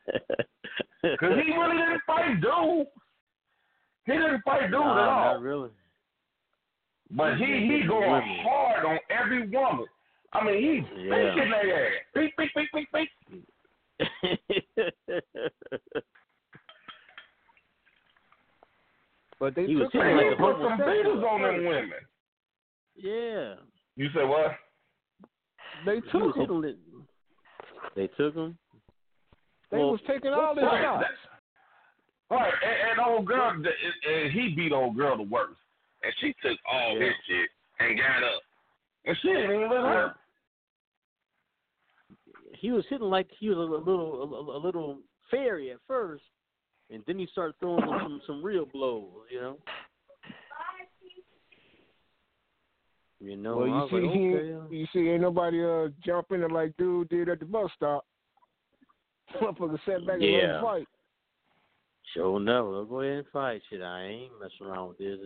[1.21, 2.87] Cause he really didn't fight dude.
[4.05, 5.35] He didn't fight dude nah, at all.
[5.35, 5.71] Not really.
[7.11, 8.39] But he he going Women.
[8.43, 9.87] hard on every woman.
[10.33, 11.35] I mean he Yeah.
[11.35, 11.93] beating their ass.
[12.15, 13.11] Beat, beat, beat, beat, beat.
[19.41, 21.65] But they He was took hitting like he a put some homosexual beaters on them
[21.65, 21.93] women.
[22.97, 23.55] yeah.
[23.97, 24.53] You said what?
[25.87, 26.63] They took him.
[26.63, 26.77] hitting.
[27.95, 28.59] They took him.
[29.71, 31.05] They Well, was taking all their Right, shots.
[31.05, 35.59] that- Right, and, and old girl, and, and he beat old girl the worst,
[36.03, 37.07] and she took all Yeah.
[37.07, 37.51] his shit
[37.81, 38.43] and got up,
[39.05, 40.15] and she didn't even let her.
[42.59, 44.99] He was hitting like he was a little, a, a little
[45.31, 46.25] fairy at first,
[46.91, 49.11] and then he started throwing some some, some real blows.
[49.31, 49.59] You know.
[53.21, 53.57] You know.
[53.59, 57.29] Well, you see, like, he, okay, you see, ain't nobody uh jumping like dude did
[57.29, 58.05] at the bus stop.
[59.43, 60.87] Motherfucker sat back and let him fight.
[62.15, 63.83] Sure no, I'll go ahead and fight shit.
[63.83, 65.19] I ain't messing around with this.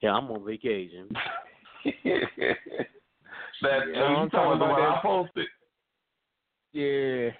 [0.00, 1.08] Yeah, I'm on vacation.
[1.84, 5.46] that Yeah, uh, I'm you talking talking about about I posted.
[6.72, 7.30] Yeah.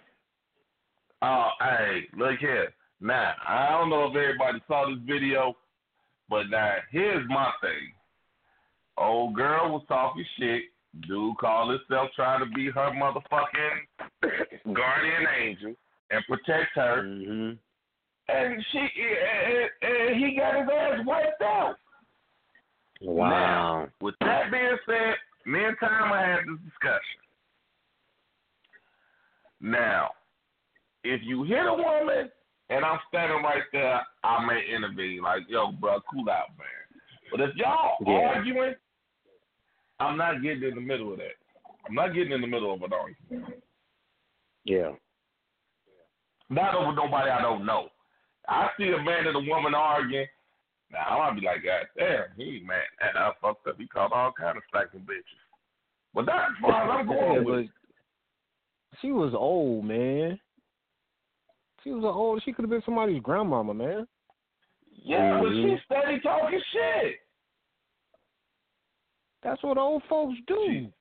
[1.23, 2.73] Oh, hey, look here.
[3.01, 5.57] Now I don't know if everybody saw this video,
[6.29, 7.93] but now here's my thing.
[8.97, 10.63] Old girl was talking shit.
[11.09, 15.75] Dude called himself trying to be her motherfucking guardian angel
[16.11, 17.03] and protect her.
[17.03, 17.53] hmm
[18.29, 21.77] and she and, and he got his ass wiped out.
[23.01, 23.89] Wow.
[24.01, 25.15] With that being said,
[25.47, 27.21] me and Timer had this discussion.
[29.61, 30.11] Now,
[31.05, 32.31] if you hit a woman
[32.71, 35.23] and I'm standing right there, I may intervene.
[35.23, 37.01] Like, yo, bro, cool out, man.
[37.31, 38.29] But if y'all Yeah.
[38.37, 38.75] arguing,
[40.01, 41.37] I'm not getting in the middle of that.
[41.87, 43.63] I'm not getting in the middle of an argument.
[44.65, 44.93] Yeah.
[46.49, 47.91] Not over nobody I don't know.
[48.49, 50.27] I see a man and a woman arguing.
[50.91, 53.77] Now I'll be like, God damn, he man, that I fucked up.
[53.79, 55.41] He called all kind of stacking bitches.
[56.15, 57.61] But that's far I'm going but with.
[57.65, 57.71] it.
[59.01, 60.39] she was old, man.
[61.83, 62.43] She was old.
[62.45, 64.07] She could have been somebody's grandmama, man.
[65.03, 65.77] Yeah, but Mhm.
[65.79, 67.17] she steady talking shit.
[69.43, 70.65] That's what old folks do.
[70.69, 70.93] She-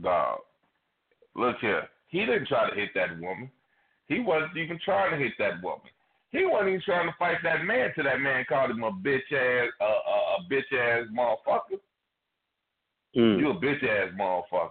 [0.00, 0.40] Dog,
[1.34, 1.88] look here.
[2.08, 3.50] He didn't try to hit that woman.
[4.06, 5.90] He wasn't even trying to hit that woman.
[6.30, 9.32] He wasn't even trying to fight that man till that man called him a bitch
[9.32, 11.78] ass, uh, uh, a bitch ass motherfucker.
[13.16, 13.38] Mm.
[13.38, 14.70] You a bitch ass motherfucker.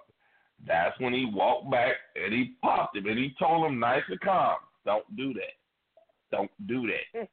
[0.66, 4.20] That's when he walked back and he popped him and he told him nice and
[4.22, 5.56] calm, don't do that.
[6.32, 7.28] Don't do that.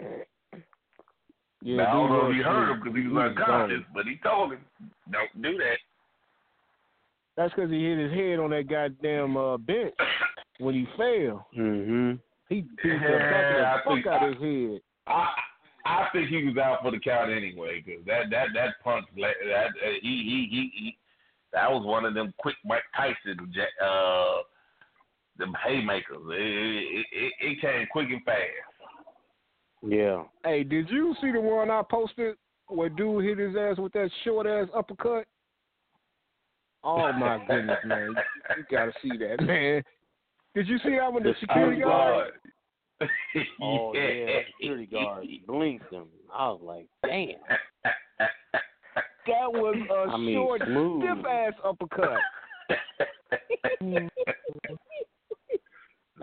[1.64, 2.72] Yeah, now, I don't know if was he heard sweet.
[2.74, 3.86] him because he He was was unconscious, gone.
[3.94, 4.58] but he told him,
[5.12, 5.78] don't do that.
[7.36, 9.94] That's because he hit his head on that goddamn uh, bench
[10.58, 11.46] when he fell.
[11.54, 12.14] hmm
[12.52, 14.42] He beat Yeah, the I think fuck out I- of his
[14.72, 14.80] head.
[15.06, 15.28] I
[15.84, 19.24] I think he was out for the count anyway because that that that punch that
[19.26, 19.68] uh,
[20.00, 20.96] he, he he he
[21.52, 23.36] that was one of them quick Mike Tyson
[23.84, 24.42] uh
[25.38, 26.18] them haymakers.
[26.28, 28.38] It, it, it, it came quick and fast.
[29.84, 30.24] Yeah.
[30.44, 32.36] Hey, did you see the one I posted
[32.68, 35.24] where dude hit his ass with that short ass uppercut?
[36.84, 38.14] Oh my goodness, man!
[38.56, 39.82] You gotta see that, man.
[40.54, 41.22] Did you see that one?
[41.22, 42.26] The security I'm guard.
[43.00, 43.08] sorry.
[43.62, 46.04] Oh yeah, the security guard blinked him.
[46.32, 47.28] I was like, damn.
[49.26, 51.02] That was a I mean, short, smooth.
[51.04, 52.18] stiff ass uppercut.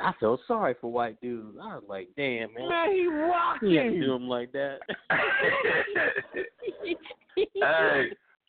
[0.01, 1.57] I felt sorry for white dudes.
[1.61, 3.99] I was like, damn man, Man, he rocked he him.
[4.01, 4.80] do him like that.
[7.35, 8.06] hey,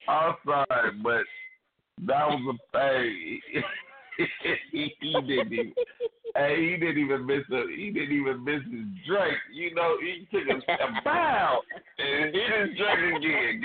[0.09, 1.23] I'm sorry, but
[2.07, 3.39] that was a hey.
[4.72, 5.72] he, he didn't even.
[6.36, 7.64] Hey, he didn't even miss a.
[7.76, 9.36] He didn't even miss his drink.
[9.52, 11.60] You know, he took a, a bow
[11.98, 13.62] and hit his drink again.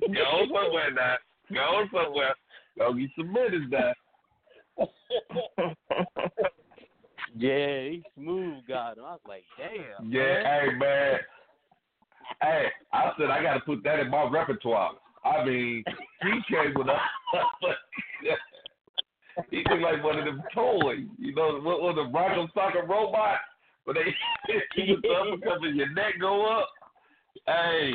[0.14, 1.16] Go somewhere now.
[1.52, 2.34] Go somewhere.
[2.78, 3.92] Go get some minutes now.
[7.36, 9.04] yeah, he smooth got him.
[9.04, 10.10] I was like, damn.
[10.10, 11.18] Yeah, hey man.
[12.40, 14.92] Hey, I said I got to put that in my repertoire.
[15.24, 15.84] I mean,
[16.22, 16.96] he came with a.
[19.50, 21.06] he looked like one of them toys.
[21.18, 23.38] You know, what was the Bronco soccer robot?
[23.86, 24.14] But they
[24.76, 26.68] he the uppercut and your neck go up.
[27.46, 27.92] Hey,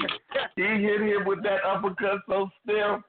[0.56, 3.02] he hit him with that uppercut so stiff.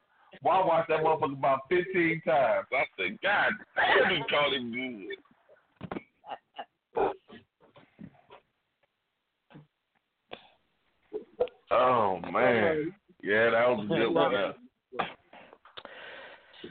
[0.43, 2.67] Well, I watched that motherfucker about 15 times.
[2.73, 5.17] I said, God damn, he caught him good.
[11.71, 14.55] Oh man, yeah, that was a good one.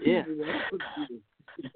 [0.03, 0.23] Yeah.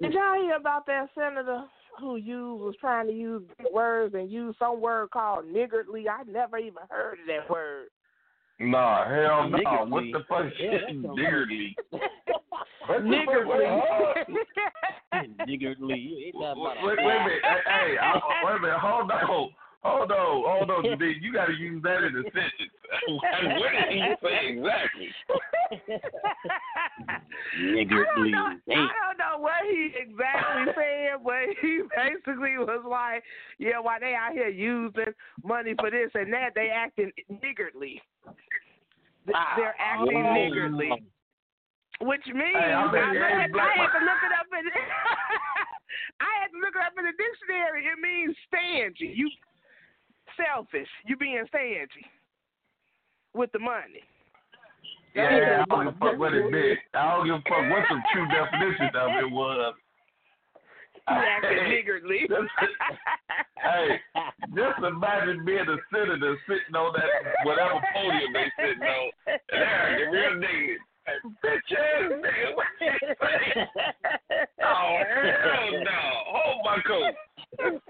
[0.00, 1.64] Did y'all hear about that senator
[1.98, 6.08] who used was trying to use big words and use some word called niggardly?
[6.08, 7.86] I never even heard of that word.
[8.60, 9.58] Nah, hell no.
[9.58, 9.90] Niggardly.
[9.90, 11.74] What the fuck is that sounds- niggardly?
[12.86, 13.66] What Niggardly.
[15.46, 16.32] Niggardly.
[16.34, 17.42] Wait, wait, a minute.
[17.42, 18.78] Hey, hey, I, wait a minute.
[18.78, 19.26] Hold on.
[19.84, 20.42] Hold on.
[20.46, 21.20] Hold on, Jadine.
[21.20, 22.72] You got to use that in a sentence.
[23.08, 25.08] What did he say exactly?
[27.08, 27.20] I
[27.60, 28.30] Niggardly.
[28.30, 28.84] don't, know, I don't know what he
[30.22, 33.22] exactly said, but he basically was like,
[33.58, 35.12] "Yeah, while they out here using
[35.44, 38.00] money for this and that, they acting niggardly.
[39.26, 40.34] Th- They're acting Whoa.
[40.34, 40.90] niggardly,
[42.00, 43.50] which means Hey, I I, I, had.
[43.54, 44.64] I had to look it up in
[46.20, 47.86] I had to look it up in the dictionary.
[47.86, 49.14] It means stingy.
[49.14, 49.30] You
[50.36, 50.88] selfish.
[51.06, 52.06] You being stingy
[53.34, 54.02] with the money.
[55.14, 56.78] Yeah, I don't give a fuck what it meant.
[56.94, 59.74] I don't give a fuck what the true definition of it was.
[61.08, 62.20] You acting niggardly.
[63.62, 64.00] hey,
[64.54, 67.10] just imagine being a senator sitting on that
[67.44, 69.10] whatever podium they sitting on.
[69.26, 70.82] And they're the real niggas.
[71.44, 73.66] Bitch ass nigga, what you say?
[74.64, 76.00] Oh hell no!
[76.30, 77.14] Hold my coat.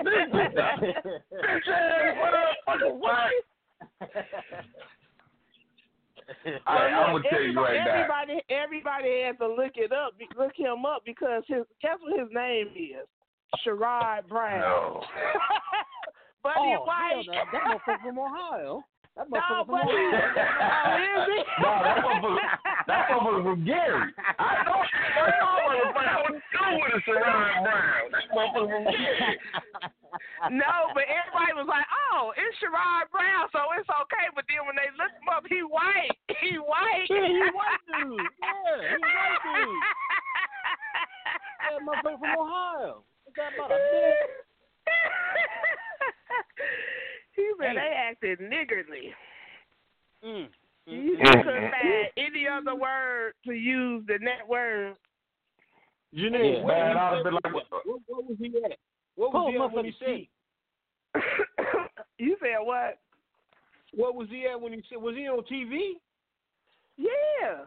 [0.01, 3.31] bitch ass motherfucker, what?
[6.67, 7.93] I, I'm gonna tell you everybody, right now.
[7.95, 12.29] everybody, everybody has to look it up, look him up because his guess what his
[12.33, 13.07] name is?
[13.67, 14.61] Sherrod Brown.
[14.61, 15.03] No.
[16.43, 17.25] Buddy Oh, White.
[17.27, 17.63] hell, that, that
[17.97, 18.83] motherfucker from Ohio.
[19.17, 19.93] That No, motherfucker from buddy.
[19.93, 20.33] Ohio.
[20.73, 21.45] Oh, is it?
[21.61, 22.41] No, that motherfucker,
[22.89, 24.09] that motherfucker from Gary.
[24.41, 26.09] I know, I know, motherfucker.
[26.09, 28.09] I was still with a Sherrod Brown.
[28.13, 29.37] That motherfucker from Gary.
[30.57, 34.77] no, but everybody was like, "Oh, it's Sherrod Brown, so it's okay." But then when
[34.81, 36.17] they looked him up, he white.
[36.43, 37.07] He white.
[37.09, 38.19] Yeah, he white dude.
[38.19, 39.79] Yeah, he white dude.
[41.69, 43.05] That motherfucker from Ohio.
[43.29, 43.71] What's that about
[47.43, 47.67] a dick?
[47.69, 49.15] said they acted niggardly.
[50.25, 50.49] Mm.
[50.87, 51.45] You Mm.
[51.45, 54.97] couldn't find any other word to use than that word.
[56.15, 56.65] Janine, Yeah.
[56.65, 58.79] where Man, I'd have been like, what, what, what was he at?
[59.15, 60.29] What Pull was he at when he motherfucking
[61.15, 61.91] said?
[62.19, 62.99] you said what?
[63.95, 64.99] What was he at when he said?
[64.99, 65.93] Was he on TV?
[66.97, 67.67] Yeah.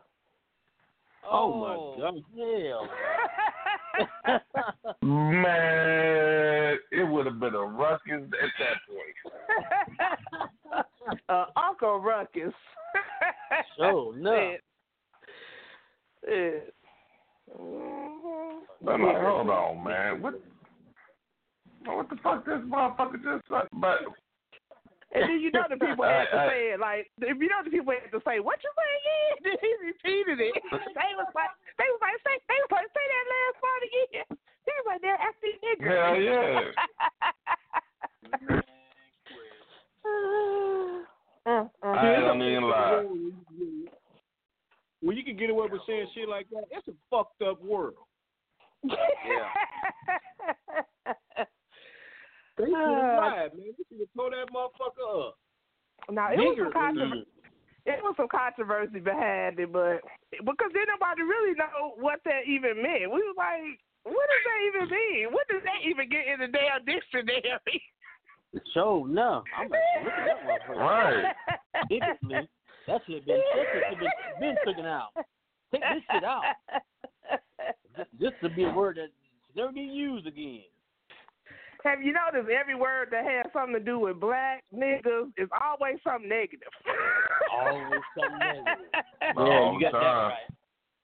[1.30, 1.54] Oh,
[1.98, 2.24] my God.
[2.36, 2.90] Hell.
[5.02, 9.16] man, it would have been a ruckus at that point.
[11.30, 12.54] uh, Uncle Ruckus.
[13.80, 14.34] Oh, no.
[14.34, 14.58] Yeah.
[16.28, 16.60] Yeah.
[18.88, 20.22] I'm like, hold on, man.
[20.22, 20.42] What?
[21.86, 23.68] What the fuck this motherfucker just said?
[23.74, 24.00] But
[25.16, 27.48] And then you know the people had to I- I- say it like if you
[27.48, 29.34] know the people had to say what you say again.
[29.46, 30.54] Then he repeated it.
[31.00, 34.28] they was like they was like say they was like say that last part again.
[34.66, 35.88] He was like they're acting nigger.
[35.88, 36.76] hell yeah.
[41.48, 41.98] Mm, mm.
[41.98, 43.06] I don't even lie.
[45.02, 47.94] When you can get away with saying shit like that, it's a fucked up world.
[52.58, 53.50] They should have Uh, man.
[53.56, 55.38] They should have tore that motherfucker up.
[56.10, 57.28] now it was some controversy.
[57.86, 60.02] It was some controversy behind it, but
[60.32, 63.12] because then nobody really know what that even meant.
[63.14, 65.34] We was like, what does that even mean?
[65.34, 67.82] What does that even get in the damn dictionary?
[68.74, 69.44] So, no.
[69.56, 70.78] I'm like, look at that motherfucker.
[70.80, 71.36] Right.
[71.92, 72.48] Niggardly.
[72.88, 74.10] That shit been, that shit been,
[74.40, 75.10] been taken out.
[75.72, 76.44] Take this shit out.
[77.98, 79.10] Just, just to be a word that
[79.56, 80.62] never be used again.
[81.86, 85.98] Have you noticed every word that has something to do with black niggas is always
[86.04, 86.74] something negative?
[87.54, 88.66] Always something negative.
[89.38, 90.34] Yeah, you got the that right.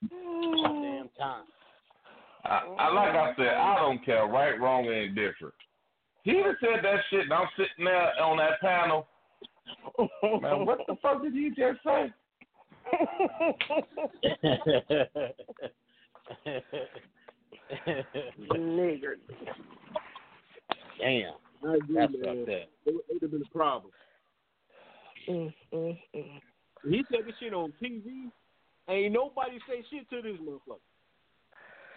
[0.10, 1.45] Goddamn time.
[2.45, 5.53] I, I like I said, I don't care, right, wrong, or indifferent.
[6.24, 9.08] He done said that shit, and I'm sitting there on that panel.
[10.24, 12.14] Man, what the fuck did he just say?
[18.56, 19.16] Nigger.
[21.02, 21.34] Damn.
[21.68, 22.22] I agree, That's man.
[22.23, 22.69] fucked up.
[22.86, 23.91] It would have been a problem.
[25.30, 26.41] Mm, mm, mm.
[26.90, 28.32] He said this shit on TV.
[28.90, 30.80] Ain't nobody say shit to this motherfucker.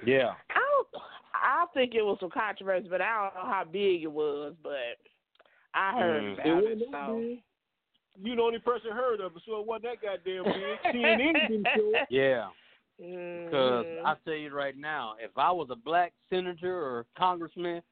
[0.05, 0.35] Yeah.
[0.51, 1.03] I don't,
[1.35, 4.55] I think it was some controversy, but I don't know how big it was.
[4.63, 4.99] But
[5.73, 6.33] I heard Mm.
[6.35, 6.63] about It it.
[6.63, 7.19] wasn't that So.
[7.21, 7.43] big.
[8.23, 10.79] You the only person heard of it, so it wasn't that goddamn big.
[10.95, 12.07] CNN didn't show it.
[12.11, 12.51] Yeah.
[12.97, 14.05] Because Mhm.
[14.07, 17.83] I tell you right now, if I was a black senator or congressman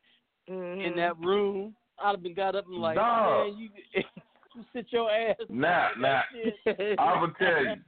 [0.53, 0.97] in Mhm.
[0.97, 3.49] that room, I'd have been got up and like, Dog.
[3.49, 3.71] man, you,
[4.55, 5.37] you sit your ass.
[5.49, 7.83] Now, down now, with that shit." I'm gonna tell you.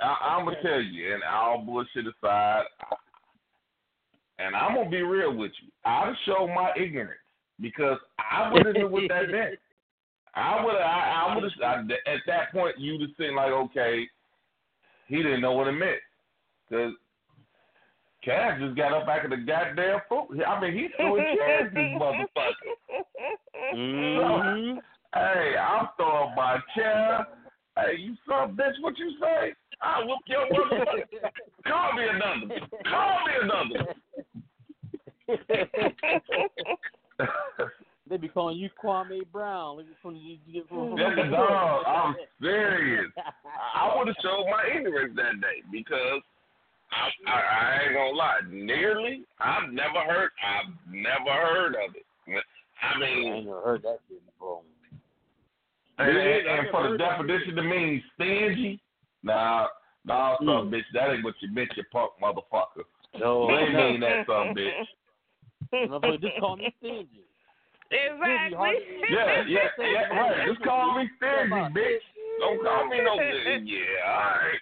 [0.00, 2.64] I, I'm gonna tell you, and all bullshit aside,
[4.38, 5.68] and I'm gonna be real with you.
[5.84, 7.20] I'd show my ignorance
[7.60, 9.58] because I would have knew what that meant.
[10.34, 10.82] I would have.
[10.82, 11.90] I, I would have.
[12.06, 14.08] At that point, you'd have seen like, okay,
[15.06, 16.00] he didn't know what it meant
[16.68, 16.92] because
[18.24, 20.28] Cash just got up back in the goddamn foot.
[20.46, 22.72] I mean, he's threw chairs, chair at this motherfucker.
[23.74, 24.78] Mhm.
[25.14, 27.26] Hey, I'm throwing my chair.
[27.76, 29.54] Hey, you son of a bitch, what you say?
[29.80, 31.04] I whoop your motherfucker.
[31.66, 32.60] Call me another.
[32.88, 33.94] Call me another.
[38.10, 39.76] They be calling you Kwame Brown.
[39.78, 41.84] Look from you get from That's a dog.
[41.86, 43.10] I'm serious.
[43.74, 46.20] I would have showed my ignorance that day because
[46.92, 48.40] I, I, I ain't gonna lie.
[48.50, 50.30] Nearly, I've never heard.
[50.44, 52.04] I've never heard of it.
[52.82, 54.60] I mean, I ain't never heard that shit before.
[55.98, 57.10] and, and, Yeah, I and never for the heard that.
[57.18, 58.80] definition to mean stingy,
[59.22, 59.68] nah,
[60.04, 62.84] nah, son of a bitch, that ain't what you meant, you punk motherfucker.
[63.18, 65.88] No, You ain't mean that, son of a bitch.
[65.88, 67.24] Motherfucker, just call me stingy.
[67.92, 68.72] Exactly.
[69.10, 70.48] Yeah, yeah, yeah, right.
[70.48, 72.04] Just call me stingy, bitch.
[72.40, 73.14] Don't call me no.
[73.64, 74.61] Yeah, all right.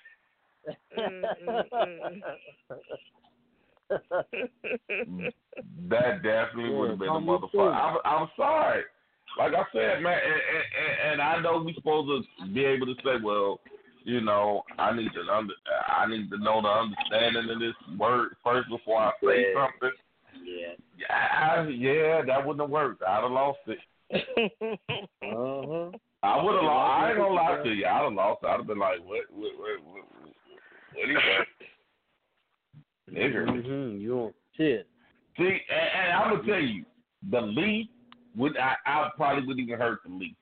[5.89, 7.75] That definitely would have been a motherfucker.
[7.75, 8.83] I'm, I'm sorry.
[9.39, 12.95] Like I said, man, and, and, and I know we're supposed to be able to
[13.05, 13.61] say, well,
[14.05, 15.55] you know, I need to under,
[15.87, 19.67] I need to know the understanding of this word first before I say Yeah.
[19.67, 19.97] something.
[20.45, 20.75] yeah.
[20.99, 23.03] Yeah, I, yeah, that wouldn't have worked.
[23.03, 23.79] I'd have lost it.
[25.23, 25.91] Uh-huh.
[26.23, 26.91] I would have lost.
[26.91, 27.87] I ain't gonna lie to you.
[27.87, 28.45] I'd have lost.
[28.45, 30.05] I'd have been like, what, what, what,
[30.95, 31.47] what, what do you say?
[33.13, 33.49] Nigger.
[33.49, 34.01] Mm-hmm.
[34.01, 34.87] You don't shit.
[35.37, 36.85] See, and, and I'm gonna tell you,
[37.31, 37.91] the Lee
[38.37, 40.37] would I, I probably wouldn't even heard the Lee.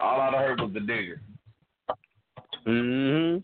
[0.00, 1.20] All I'd have heard was the digger.
[2.66, 3.38] Mm-hmm.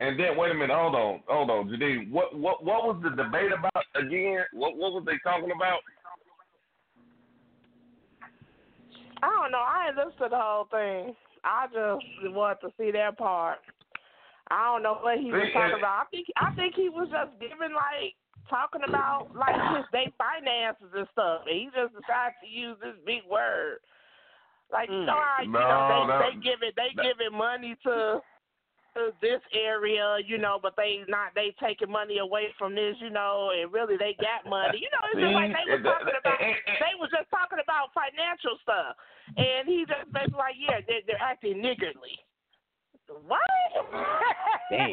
[0.00, 2.10] And then wait a minute, hold on, hold on, Jadine.
[2.10, 4.44] What what what was the debate about again?
[4.52, 5.80] What what was they talking about?
[9.22, 9.58] I don't know.
[9.58, 11.14] I ain't listened to the whole thing.
[11.44, 13.58] I just wanted to see that part.
[14.52, 16.04] I don't know what he was talking about.
[16.04, 18.12] I think I think he was just giving like
[18.52, 21.48] talking about like his they finances and stuff.
[21.48, 23.80] And he just decided to use this big word.
[24.68, 25.44] Like you know mm.
[25.48, 28.20] you No, know they that- they give it they that- giving money to
[28.92, 33.08] to this area, you know, but they not they taking money away from this, you
[33.08, 34.84] know, and really they got money.
[34.84, 37.56] You know, it's just like they were talking about and- and- they was just talking
[37.56, 38.92] about financial stuff,
[39.40, 42.20] and he just basically like, yeah, they're, they're acting niggardly.
[43.26, 43.40] What?
[44.70, 44.90] Damn.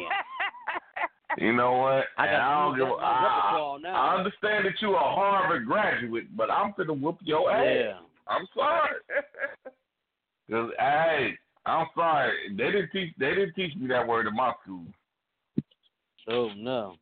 [1.38, 2.04] You know what?
[2.18, 2.88] I And got I don't to give.
[2.88, 3.94] use a- that in my I, now.
[3.94, 7.64] I understand that you are a Harvard graduate, but I'm gonna whoop your ass.
[7.64, 7.98] Yeah.
[8.26, 8.96] I'm sorry.
[10.50, 11.34] Cause hey,
[11.66, 12.48] I'm sorry.
[12.56, 13.14] They didn't teach.
[13.18, 14.84] They didn't teach me that word in my school.
[16.28, 16.96] Oh no.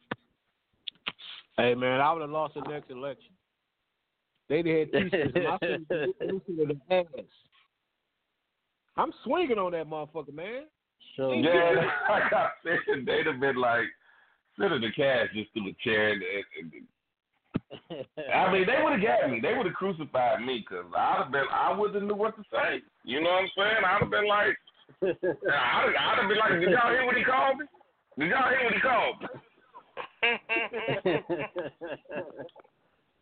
[1.56, 3.32] Hey man, I would have lost the next election.
[4.48, 5.34] They'd have had teachers.
[5.34, 7.04] My son was losing to the ass.
[8.96, 10.64] I'm swinging on that motherfucker, man.
[11.18, 11.74] So Yeah,
[12.08, 13.84] like I said, they'd have been like,
[14.58, 16.12] Senator Cash just threw a chair.
[16.12, 16.86] And, and, and,
[18.34, 19.40] I mean, they would have got me.
[19.42, 21.44] They would have crucified me because I'd have been.
[21.52, 22.80] I wouldn't knew what to say.
[23.04, 23.84] You know what I'm saying?
[23.84, 24.56] I'd have been like,
[25.02, 27.66] I'd, I'd have been like, did y'all hear what he called me?
[28.18, 29.28] Did y'all hear what he called me?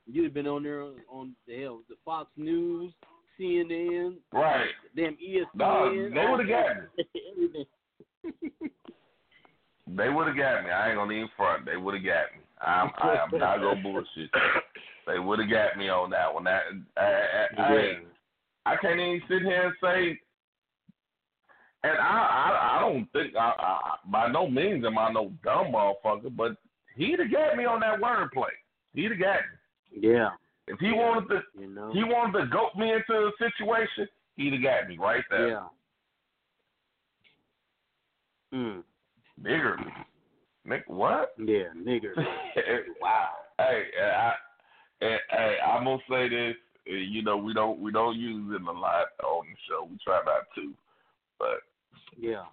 [0.06, 2.92] You'd have been on there on the hell the Fox News,
[3.38, 4.68] CNN, Right.
[4.94, 5.46] damn ESPN.
[5.54, 7.66] No, they would have got me.
[9.88, 10.70] They would have got me.
[10.70, 11.64] I ain't gonna even front.
[11.64, 12.42] They would have got me.
[12.60, 14.30] I'm, I'm not gonna bullshit.
[15.06, 16.44] They would have got me on that one.
[16.44, 16.62] That
[16.96, 17.00] I,
[17.56, 20.18] I, I, I can't even sit here and say.
[21.84, 25.72] And I, I, I don't think I, I, by no means am I no dumb
[25.72, 26.56] motherfucker, but
[26.96, 28.50] he'd have got me on that wordplay.
[28.94, 30.08] He'd have got me.
[30.10, 30.30] Yeah.
[30.66, 31.92] If he wanted to, You know.
[31.92, 35.48] he wanted to goat me into a situation, he'd have got me right there.
[35.50, 35.66] Yeah.
[38.54, 38.82] Mm.
[39.42, 39.76] Nigger.
[40.64, 41.34] Nick, what?
[41.38, 42.14] Yeah, nigger.
[43.00, 43.28] wow.
[43.58, 44.32] Hey, I,
[45.00, 46.56] and, hey, I'm gonna say this.
[46.86, 49.88] You know, we don't we don't use it a lot on the show.
[49.90, 50.72] We try not to,
[51.38, 51.62] but
[52.18, 52.44] Yeah.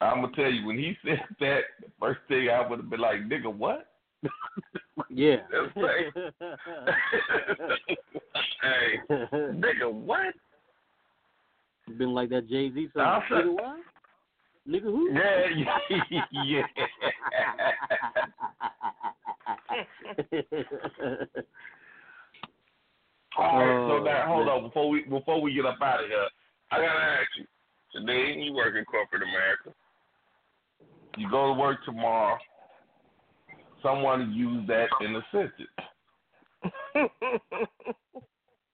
[0.00, 3.00] I'm gonna tell you when he said that, the first thing I would have been
[3.00, 3.88] like, "Nigga, what?"
[5.10, 5.36] Yeah.
[5.76, 6.06] Right.
[8.62, 10.34] hey, nigga, what?
[11.98, 13.22] Been like that Jay Z song.
[13.30, 13.76] Nigga what?
[14.68, 15.10] Nigga who?
[15.12, 15.46] Yeah,
[16.10, 16.62] yeah, yeah.
[23.38, 24.56] All right, so Oh, now hold man.
[24.56, 26.26] on before we before we get up out of here.
[26.72, 27.46] I gotta ask you,
[27.92, 29.72] today you work in corporate America.
[31.16, 32.36] You go to work tomorrow.
[33.82, 35.68] Someone used that in a sentence.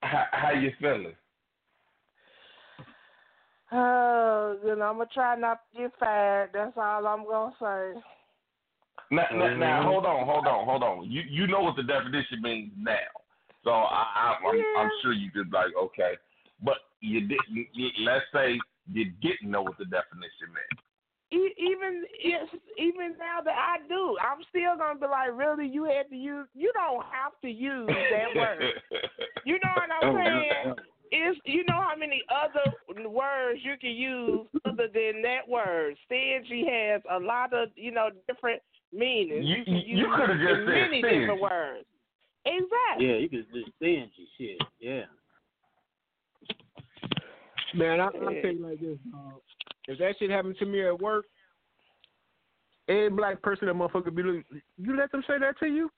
[0.03, 1.15] How, how you feeling?
[3.75, 6.51] Oh, you know, I'm gonna try not to get fired.
[6.53, 8.01] That's all I'm gonna say.
[9.11, 9.61] Now, now, Mm-hmm.
[9.61, 11.11] now, hold on, hold on, hold on.
[11.11, 12.95] You you know what the definition means now,
[13.65, 16.15] so I, I I'm, I'm sure you could like okay,
[16.63, 17.67] but you didn't.
[17.73, 18.59] You, let's say
[18.93, 20.81] you didn't know what the definition meant.
[21.33, 25.85] E- even if, even now that I do, I'm still gonna be like, really, you
[25.85, 26.47] had to use.
[26.55, 28.73] You don't have to use that word.
[29.45, 30.75] You know what I'm saying?
[31.15, 32.73] It's you know how many other
[33.09, 35.95] words you can use other than that word.
[36.07, 38.63] Stingy has a lot of you know different
[38.93, 39.45] meanings.
[39.45, 41.19] You- can you- you coulda just said many stingy.
[41.21, 41.85] different words.
[42.47, 43.07] Exactly.
[43.07, 44.59] Yeah, you could just stingy shit.
[44.81, 45.05] Yeah.
[47.75, 48.99] Man, I, I'll tell you like this.
[49.15, 49.33] Uh,
[49.89, 51.27] if that shit happened to me at work,
[52.89, 54.47] every black person that motherfucker be like,
[54.79, 55.91] you let them say that to you?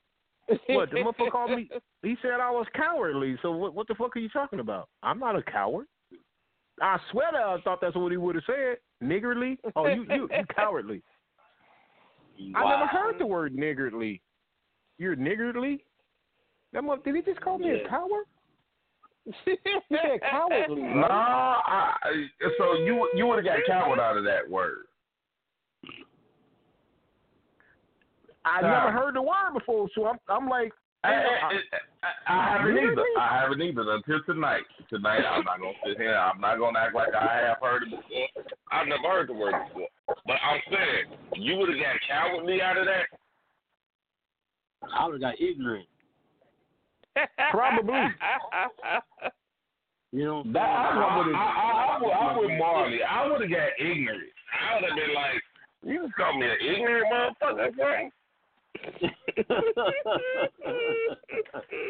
[0.68, 1.68] What, the motherfucker called me,
[2.02, 3.36] he said I was cowardly.
[3.42, 4.88] So what, what the fuck are you talking about?
[5.02, 5.86] I'm not a coward.
[6.82, 8.76] I swear that I thought that's what he would have said.
[9.02, 9.58] Niggerly?
[9.76, 11.02] Oh, you, you, you cowardly.
[12.54, 14.20] I never heard the word niggardly.
[14.98, 15.84] You're niggardly?
[16.72, 18.24] That mother, did he just call me a coward?
[19.46, 19.56] He
[19.90, 20.82] said cowardly.
[20.82, 24.84] No, I, I- so you you would have got coward out of that word.
[28.44, 30.72] I never heard the word before, so I'm, I'm like,
[31.02, 31.52] I, I,
[32.02, 33.04] I, I haven't either.
[33.18, 34.62] I haven't either until tonight.
[34.88, 36.14] Tonight, I'm not gonna sit here.
[36.14, 38.44] I'm not gonna act like I have heard it before.
[38.72, 39.88] I've never heard the word before.
[40.26, 43.06] But I'm saying, you would have got cowardly out of that.
[44.96, 45.86] I would have got ignorant.
[47.50, 48.00] Probably.
[50.12, 50.42] You know.
[50.52, 53.00] That, I, I, I, I, I, would- I'm Marley.
[53.02, 54.22] I would have got ignorant.
[54.54, 55.42] I would have been like,
[55.84, 58.12] you just call me an ignorant motherfucker, Frank.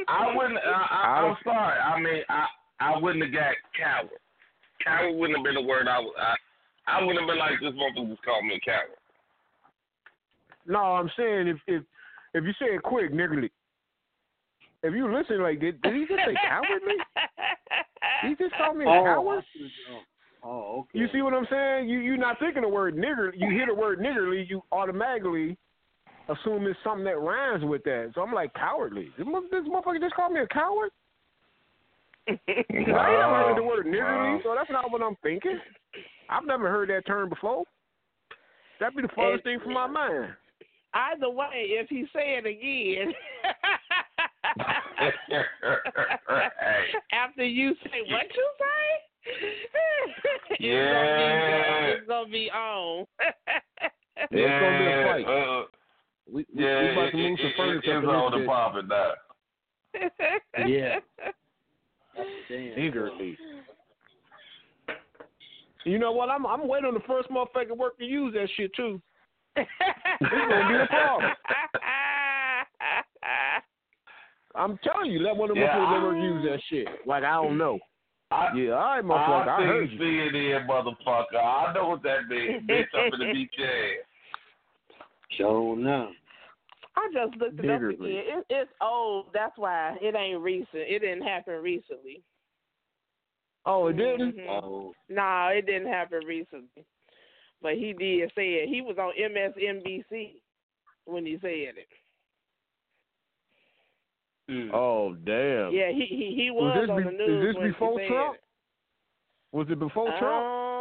[0.08, 0.58] I wouldn't.
[0.58, 1.78] I, I, I'm sorry.
[1.78, 2.46] I mean, I
[2.80, 4.10] I wouldn't have got coward.
[4.82, 6.14] Coward wouldn't have been the word I would.
[6.18, 6.34] I,
[6.86, 8.98] I wouldn't have been like this motherfucker just called me a coward.
[10.66, 11.82] No, I'm saying if if
[12.34, 13.50] if you say it quick, niggardly.
[14.82, 16.96] If you listen, like did, did he just say cowardly?
[18.22, 19.44] He just called me a oh, coward.
[20.44, 20.98] Oh, oh, okay.
[20.98, 21.88] You see what I'm saying?
[21.88, 23.32] You you're not thinking the word nigger.
[23.34, 25.56] You hear the word niggerly, you automatically
[26.28, 28.12] assume it's something that rhymes with that.
[28.14, 29.10] So I'm like cowardly.
[29.18, 30.90] This, this motherfucker just called me a coward.
[32.26, 34.40] 'Cause I ain't never heard the word niggerly, Wow.
[34.42, 35.60] so that's not what I'm thinking.
[36.30, 37.64] I've never heard that term before.
[38.80, 40.32] That'd be the farthest thing from my mind.
[40.94, 43.12] Either way, if he say it again,
[47.12, 49.02] after you say what you say,
[50.64, 51.86] Yeah.
[51.86, 53.06] it's gonna be on.
[54.30, 55.26] It's gonna be a fight.
[55.26, 55.64] uh,
[56.30, 57.90] We, we, yeah, we about to it, move some it, furniture.
[57.92, 60.66] it, up it's in on this the profit now.
[60.66, 60.98] Yeah.
[62.48, 62.76] Damn.
[62.78, 63.36] Niggardly.
[65.84, 66.30] You know what?
[66.30, 69.00] I'm I'm waiting on the first motherfucker work to use that shit too.
[69.56, 69.68] it's
[70.20, 71.32] gonna be a problem.
[74.56, 76.88] I'm telling you, let one of the Yeah, motherfuckers I- use that shit.
[77.06, 77.78] Like I don't know.
[78.30, 80.00] I, Yeah, all right, motherfucker, I, I heard see you.
[80.32, 81.36] CNN, motherfucker.
[81.36, 82.62] I know what that means.
[82.68, 84.06] Bitch up in the beach ass.
[85.36, 86.10] Sure enough.
[86.96, 87.98] I just looked it up again.
[88.00, 89.26] It, it's old.
[89.34, 90.68] That's why it ain't recent.
[90.72, 92.22] It didn't happen recently.
[93.66, 94.36] Oh, it didn't.
[94.36, 94.46] Mhm.
[94.48, 94.92] Oh.
[95.08, 96.84] No, it didn't happen recently.
[97.62, 98.68] But he did say it.
[98.68, 100.40] He was on MSNBC
[101.06, 101.88] when he said it.
[104.50, 104.70] Mm.
[104.74, 105.72] Oh damn.
[105.72, 107.92] Yeah, he he, he Was was, this on be- the is news this when before
[108.00, 108.34] he said Trump?
[108.34, 108.40] it.
[109.56, 110.22] Was it before Trump?
[110.22, 110.73] Um, what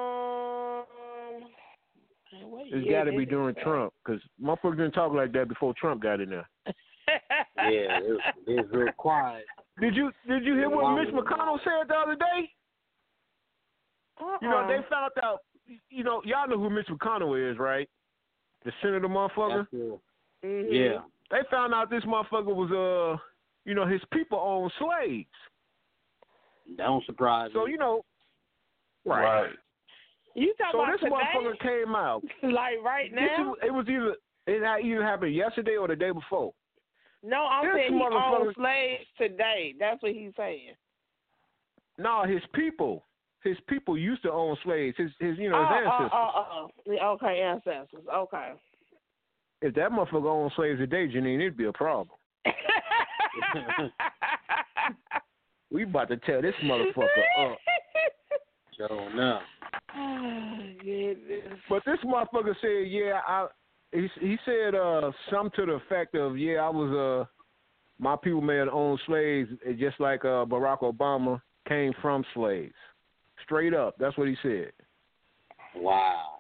[2.66, 3.62] It's year got to did be during say?
[3.64, 6.48] Trump because motherfuckers didn't talk like that before Trump got in there.
[7.08, 9.46] Yeah, it was, it real quiet.
[9.80, 10.96] Did you Did you hear what Wow.
[10.96, 12.50] Mitch McConnell said the other day?
[14.42, 14.68] You know Uh-uh.
[14.68, 15.40] they found out.
[15.90, 17.90] You know y'all know who Mitch McConnell is, right?
[18.66, 19.60] The senator motherfucker.
[19.72, 20.02] That's real.
[20.44, 20.68] Mhm.
[20.72, 21.02] Yeah.
[21.32, 23.18] They found out this motherfucker was uh,
[23.66, 25.30] you know, his people owned slaves.
[26.78, 27.72] That don't surprise So me.
[27.74, 28.04] you know,
[29.06, 29.42] right.
[29.44, 29.54] Right.
[30.36, 32.24] You talking So about this motherfucker came out.
[32.44, 33.54] like right now?
[33.54, 34.16] is, it was either
[34.46, 36.54] it had either happened yesterday or the day before.
[37.24, 39.74] no, I'm this saying he owns motherfucker- slaves today.
[39.80, 40.74] That's what he's saying.
[41.98, 43.06] No, his people,
[43.44, 44.98] his people used to own slaves.
[44.98, 46.12] His, his, you know, his oh, oh ancestors.
[46.14, 46.70] oh, oh,
[47.02, 48.04] oh, okay, ancestors.
[48.14, 48.52] Okay.
[49.62, 52.18] If that motherfucker owned slaves today, Janine, it'd be a problem.
[55.74, 57.06] We about to tell this motherfucker
[57.40, 57.58] up.
[58.78, 59.40] So no.
[59.96, 61.60] Oh, goodness.
[61.70, 63.48] But this motherfucker said, yeah, I.
[63.92, 67.30] He he said uh something to the effect of, yeah, I was uh
[68.00, 72.74] my people may have owned slaves eh, just like uh Barack Obama came from slaves.
[73.44, 74.72] Straight up, that's what he said.
[75.76, 76.40] Wow.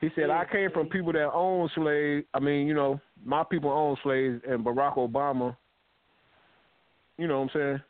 [0.00, 2.26] He said I came from people that own slaves.
[2.32, 5.56] I mean, you know, my people own slaves, and Barack Obama.
[7.18, 7.80] You know what I'm saying?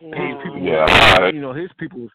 [0.00, 2.08] His people, Yeah, you know, his people.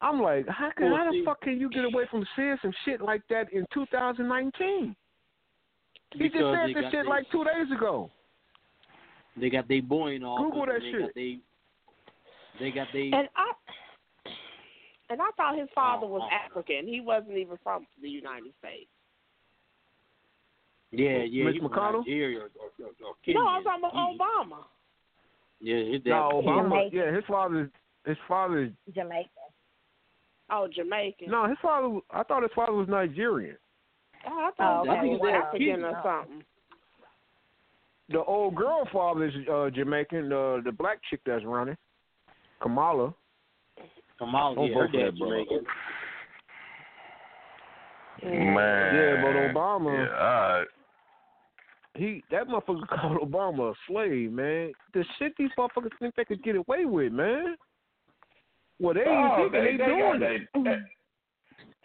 [0.00, 2.56] I'm like, how can Well, how the see- fuck can you get away from saying
[2.62, 4.94] some shit like that in 2019?
[6.12, 8.10] He just said this shit they- like two days ago.
[9.36, 10.44] They got their boy in office.
[10.44, 11.00] Google that they shit.
[11.00, 11.38] Got they,
[12.58, 13.10] they got they.
[13.12, 13.52] And I
[15.10, 16.46] and I thought his father oh, was Uh-uh.
[16.46, 16.86] African.
[16.86, 18.90] He wasn't even from the United States.
[20.90, 21.44] yeah, yeah.
[21.44, 21.98] Mitch McConnell?
[22.00, 23.64] Nigeria or, or, or, or no, I'm Kenya.
[23.64, 24.64] talking about Obama.
[25.60, 26.10] Yeah, his dad.
[26.10, 26.62] No, Obama.
[26.64, 26.98] Jamaican.
[26.98, 27.70] Yeah, his father.
[28.06, 28.58] His father.
[28.64, 29.30] is- Jamaican.
[30.50, 31.30] Oh, Jamaican.
[31.30, 31.98] No, his father.
[32.10, 33.56] I thought his father was Nigerian.
[34.26, 35.08] Oh, I thought Oh, he okay.
[35.08, 36.44] was African or something.
[38.10, 40.32] The old girl father is uh, Jamaican.
[40.32, 41.76] Uh, the black chick that's running,
[42.62, 43.14] Kamala.
[44.18, 45.18] Kamala, Don't yeah, vote her for dad's.
[45.18, 45.64] Jamaican.
[48.24, 48.94] Man.
[48.94, 49.94] Yeah, but Obama.
[49.94, 50.66] Yeah, all right.
[51.94, 54.72] He that motherfucker called Obama a slave, man.
[54.94, 57.56] The shit these motherfuckers think they could get away with, man.
[58.80, 60.42] Well, they ain't Oh, thinking they, they, doing got it.
[60.54, 60.76] they, they,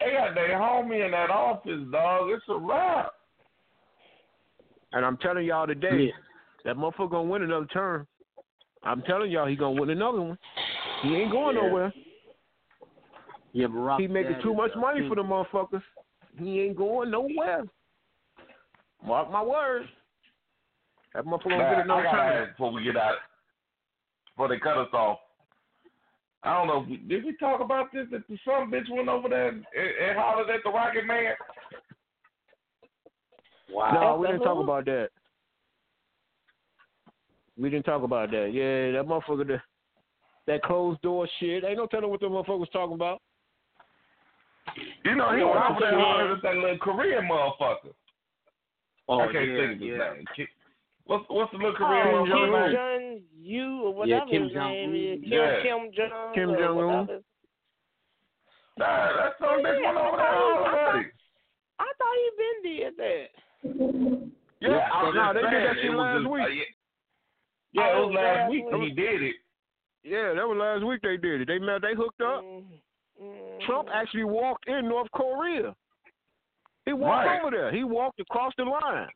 [0.00, 2.30] they got their homie in that office, dog.
[2.30, 3.12] It's a wrap.
[4.92, 6.12] And I'm telling y'all today, Yeah.
[6.64, 8.06] that motherfucker gonna win another term.
[8.84, 10.38] I'm telling y'all, he gonna win another one.
[11.02, 11.62] He ain't going Yeah.
[11.62, 11.92] nowhere.
[13.52, 15.82] Yeah, Barack He making too much money King- for the motherfuckers.
[16.38, 17.64] He ain't going nowhere.
[19.04, 19.88] Mark my words.
[21.14, 22.42] That motherfucker gonna Nah, get another gotta term.
[22.42, 23.18] ask before we get out,
[24.34, 25.18] before they cut us off.
[26.44, 26.82] I don't know.
[26.82, 28.06] if we- Did we talk about this?
[28.10, 31.34] That some bitch went over there and, and hollered at the Rocket Man.
[33.70, 33.92] Wow.
[33.92, 35.08] No, we didn't talk about that.
[37.56, 38.50] We didn't talk about that.
[38.52, 39.62] Yeah, that motherfucker, the,
[40.46, 41.64] that closed door shit.
[41.64, 43.22] Ain't no telling what the motherfucker was talking about.
[45.04, 47.24] You know, he oh, Yeah, went I over there and hollered at that little Korean
[47.24, 47.94] motherfucker.
[49.08, 50.12] Oh, I can't yeah, think of his yeah.
[50.14, 50.48] name.
[51.06, 53.18] Ki- What's what's the little Korean Oh, Kim motherfucker name?
[53.18, 54.94] Jong You or Yeah, whatever Kim his name Jong-un.
[54.96, 55.20] is.
[55.20, 55.62] Kim Yeah.
[55.62, 56.76] Kim Jong Kim Jong-un.
[57.06, 57.20] whatever.
[58.76, 61.10] Nah, that's some bitch Yeah, went over I there thought- I already.
[61.78, 63.28] I thought he been did that.
[64.60, 66.42] Yeah, Yeah, I'm no, they did that shit was last just- week.
[66.42, 66.64] uh, yeah,
[67.72, 69.36] yeah, it was last last week when he did it.
[70.04, 71.48] Yeah, that was last week they did it.
[71.48, 72.42] They met, they hooked up.
[72.42, 73.60] Mm.
[73.66, 75.74] Trump actually walked in North Korea.
[76.84, 77.40] He walked Right.
[77.40, 77.70] over there.
[77.72, 79.08] He walked across the line.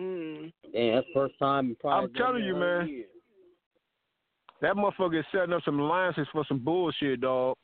[0.00, 0.52] Mm.
[0.72, 1.68] Damn, that's first time.
[1.68, 2.88] in probably I'm telling you, man.
[2.88, 3.04] year.
[4.60, 7.56] That motherfucker is setting up some alliances for some bullshit, dog.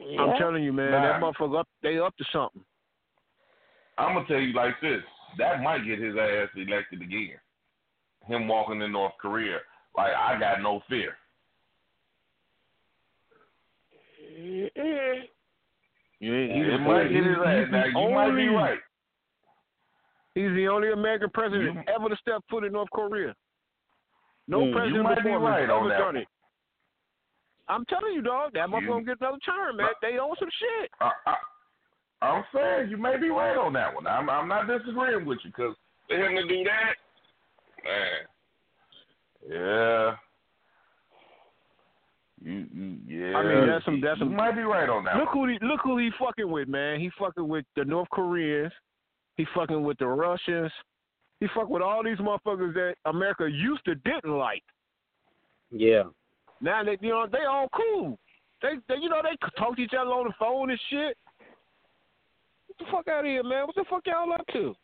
[0.00, 0.20] Yeah.
[0.20, 0.92] I'm telling you, man.
[0.92, 1.02] Nah.
[1.02, 2.62] That motherfucker up, they up to something.
[3.98, 5.02] I'm gonna tell you like this:
[5.38, 7.38] that might get his ass elected again.
[8.26, 9.58] Him walking in North Korea,
[9.96, 11.16] like I got no fear.
[14.38, 15.22] Mm-mm.
[16.20, 17.66] You ain't, It might get his ass.
[17.70, 18.78] Now the you might be right.
[20.34, 23.34] He's the only American president You- ever to step foot in North Korea.
[24.46, 26.28] No Mm, you president might be before him right has on ever that done it.
[27.68, 29.88] I'm telling you, dog, that motherfucker gonna get another term, man.
[30.00, 30.90] They own some shit.
[31.00, 31.36] I, I,
[32.22, 34.06] I'm saying you may be right on that one.
[34.06, 35.76] I'm I'm not disagreeing with you because
[36.08, 36.94] for him to do that,
[37.84, 38.26] man,
[39.50, 40.16] yeah.
[42.40, 43.36] You, you, yeah.
[43.36, 45.16] I mean, that's some- that's you some- might be right on that.
[45.16, 45.48] Look one.
[45.48, 47.00] who he look who he fucking with, man.
[47.00, 48.72] He fucking with the North Koreans.
[49.38, 50.72] He fucking with the Russians.
[51.40, 54.64] He fuck with all these motherfuckers that America used to didn't like.
[55.70, 56.02] Yeah.
[56.60, 58.18] Now they, you know, they all cool.
[58.60, 61.16] They, they, you know, they talk to each other on the phone and shit.
[62.66, 63.66] Get the fuck out of here, man.
[63.66, 64.74] What the fuck y'all up to?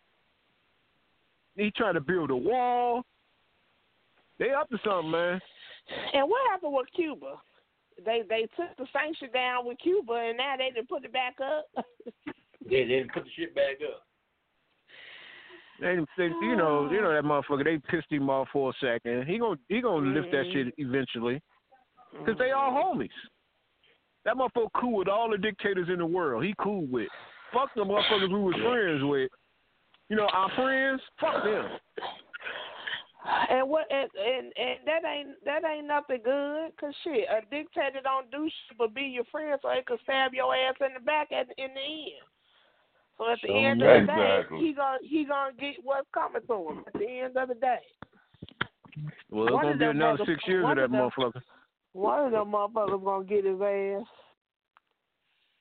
[1.57, 3.03] He trying to build a wall.
[4.39, 5.41] They up to something, man.
[6.13, 7.41] And what happened with Cuba?
[8.05, 11.37] They they took the sanction down with Cuba, and now they didn't put it back
[11.41, 11.67] up.
[12.67, 14.03] Yeah, they didn't put the shit back up.
[15.81, 17.65] They, they, you know, you know that motherfucker.
[17.65, 19.27] They pissed him off for a second.
[19.27, 21.43] He gonna, he gonna lift that shit eventually,
[22.25, 23.01] cause they all mm-hmm.
[23.01, 23.09] homies.
[24.25, 26.45] That motherfucker cool with all the dictators in the world.
[26.45, 27.09] He cool with.
[27.53, 29.31] Fuck the motherfuckers we was friends with.
[30.09, 31.01] You know, our friends.
[31.21, 31.69] Fuck them.
[33.51, 36.71] And what and, and and that ain't that ain't nothing good.
[36.79, 40.35] Cause shit, a dictator don't do shit but be your friend, so they can stab
[40.35, 42.34] your ass in the back at in the end.
[43.19, 44.59] So at the So end of the exactly.
[44.59, 47.55] day, he gonna he gonna get what's coming to him at the end of the
[47.55, 47.79] day.
[49.31, 51.43] Well, it's gonna be another six years of that of them- motherfucker.
[51.93, 54.07] One of them motherfuckers gonna get his ass.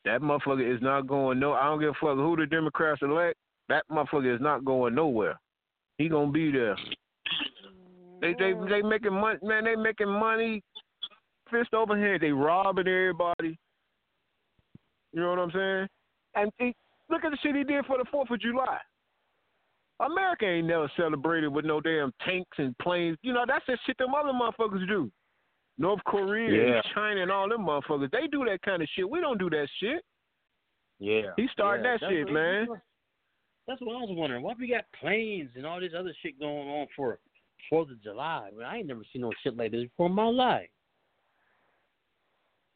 [0.05, 1.53] That motherfucker is not going no.
[1.53, 3.37] I don't give a fuck who the Democrats elect.
[3.69, 5.39] That motherfucker is not going nowhere.
[5.97, 6.75] He gonna be there.
[8.19, 8.69] They they mm.
[8.69, 9.65] they making money, man.
[9.65, 10.61] They making money,
[11.51, 12.21] fist over hand.
[12.21, 13.57] They robbing everybody.
[15.13, 15.87] You know what I'm saying?
[16.35, 16.75] And he,
[17.13, 18.79] look at the shit he did for the Fourth of July.
[19.99, 23.17] America ain't never celebrated with no damn tanks and planes.
[23.21, 25.11] You know that's the shit them other motherfuckers do.
[25.77, 26.75] North Korea Yeah.
[26.75, 28.11] and China and all them motherfuckers.
[28.11, 29.09] They do that kind of shit.
[29.09, 30.03] We don't do that shit.
[30.99, 31.31] Yeah.
[31.37, 32.67] He started Yeah, that that's shit, what- man.
[33.65, 34.43] That's what I was wondering.
[34.43, 37.19] Why we got planes and all this other shit going on for
[37.69, 38.47] Fourth of July?
[38.47, 40.69] I, mean, I ain't never seen no shit like this before in my life.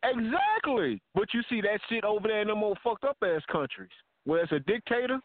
[0.03, 1.01] Exactly.
[1.14, 3.89] But you see that shit over there in them old fucked up ass countries
[4.27, 5.19] where it's a dictator.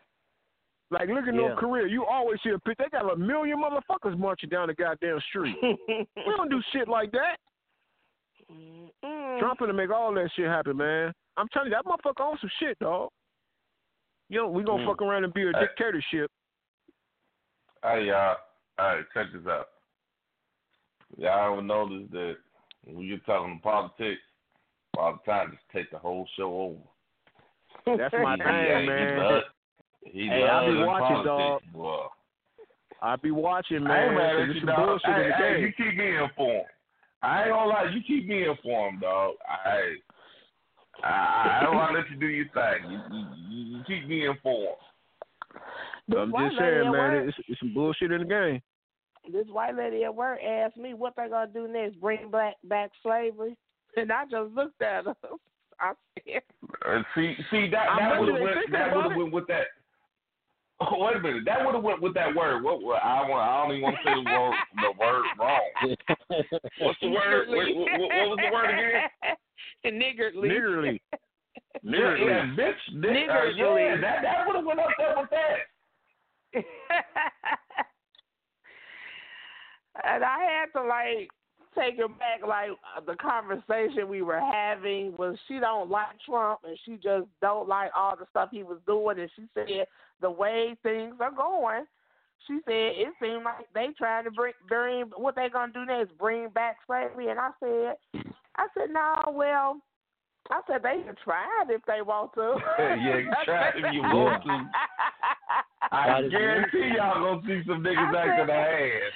[0.92, 1.40] Like look at Yeah.
[1.40, 1.88] North Korea.
[1.88, 2.78] You always see a pic.
[2.78, 5.56] They got a million motherfuckers marching down the goddamn street.
[5.62, 6.06] we
[6.36, 7.36] don't do shit like that.
[8.50, 9.38] Mm.
[9.40, 11.12] Trump gonna make all that shit happen, man.
[11.36, 13.08] I'm telling you, that motherfucker on some shit, dog.
[14.28, 14.86] Yo, we gonna Mm.
[14.86, 15.60] fuck around and be a Hey.
[15.60, 16.30] dictatorship.
[17.82, 18.36] Hey y'all,
[18.78, 19.68] all right, check this out.
[21.16, 22.36] Y'all ever notice that
[22.84, 24.22] when you're talking politics,
[24.96, 26.78] all the time just take the whole show over.
[27.86, 29.42] That's my thing, he, man.
[30.04, 32.06] He, he Hey, I be watching, politics, boy.
[33.02, 34.16] I be watching, I ain't man.
[34.16, 34.86] mad 'cause you, some dog.
[34.86, 35.62] bullshit Hey, in the hey, game.
[35.64, 36.66] you keep me informed.
[37.22, 39.34] I ain't gonna lie, you keep me informed, dog.
[39.48, 42.90] I, I, I don't want to let you do your thing.
[42.90, 43.00] You,
[43.48, 44.76] you, you keep me informed.
[46.16, 46.90] I'm just saying, man.
[46.92, 48.60] work- It's, it's some bullshit in the game.
[49.32, 52.90] this white lady at work asked me what they gonna do next, bring back back
[53.02, 53.56] slavery,
[53.96, 55.14] and I just looked at her.
[55.82, 55.92] I
[56.24, 56.42] said,
[56.86, 59.66] And see, see that that would have went that would have went with that.
[60.80, 62.62] Oh, wait a minute, that would have went with that word.
[62.62, 63.42] What, what I want?
[63.42, 65.70] I don't even want to say the word the word wrong.
[66.80, 67.48] What's the word?
[67.48, 69.98] Wait, what, what, what was the word again?
[69.98, 70.48] Niggardly.
[70.48, 71.00] Niggerly.
[71.82, 72.26] Yeah, Niggerly.
[72.26, 72.82] yeah, bitch.
[72.94, 73.82] Ni- uh, Niggardly.
[73.82, 75.58] yeah, that that would have went up there with that.
[80.04, 81.30] and I had to like
[81.74, 82.46] take her back.
[82.46, 87.26] Like uh, the conversation we were having was she don't like Trump and she just
[87.40, 89.18] don't like all the stuff he was doing.
[89.18, 89.86] And she said
[90.20, 91.84] the way things are going,
[92.46, 96.16] she said it seemed like they trying to bring bring what they gonna do next,
[96.18, 97.28] bring back slavery.
[97.28, 98.22] And I said,
[98.56, 99.80] I said no, well.
[100.50, 102.56] I said they can try it if they want to.
[102.78, 104.70] Yeah, try it if you want to.
[105.92, 109.12] I guarantee y'all gonna see some niggas acting their ass.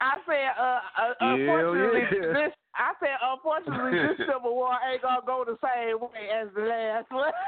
[0.00, 2.32] I said, uh, uh Hell unfortunately, yeah.
[2.34, 2.52] this.
[2.76, 7.10] I said, unfortunately, this Civil War ain't gonna go the same way as the last
[7.10, 7.32] one.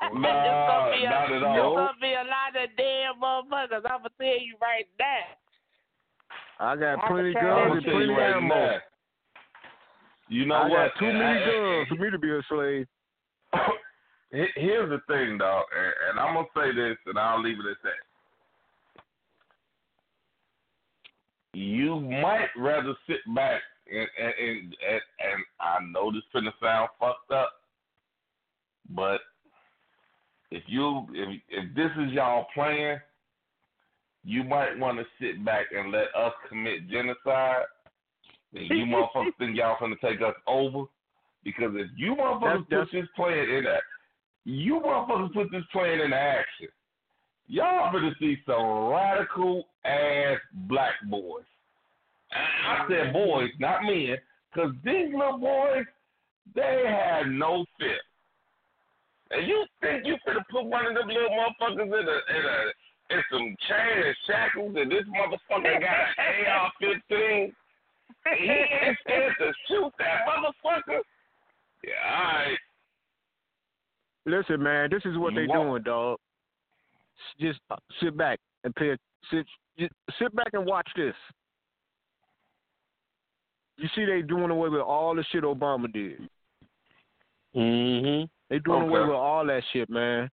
[0.00, 1.74] Nah, It's gonna be a, not at It's all.
[1.76, 3.84] gonna be a lot of damn motherfuckers.
[3.84, 5.26] I'm gonna tell you right now.
[6.60, 8.54] I got I plenty can tell I'm guns and plenty you right ammo.
[8.54, 8.76] now.
[10.28, 10.76] You know I what?
[10.76, 12.86] got too And many I- guns for me to be a slave.
[14.56, 17.76] Here's the thing, dog, and, and I'm gonna say this, and I'll leave it at
[17.82, 18.00] that.
[21.58, 23.60] You might rather sit back
[23.90, 27.52] and and and, and, and I know this finna sound fucked up,
[28.90, 29.20] but
[30.52, 33.00] if you if if this is y'all plan,
[34.24, 37.64] you might want to sit back and let us commit genocide.
[38.54, 40.84] And you motherfuckers think y'all finna take us over?
[41.42, 43.82] Because if you motherfuckers That's- put this plan in that,
[44.44, 46.68] you motherfuckers put this plan into action,
[47.48, 50.38] y'all gonna see some radical ass
[50.68, 51.44] black boys.
[52.30, 54.16] I said boys, not men,
[54.52, 55.84] because these little boys,
[56.54, 57.98] they had no fear.
[59.30, 62.72] And you think you finna put one of them little motherfuckers in a in a
[63.10, 67.52] and some chain and shackles, and this motherfucker got an AR-15.
[68.38, 71.00] He ain't scared to shoot that motherfucker.
[71.82, 72.58] Yeah, all right.
[74.26, 76.18] Listen, man, this is what You they doing, dog.
[77.40, 77.60] Just
[78.00, 78.96] sit back and pay.
[79.30, 79.46] Sit,
[79.78, 81.14] just sit back and watch this.
[83.76, 86.28] You see, they doing away with all the shit Obama did.
[87.54, 88.24] Mm-hmm.
[88.50, 90.28] They doing away with all that shit, man.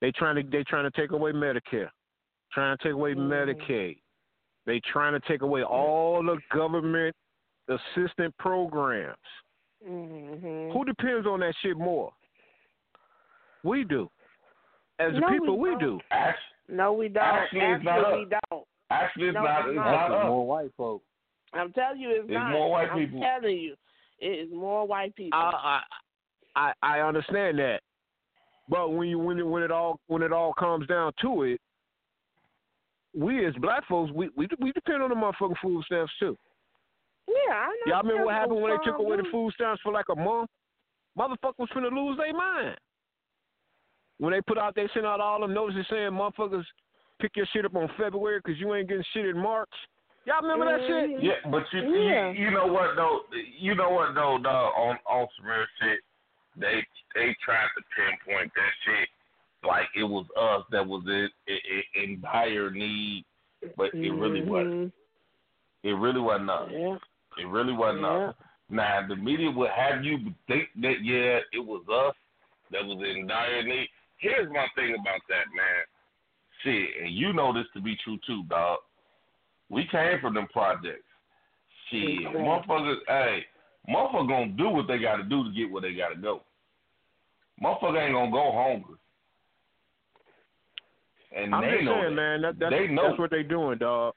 [0.00, 1.88] They trying to they trying to take away Medicare,
[2.52, 3.28] trying to take away Mhm.
[3.28, 3.98] Medicaid.
[4.66, 7.14] They trying to take away all the government
[7.68, 9.16] assistant programs.
[9.84, 10.72] Mhm.
[10.72, 12.12] Who depends on that shit more?
[13.64, 14.10] We do.
[15.06, 15.80] As No, we people, we, don't.
[15.80, 16.00] do.
[16.10, 17.22] Actually, No, we don't.
[17.24, 18.64] Actually, it's not Actually, we don't.
[18.90, 19.58] actually it's No, not.
[19.60, 20.08] it's It's not.
[20.10, 21.04] not more white folks.
[21.54, 22.50] I'm telling you, it's, It's not.
[22.52, 23.20] more white I'm people.
[23.20, 23.74] telling you,
[24.18, 25.38] it is more white people.
[25.38, 25.80] I,
[26.56, 27.80] I I I understand that,
[28.68, 31.60] but when you when it, when it all when it all comes down to it,
[33.14, 36.36] we as black folks we we we depend on the motherfucking food stamps too.
[37.28, 37.92] yeah, I know.
[37.92, 40.48] Y'all remember what happened when they took away the food stamps for like a month?
[41.18, 42.76] Motherfuckers was finna lose their mind.
[44.22, 46.62] When they put out, they sent out all them notices saying motherfuckers
[47.20, 49.68] pick your shit up on February because you ain't getting shit in March.
[50.26, 51.10] Y'all remember that shit?
[51.10, 51.22] Mhm.
[51.24, 52.30] Yeah, but you, Yeah.
[52.30, 53.24] you you know what though?
[53.58, 54.38] You know what though?
[54.38, 55.98] Dog, on on some real shit,
[56.54, 56.86] they
[57.16, 59.08] they tried to pinpoint that shit
[59.64, 63.24] like it was us that was in in, in dire need,
[63.76, 64.92] but it really wasn't.
[65.82, 66.70] It really wasn't us.
[66.70, 66.96] Yeah.
[67.38, 68.28] It really wasn't Yeah.
[68.28, 68.34] us.
[68.70, 72.14] Now the media would have you think that yeah, it was us
[72.70, 73.88] that was in dire need.
[74.22, 75.82] Here's my thing about that, man.
[76.62, 78.78] Shit, and you know this to be true too, dog.
[79.68, 81.02] We came from them projects.
[81.90, 83.44] Shit, motherfuckers, hey,
[83.90, 86.42] motherfucker gonna do what they gotta do to get where they gotta go.
[87.62, 88.96] Motherfucker ain't gonna go hungry.
[91.36, 92.22] And I'm they just know saying, that.
[92.22, 92.42] man.
[92.42, 93.08] That, that's, They know.
[93.08, 94.14] that's what they doing, dog.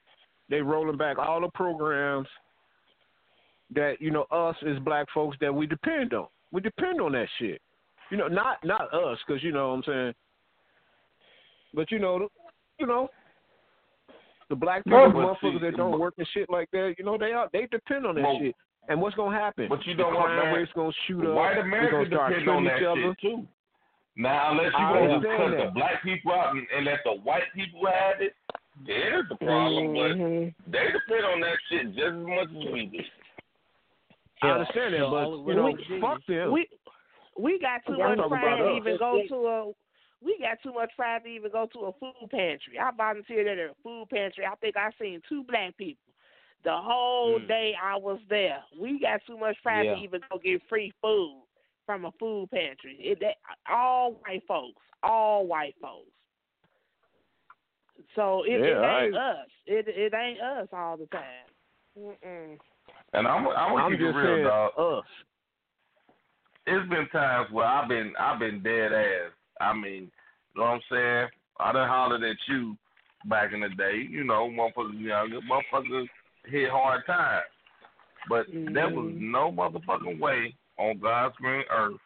[0.49, 2.27] They rolling back all the programs
[3.73, 6.27] that you know us as black folks that we depend on.
[6.51, 7.59] We depend on that shit.
[8.11, 10.13] You know, not not us, because you know what I'm saying.
[11.73, 12.29] But you know, the-
[12.79, 13.09] you know,
[14.49, 16.95] the black people, No, motherfuckers see, that don't but- work and shit like that.
[16.97, 18.55] You know, they are they depend on that Well, shit.
[18.87, 19.67] And what's gonna happen?
[19.67, 20.53] but you the know what, crime man?
[20.55, 21.33] rate's gonna shoot up.
[21.33, 23.01] White We're America gonna depend on killing that each other.
[23.01, 23.47] shit too.
[24.17, 27.03] Now, unless you I gonna just understand cut the black people out and, and let
[27.03, 28.35] the white people have it,
[28.85, 29.87] there's the problem.
[29.95, 30.53] Mhm.
[30.67, 33.03] But they depend on that shit just as much as we do.
[34.43, 36.51] I understand that, but you know, fuck them.
[36.51, 36.67] We
[37.37, 39.71] we got too I'm much talking pride to even go to a.
[40.21, 42.79] We got too much pride to even go to a food pantry.
[42.81, 44.45] I volunteered at a food pantry.
[44.45, 46.01] I think I seen two black people.
[46.63, 47.47] The whole Mm.
[47.47, 48.63] day I was there.
[48.79, 49.95] We got too much pride Yeah.
[49.95, 51.43] to even go get free food
[51.85, 52.97] from a food pantry.
[52.99, 53.35] It, that,
[53.69, 54.81] all white folks.
[55.03, 56.09] All white folks.
[58.15, 59.47] So it, it ain't I- us.
[59.67, 61.47] It it ain't us all the time.
[61.97, 62.57] Mm-mm.
[63.13, 64.71] And I'm, I'm gonna I'm keep just real, saying dog.
[64.77, 65.05] us.
[66.67, 69.31] It's been times where I've been, I've been dead ass.
[69.61, 70.11] I mean,
[70.53, 71.27] you know what I'm saying?
[71.59, 72.75] I done hollered at you
[73.25, 74.05] back in the day.
[74.09, 76.07] You know, motherfuckers, you know, motherfuckers
[76.45, 77.45] hit hard times.
[78.27, 79.21] But there was Mhm.
[79.21, 81.99] no motherfucking way on God's green earth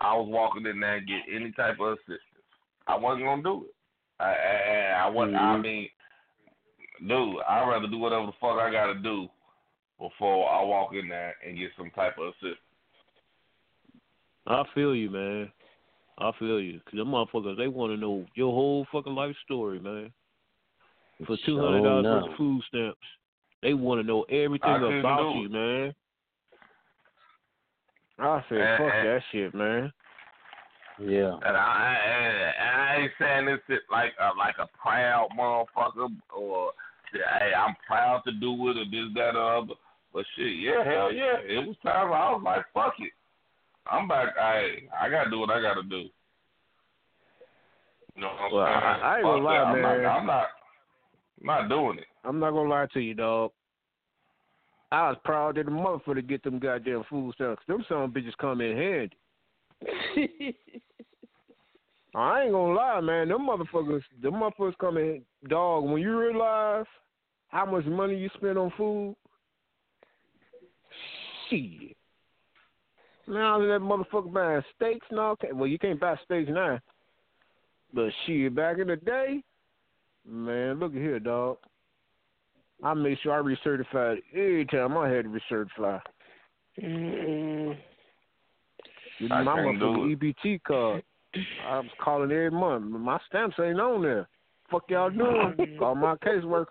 [0.00, 2.20] I was walking in there and get any type of assistance.
[2.86, 3.74] I wasn't gonna do it.
[4.18, 5.62] I I, I, wasn't, I Mhm.
[5.62, 5.90] mean,
[7.06, 9.30] dude, I'd rather do whatever the fuck I gotta do
[9.98, 12.58] before I walk in there and get some type of assistance.
[14.50, 15.50] I feel you, man.
[16.18, 16.80] I feel you.
[16.84, 20.12] Cause them motherfuckers, they want to know your whole fucking life story, man.
[21.26, 22.30] For two hundred dollars Sure worth enough.
[22.30, 22.98] of food stamps,
[23.62, 25.94] they want to know everything about do you, man.
[28.18, 29.02] I said, Eh, fuck eh.
[29.04, 29.92] that shit, man.
[31.00, 31.34] Yeah.
[31.46, 31.96] And I,
[32.58, 36.72] I, I ain't saying this shit like a, like a proud motherfucker or
[37.12, 39.74] hey, I'm proud to do it or this, that, or other.
[40.12, 41.36] But shit, yeah, hell yeah.
[41.42, 43.12] It was time I was like, fuck it.
[43.86, 44.36] I'm back.
[44.40, 44.68] I
[45.00, 46.08] I gotta do what I gotta do.
[48.14, 48.78] You know what I'm Well, saying?
[48.78, 49.66] I- I ain't gonna lie, that.
[49.66, 50.02] I'm man.
[50.02, 50.46] Not, I'm not.
[51.40, 52.06] I'm not doing it.
[52.24, 53.52] I'm not gonna lie to you, dog.
[54.92, 57.62] I was proud of the motherfucker to get them goddamn food stamps.
[57.68, 59.16] Them some bitches come in handy.
[62.14, 63.28] I ain't gonna lie, man.
[63.28, 65.84] Them motherfuckers, them motherfuckers come in, dog.
[65.84, 66.86] When you realize
[67.48, 69.14] how much money you spend on food,
[71.48, 71.96] shit.
[73.30, 75.36] Now that motherfucker buying steaks and all.
[75.52, 76.80] Well, you can't buy steaks now,
[77.94, 79.44] but shit, back in the day,
[80.28, 81.58] man, look at here, dog.
[82.82, 86.00] I made sure I recertified every time I had to recertify.
[86.82, 87.76] Mm-mm.
[89.20, 91.04] My motherfucking EBT card.
[91.68, 92.86] I was calling every month.
[92.86, 94.28] My stamps ain't on there.
[94.72, 95.76] Fuck y'all doing?
[95.78, 96.66] Call my caseworker.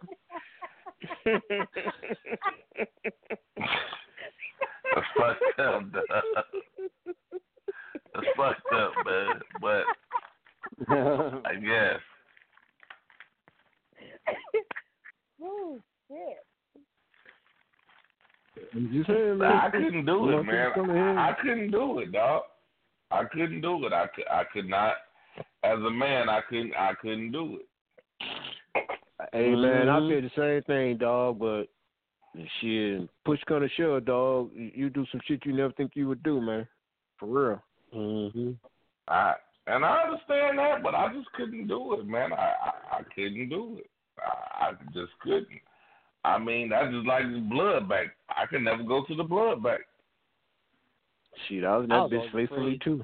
[4.95, 6.03] That's fucked up, dog.
[8.13, 9.41] That's fucked up, man.
[9.61, 9.83] But
[11.45, 11.99] I guess.
[15.43, 16.37] oh shit.
[18.75, 19.51] I'm just saying, man.
[19.51, 20.71] I couldn't do it, man.
[20.75, 20.91] Come.
[20.91, 22.43] I couldn't do it, dog.
[23.11, 23.93] I couldn't do it.
[23.93, 24.27] I could.
[24.29, 24.95] I could not.
[25.63, 26.73] As a man, I couldn't.
[26.75, 27.65] I couldn't do it.
[29.33, 30.09] Hey man, I Mm-hmm.
[30.09, 31.39] feel the same thing, dog.
[31.39, 31.63] But
[32.61, 34.51] shit, push come to shove, dog.
[34.53, 36.67] You you do some shit you never think you would do, man.
[37.17, 37.63] For real.
[37.95, 38.51] Mm-hmm.
[39.07, 39.33] I
[39.67, 42.33] and I understand that, but I just couldn't do it, man.
[42.33, 43.89] I I, I couldn't do it.
[44.19, 45.47] I, I just couldn't.
[46.25, 48.11] I mean, I just like the blood bank.
[48.29, 49.81] I could never go to the blood bank.
[51.47, 52.81] Shit, I was in that was bitch always faithfully afraid.
[52.81, 53.03] too.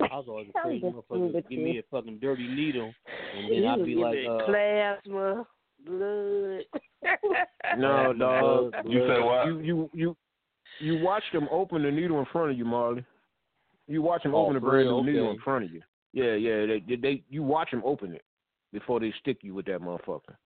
[0.00, 2.92] I was always I'm afraid just motherfuckers with give me a fucking dirty needle,
[3.36, 5.46] and then You I'd be like, giving uh, plasma,
[5.84, 6.80] blood.
[7.76, 8.74] No, dog.
[8.86, 9.46] You said what?
[9.46, 10.16] You you you
[10.80, 13.04] you watch them open the needle in front of you, Marley.
[13.86, 15.36] You watch them Oh, open the brand new needle Okay.
[15.36, 15.82] in front of you.
[16.12, 16.66] Yeah, yeah.
[16.66, 18.22] They, they they you watch them open it
[18.72, 20.36] before they stick you with that motherfucker.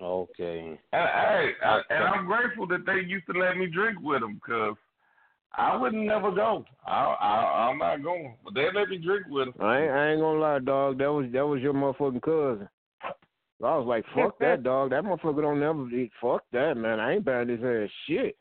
[0.00, 0.78] okay.
[0.92, 4.34] And hey, I, and I'm grateful that they used to let me drink with them
[4.34, 4.76] because
[5.56, 6.64] I would never go.
[6.86, 9.54] I, I I'm not going, but they let me drink with them.
[9.66, 10.98] I ain't, I ain't gonna lie, dog.
[10.98, 12.68] That was that was your motherfucking cousin.
[13.62, 14.90] So I was like, fuck that, dog.
[14.90, 16.10] That motherfucker don't never eat.
[16.20, 16.98] Fuck that, man.
[16.98, 18.36] I ain't buying this ass shit.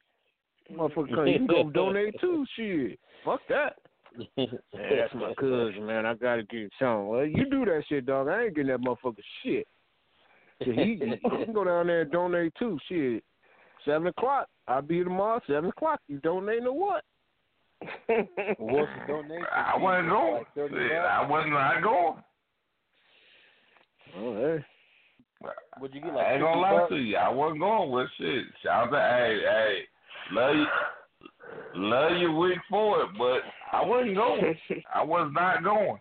[0.76, 2.44] Motherfucker, come, you can go donate too.
[2.56, 2.98] Shit.
[3.24, 3.76] Fuck that.
[4.36, 6.08] Man, that's my cousin, man.
[6.08, 7.08] I gotta get some.
[7.08, 8.30] Well, you do that shit, dog.
[8.30, 9.68] I ain't getting that motherfucker shit.
[10.66, 12.80] So he, he can go down there and donate too.
[12.90, 13.24] Shit.
[13.86, 14.48] Seven o'clock.
[14.68, 15.40] I'll be here tomorrow.
[15.46, 16.00] Seven o'clock.
[16.08, 17.04] You donate or what?
[18.08, 18.28] What's
[18.58, 19.46] the donation?
[19.54, 20.34] I wasn't going.
[20.34, 21.10] Like 30 Shit, bucks?
[21.12, 22.24] I wasn't not going.
[24.18, 24.66] Oh, hey.
[25.80, 26.90] Would you get like I ain't gonna lie bucks?
[26.90, 27.18] to you.
[27.18, 28.46] I wasn't going with shit.
[28.64, 29.80] Shout out to hey, hey,
[30.32, 30.66] love you,
[31.76, 33.42] love you week for it, but
[33.72, 34.56] I wasn't going.
[34.96, 36.00] I was not going.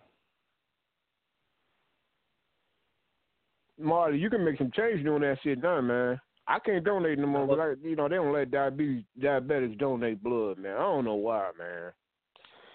[3.79, 6.21] Marty, you can make some change doing that shit done, man.
[6.47, 7.47] I can't donate no more.
[7.47, 10.75] Like, you know, they don't let diabetes diabetics donate blood, man.
[10.75, 11.91] I don't know why, man.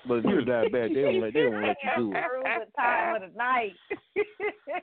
[0.08, 2.24] But if you're diabetic, they don't let they don't let you do it.
[2.24, 3.72] Through the time of the night.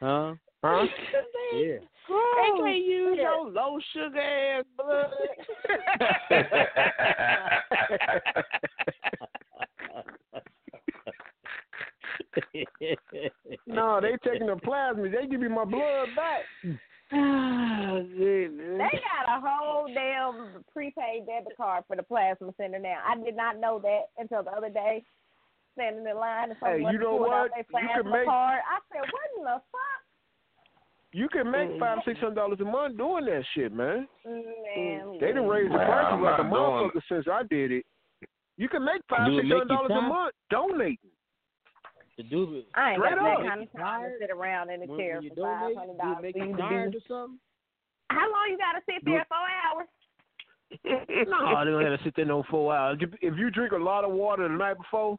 [0.00, 0.34] Huh?
[0.64, 0.86] Huh?
[1.54, 1.78] Yeah.
[2.08, 5.10] They can't use your low sugar ass blood.
[13.66, 15.04] no, they taking the plasma.
[15.08, 16.42] They give me my blood back.
[17.12, 18.78] oh, goodness.
[18.78, 22.98] They got a whole damn prepaid debit card for the plasma center now.
[23.06, 25.04] I did not know that until the other day.
[25.74, 27.50] Standing in line and Hey, someone you know pulled out what?
[27.54, 28.60] their You could plasma make- card.
[28.66, 30.02] I said, what in the fuck?
[31.12, 31.78] You can make Mm.
[31.80, 34.06] five, six hundred dollars a month doing that shit, man.
[34.26, 37.86] Man, They done raised the Man, prices I'm like a motherfucker since I did it.
[38.58, 41.10] You can make five, Do it six make hundred you dollars a month donating.
[42.16, 42.66] To do it.
[42.74, 45.20] I ain't Straight got that kind of time to sit around in a When, chair
[45.20, 47.38] when for five donate, hundred do it dollars make you you tired or something?
[48.10, 49.20] How long you gotta sit Do there?
[49.22, 49.88] it- Four hours.
[51.28, 52.98] No, they don't have to sit there no four hours.
[53.22, 55.16] If you drink a lot of water the night before,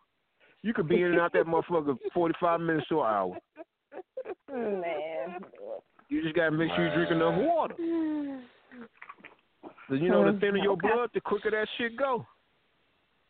[0.61, 3.37] you could be in and out that motherfucker forty five minutes to an hour.
[4.51, 5.35] Man.
[6.09, 7.75] You just gotta make sure you drink enough water.
[7.79, 8.43] water.
[9.87, 10.87] 'Cause you know, the thinner your Okay.
[10.87, 12.25] blood, the quicker that shit go.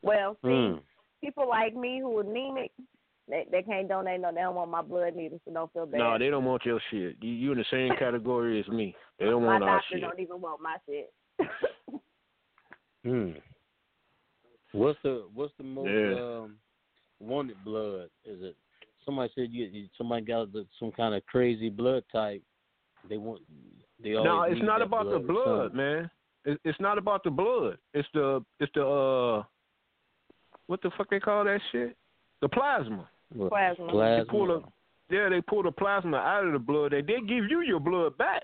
[0.01, 0.81] Well, see, Mm.
[1.21, 2.71] people like me who are anemic,
[3.27, 4.31] they they can't donate no.
[4.31, 5.97] They don't want my blood needles, so don't feel bad.
[5.99, 7.21] No, they don't want your shit.
[7.21, 8.95] You, you in the same category as me.
[9.19, 10.01] They don't my want our doctor shit.
[10.01, 11.13] don't even want my shit.
[13.03, 13.31] Hmm.
[14.73, 16.41] What's the what's the most Yeah.
[16.43, 16.59] um
[17.19, 18.09] wanted blood?
[18.25, 18.55] Is it
[19.05, 22.41] somebody said you, you somebody got the, some kind of crazy blood type?
[23.07, 23.41] They want
[24.03, 26.09] they always No, it's not that about the blood, man.
[26.45, 27.77] It, it's not about the blood.
[27.93, 29.43] It's the it's the uh
[30.67, 31.95] what the fuck they call that shit?
[32.41, 33.09] The plasma.
[33.33, 33.85] What, Plasma.
[33.87, 34.25] They Plasma.
[34.25, 34.63] pull the
[35.15, 36.91] yeah, they pull the plasma out of the blood.
[36.91, 38.43] They did give you your blood back.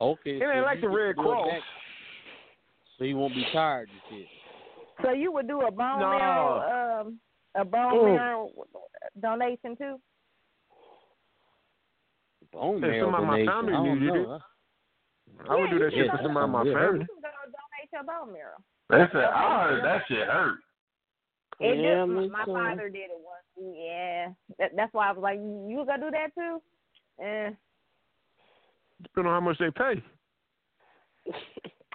[0.00, 0.36] Okay.
[0.36, 1.46] It so ain't like the Red Cross.
[1.48, 1.62] back,
[2.98, 4.28] so you won't be tired and shit.
[5.02, 6.10] So you would do a bone No.
[6.10, 7.20] marrow, um,
[7.54, 8.14] a bone Mm.
[8.16, 8.50] marrow
[9.20, 10.00] donation too?
[12.52, 13.52] Bone marrow somebody in my donation.
[13.52, 14.34] family I don't needed know.
[14.34, 14.42] it.
[15.48, 16.78] I would do that shit for you somebody in my can- yeah.
[16.78, 17.00] family.
[17.00, 18.58] You can go donate your bone marrow.
[18.90, 20.58] They said I heard that shit hurt.
[21.60, 22.52] It Yeah, just, me my too.
[22.54, 23.44] father did it once.
[23.76, 26.62] Yeah, that, that's why I was like, you gonna do that too?
[27.22, 27.50] Eh.
[29.02, 30.02] Depending on how much they pay.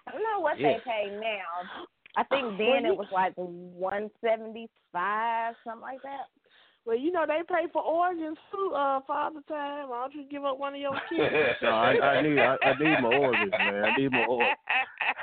[0.07, 0.73] I don't know what Yeah.
[0.73, 1.85] they pay now.
[2.15, 6.25] I think then it was like one seventy five, something like that.
[6.85, 9.89] Well, you know they pay for organs too, uh, Father Time.
[9.89, 11.33] Why don't you give up one of your kids?
[11.61, 13.85] No, I, I need I, I need my organs, man.
[13.85, 14.57] I need my organs.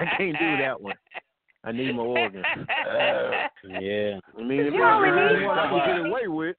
[0.00, 0.94] I can't do that one.
[1.62, 2.44] I need my organs.
[2.58, 3.48] Uh,
[3.80, 4.18] Yeah.
[4.38, 5.80] I mean, if You I only need what I one.
[5.84, 6.56] can get away with.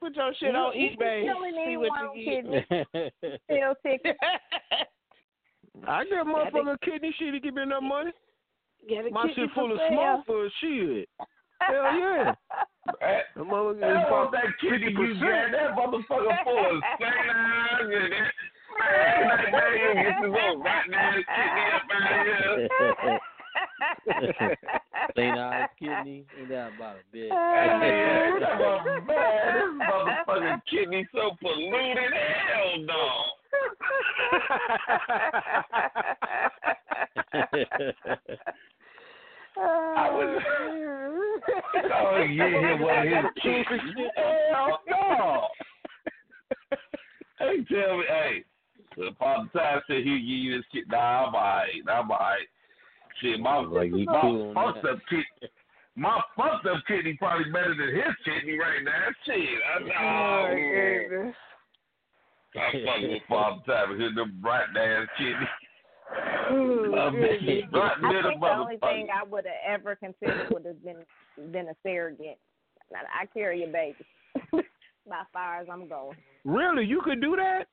[0.00, 1.24] Put your shit on You- eBay.
[1.24, 2.66] You only See need what one you kidney.
[2.68, 3.12] get.
[3.44, 4.16] Still ticket.
[5.86, 8.10] I get a motherfucking kidney shit to give me enough money.
[8.88, 11.08] Get a My shit full of for smoke for shit.
[11.60, 12.34] Hell yeah.
[13.00, 15.20] hey, The motherfucker That's is what about that kidney you 50%.
[15.20, 15.50] got.
[15.52, 18.32] That motherfucker full of sand and that.
[18.78, 23.20] Man, that man get this little rotten ass kidney up out here.
[25.16, 25.38] St.
[25.38, 27.30] Ives kidney, ain't that about a bit?
[27.32, 28.48] Hey, man, this
[29.88, 32.12] motherfucking kidney so polluted.
[32.12, 33.04] Hell no.
[39.58, 40.42] I was.
[41.98, 44.08] Oh, yeah, yeah, well, his kidney.
[44.16, 45.48] Hell no.
[47.38, 48.44] Hey, tell me, hey,
[48.96, 50.84] the Father Time said he'll you this kid.
[50.88, 51.82] Nah, I'm alright.
[51.88, 52.48] I'm alright.
[53.20, 55.24] Shit, my, Like, my cool fucked up kidney.
[55.96, 59.06] My fucked up kidney probably better than his kidney right now.
[59.24, 61.08] Shit, I Oh, oh know.
[61.08, 61.36] goodness.
[62.56, 65.48] I'm fucking with Father Time and hit them rotten ass kidney.
[66.50, 67.64] Love goodness.
[67.72, 67.78] that.
[67.78, 71.04] Rotten I think the only thing I would have ever considered would have been
[71.52, 72.38] been a surrogate.
[72.94, 73.98] I carry a baby.
[75.08, 76.16] By far as I'm going.
[76.44, 77.66] Really, you could do that?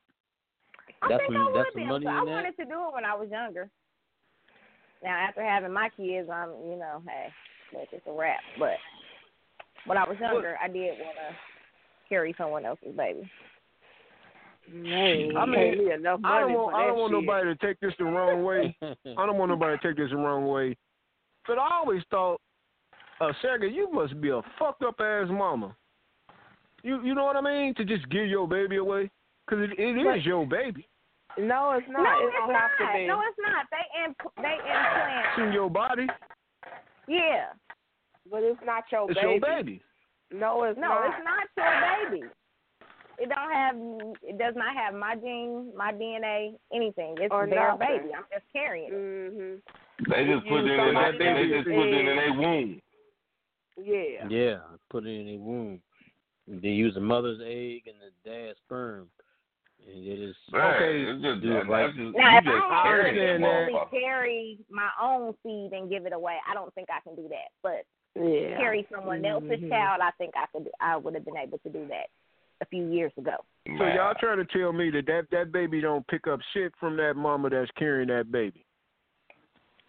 [1.02, 1.84] I That's think some- I would that's be.
[1.84, 2.30] money I in that?
[2.32, 3.70] wanted to do it when I was younger.
[5.02, 7.26] Now after having my kids, I'm you know, hey,
[7.72, 8.40] that's just a wrap.
[8.58, 8.76] But
[9.86, 11.36] when I was younger, I did want to
[12.08, 13.30] carry someone else's baby.
[14.72, 17.66] Man, I I mean, mean, enough I money don't want I don't want nobody to
[17.66, 18.76] take this the wrong way.
[18.82, 20.76] I don't want nobody to take this the wrong way.
[21.46, 22.40] But I always thought,
[23.20, 25.76] uh, Sergey, you must be a fucked up ass mama.
[26.82, 27.74] You you know what I mean?
[27.74, 29.10] To just give your baby away,
[29.48, 30.88] cause it, it is But- your baby.
[31.36, 32.04] No, it's not.
[32.04, 33.06] no, it it's don't have to be.
[33.08, 33.66] No, it's not.
[33.72, 35.26] They imp- they implant.
[35.34, 36.06] It's in your body.
[37.08, 37.46] Yeah.
[38.30, 39.30] but it's not your It's baby.
[39.32, 39.82] your baby.
[40.32, 41.06] No, it's No, not.
[41.06, 42.26] it's not your baby.
[43.18, 43.76] It don't have.
[44.22, 47.14] It does not have my gene, my DNA, anything.
[47.18, 47.86] It's Or their nothing.
[48.02, 48.14] baby.
[48.14, 48.92] I'm just carrying it.
[48.92, 49.62] Mhm.
[50.08, 50.76] They just put it in.
[50.78, 52.82] somebody They, they just put it in else's their womb.
[53.76, 54.28] Yeah.
[54.28, 54.58] Yeah,
[54.90, 55.80] put it in a womb.
[56.46, 59.08] They use the mother's egg and the dad's sperm.
[59.86, 61.94] And it is Man, Okay, it's just, do it right.
[61.94, 63.66] just, Now, you if just I had to this understand that.
[63.66, 63.90] physically motherfucker.
[63.90, 67.48] carry my own seed and give it away, I don't think I can do that.
[67.62, 67.84] But
[68.14, 68.56] Yeah.
[68.56, 69.68] carry someone else's Mhm.
[69.70, 70.70] child, I think I could.
[70.80, 72.08] I would have been able to do that
[72.64, 73.36] a few years ago.
[73.78, 76.96] So y'all trying to tell me that, that that baby don't pick up shit from
[76.98, 78.64] that mama that's carrying that baby?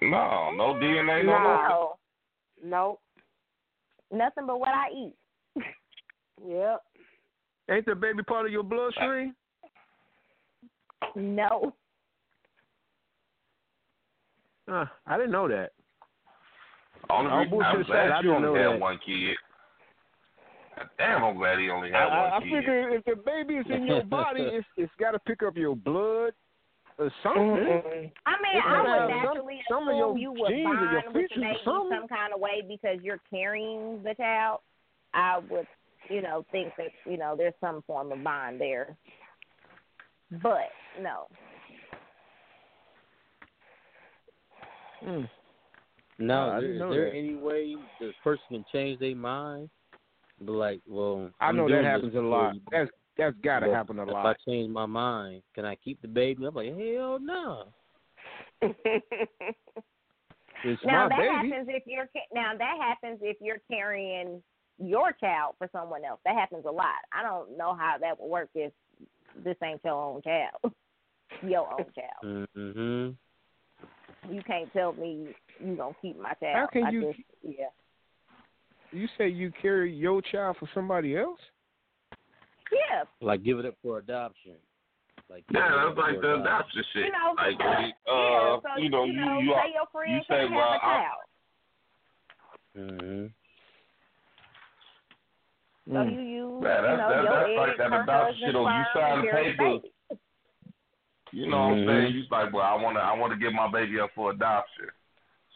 [0.02, 1.96] No, no DNA, no No,
[2.64, 3.00] Nope.
[4.12, 5.14] nothing but what I eat.
[6.46, 6.82] Yep.
[7.72, 9.34] Ain't the baby part of your bloodstream?
[11.16, 11.74] No.
[14.70, 15.70] Uh, I didn't know that.
[17.10, 18.80] Only All reason bullshit I'm aside, glad I you didn't only know had that.
[18.82, 19.38] one kid.
[20.98, 22.52] Damn, I'm glad he only I, had I, I one kid.
[22.60, 25.76] figure if the baby is in your body, it's it's got to pick up your
[25.76, 26.34] blood
[26.98, 27.42] or something.
[28.26, 30.92] I mean, It's I would have some- naturally some of assume you would genes or
[30.92, 34.60] your bond with the baby some kind of way because you're carrying the child.
[35.14, 35.68] I would,
[36.10, 38.96] you know, think that you know there's some form of bond there.
[40.42, 40.70] But
[41.02, 41.28] no,
[45.06, 45.30] Mm.
[46.18, 47.18] Now, I is didn't there, is there that.
[47.18, 49.70] any way this person can change their mind?
[50.44, 52.56] Be like, well, I know that happens a lot.
[52.56, 54.26] for That's that's got to but happen a if lot.
[54.26, 56.46] I change my mind, can I keep the baby?
[56.46, 57.64] I'm like, hell no.
[60.64, 61.50] It's now my that baby.
[61.52, 64.42] happens if you're ca- now that happens if you're carrying
[64.80, 66.20] your child for someone else.
[66.26, 66.96] That happens a lot.
[67.14, 68.72] I don't know how that would work if
[69.44, 70.74] this ain't your own child,
[71.44, 72.48] your own child.
[72.58, 74.34] Mm-hmm.
[74.34, 75.28] You can't tell me
[75.64, 76.56] you gonna keep my child.
[76.56, 77.66] How can I you- Just, yeah.
[78.96, 81.40] You say you carry your child for somebody else?
[82.72, 84.54] Yeah, Like give it up for adoption.
[85.30, 86.42] Like Yeah, that's like the adoption.
[86.42, 87.06] adoption shit.
[87.06, 90.46] You know, like, yeah, uh, so, you know, you you say your friend you say,
[90.50, 91.22] well, have a I'm- child.
[92.78, 93.26] Mm-hmm.
[95.88, 96.12] So Mm.
[96.14, 99.22] you use, Yeah, you know, that- your that's like that adoption shit on you sign
[99.22, 100.18] the carry paper.
[101.32, 102.14] You know what I'm saying?
[102.16, 104.86] You like, well, I want to, I want to give my baby up for adoption
[104.88, 104.94] as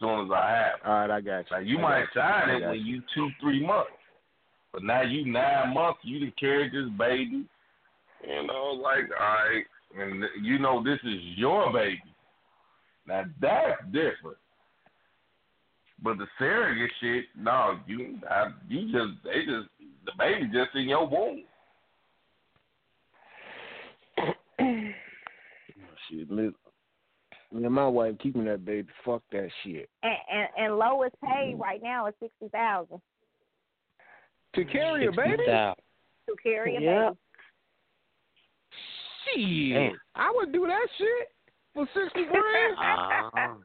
[0.00, 0.80] soon as I have.
[0.80, 0.86] it.
[0.86, 1.56] All right, I got you.
[1.56, 2.54] Like you I might got you.
[2.54, 2.96] sign it when you.
[2.96, 3.90] you two, three months,
[4.72, 7.44] but now you nine months, you done carried this baby.
[8.26, 9.64] You know, like, all right,
[9.98, 12.02] and you know this is your baby.
[13.06, 14.36] Now that's different.
[16.02, 19.68] But the surrogate shit, no, you, I, you just, they just
[20.06, 21.44] the baby just in your womb.
[26.10, 26.28] Shit,
[27.52, 28.88] me, me and my wife keeping that baby.
[29.04, 29.88] Fuck that shit.
[30.02, 33.00] And, and and lowest paid right now is sixty thousand
[34.54, 35.30] To carry a baby?
[35.36, 35.74] 60,000.
[36.28, 37.08] to carry a Yeah.
[37.10, 37.16] baby.
[39.34, 39.74] Shit.
[39.74, 40.00] Damn.
[40.14, 41.28] I would do that shit
[41.74, 42.76] for sixty grand.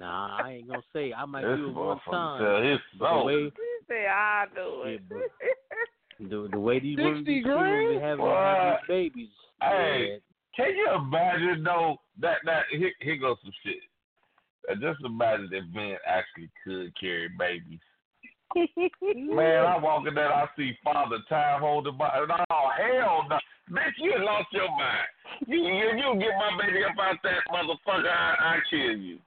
[0.00, 1.12] Uh, nah, I ain't gonna say.
[1.12, 2.38] I might This do it one motherfucker time.
[2.42, 3.24] tell his But the soul.
[3.26, 3.50] way He
[3.86, 5.02] said, I do it.
[5.08, 7.88] but the, the way these women 60 be grand?
[7.96, 9.28] be having, having these babies.
[9.62, 10.20] Hey.
[10.60, 13.80] Can you imagine though that that here, here goes some shit.
[14.70, 17.80] Uh, just imagine if men actually could carry babies.
[19.02, 22.10] Man, I walk in there, I see Father Time holding my.
[22.50, 23.38] Oh hell no,
[23.70, 23.92] bitch!
[23.98, 25.08] You lost your mind.
[25.46, 29.18] You you, you get my baby up out that motherfucker, I, I kill you.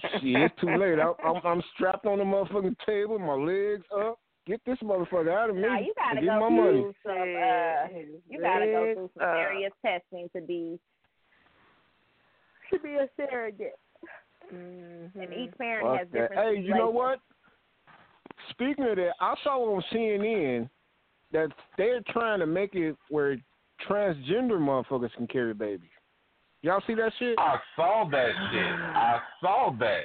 [0.00, 0.98] Shit, it's too late.
[0.98, 4.18] I, I'm, I'm strapped on the motherfucking table, my legs up.
[4.48, 5.62] Get this motherfucker out of me.
[5.62, 6.80] Nah, you gotta get go my money.
[6.80, 7.12] through some.
[7.12, 10.80] Uh, you gotta go through some Uh, serious testing to be
[12.72, 13.78] to be a surrogate.
[14.52, 15.20] Mm-hmm.
[15.20, 16.34] And each parent Fuck has different.
[16.56, 17.20] Hey, you know what?
[18.50, 20.70] Speaking of that, I saw on CNN
[21.32, 23.36] that they're trying to make it where
[23.86, 25.90] transgender motherfuckers can carry babies.
[26.62, 27.38] Y'all see that shit?
[27.38, 28.64] I saw that shit.
[28.64, 30.04] I saw that.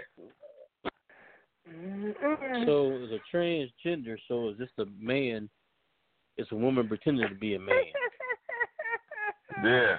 [1.66, 4.18] So it's a transgender.
[4.28, 5.50] So is this a man?
[6.38, 7.76] It's a woman pretending to be a man.
[9.64, 9.98] Yeah.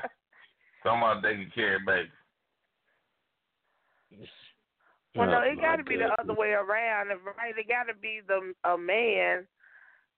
[0.82, 2.10] Somebody they can carry baby.
[5.16, 7.54] Well, no, it got to be the other way around, right?
[7.56, 9.46] It got to be the a man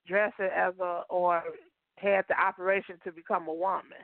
[0.07, 1.43] dressing as a or
[1.97, 3.99] had the operation to become a woman.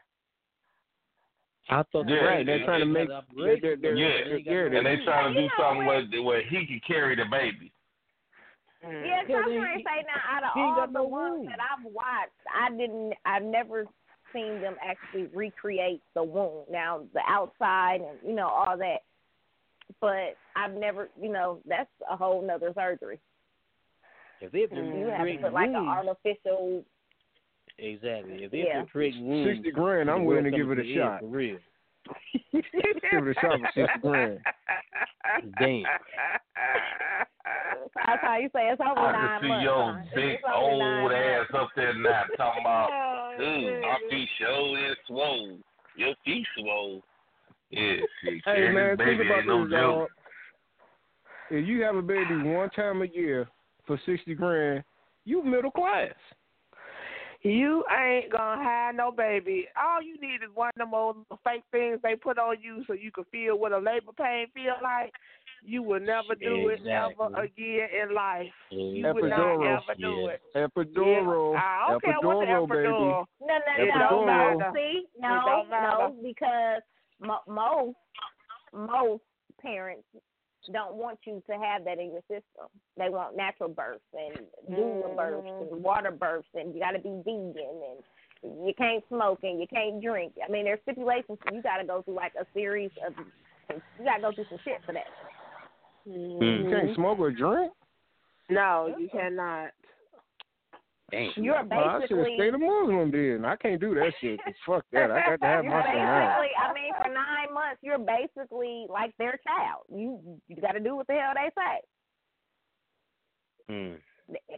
[1.69, 3.07] I thought Yeah, right, they're trying to make.
[3.07, 4.38] that They're, they're, they're, Yeah.
[4.38, 6.11] yeah, And they trying to do something what?
[6.11, 7.72] where where he can carry the baby.
[8.85, 9.07] Mm.
[9.07, 11.85] Yeah, Yeah, I'm he- trying to say now, out of all the ones that I've
[11.85, 13.85] watched, I didn't, I've never
[14.34, 16.65] seen them actually recreate the womb.
[16.69, 19.03] Now the outside and you know all that,
[20.02, 23.19] but I've never, you know, that's a whole nother surgery.
[24.41, 26.84] If they've You have to put like an artificial.
[27.77, 28.44] Exactly.
[28.44, 28.80] If they've Yeah.
[28.80, 30.10] been creating wombs, Sixty grand.
[30.10, 31.19] I'm willing to give it a shot.
[31.22, 31.57] For real.
[32.52, 32.64] Give
[33.27, 34.40] it a shot for sixty grand.
[35.60, 35.84] Damn.
[38.06, 39.64] That's how you say it's over I nine can see months.
[39.64, 39.99] your huh?
[40.15, 43.98] big It's over nine old ass up there now talking about, Oh, hmm, dude, my
[44.10, 45.57] feet sure is swole.
[45.95, 47.02] Your feet swole.
[47.69, 48.34] Yeah, shit.
[48.34, 49.81] Hey carrying man, this think baby about ain't no this, dog.
[50.02, 50.10] joke.
[51.52, 53.48] If you have a baby one time a year
[53.88, 54.84] for sixty grand,
[55.26, 56.14] you middle class.
[57.44, 59.68] You ain't gonna have no baby.
[59.78, 62.94] All you need is one of them old fake things they put on you so
[62.94, 65.11] you can feel what a labor pain feel like.
[65.65, 68.48] You will never do it ever again in life.
[68.70, 70.41] You would not ever do it.
[70.56, 71.53] Epidural.
[71.53, 73.24] Yeah, I don't care what the Epidural, baby.
[73.41, 74.72] No, no, It no, no.
[74.74, 76.82] See, no, no, because
[77.20, 77.95] mo- most
[78.74, 79.24] most
[79.61, 80.07] parents
[80.72, 82.69] don't want you to have that in your system.
[82.98, 85.73] They want natural births and doula births Mhm.
[85.73, 87.81] and water births, and you got to be vegan
[88.44, 90.34] and you can't smoke and you can't drink.
[90.44, 91.40] I mean, there's stipulations.
[91.52, 93.14] You got to go through like a series of.
[93.69, 95.07] You got to go through some shit for that.
[96.06, 96.69] You Mhm.
[96.69, 97.73] can't smoke or drink.
[98.49, 99.72] No, you cannot.
[101.14, 101.44] Damn.
[101.44, 103.45] You're Well, I should have stayed a Muslim then.
[103.45, 104.40] I can't do that shit.
[104.44, 105.11] 'cause Fuck that.
[105.11, 106.40] I got to have You're my son out.
[106.41, 109.85] basically, I mean, for nine months, you're basically like their child.
[109.94, 111.81] You you got to do what the hell they say.
[113.69, 113.98] Mm.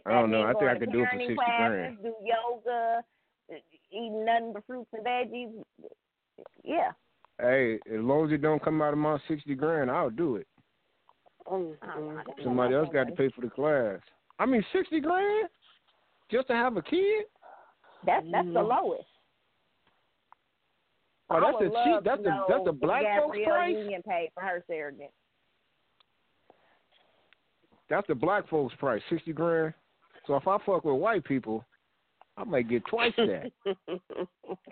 [0.06, 0.42] I don't know.
[0.44, 1.98] I think I could do it for parenting 60 classes, grand.
[2.02, 3.02] Do yoga,
[3.92, 5.62] eating nothing but fruits and veggies.
[6.64, 6.92] Yeah.
[7.38, 10.46] Hey, as long as it don't come out of my sixty grand, I'll do it.
[11.46, 12.42] Mm-hmm.
[12.42, 14.00] Somebody else got to pay for the class.
[14.38, 15.48] I mean, sixty grand
[16.30, 17.24] just to have a kid?
[18.04, 18.68] That's that's the Mhm.
[18.68, 19.04] lowest.
[21.28, 22.04] Oh, that's would a cheap.
[22.04, 23.76] That's to a that's a black folks price.
[23.76, 25.12] Union paid for her surrogate.
[27.88, 29.74] That's the black folks price, sixty grand.
[30.26, 31.64] So if I fuck with white people,
[32.36, 33.50] I might get twice that.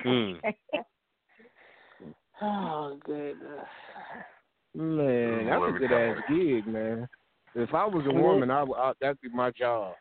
[0.04, 0.40] Mm.
[2.42, 3.66] oh goodness.
[4.74, 7.08] Man, that's a good ass gig, man.
[7.54, 9.94] If I was a woman, I, would- I that'd be my job.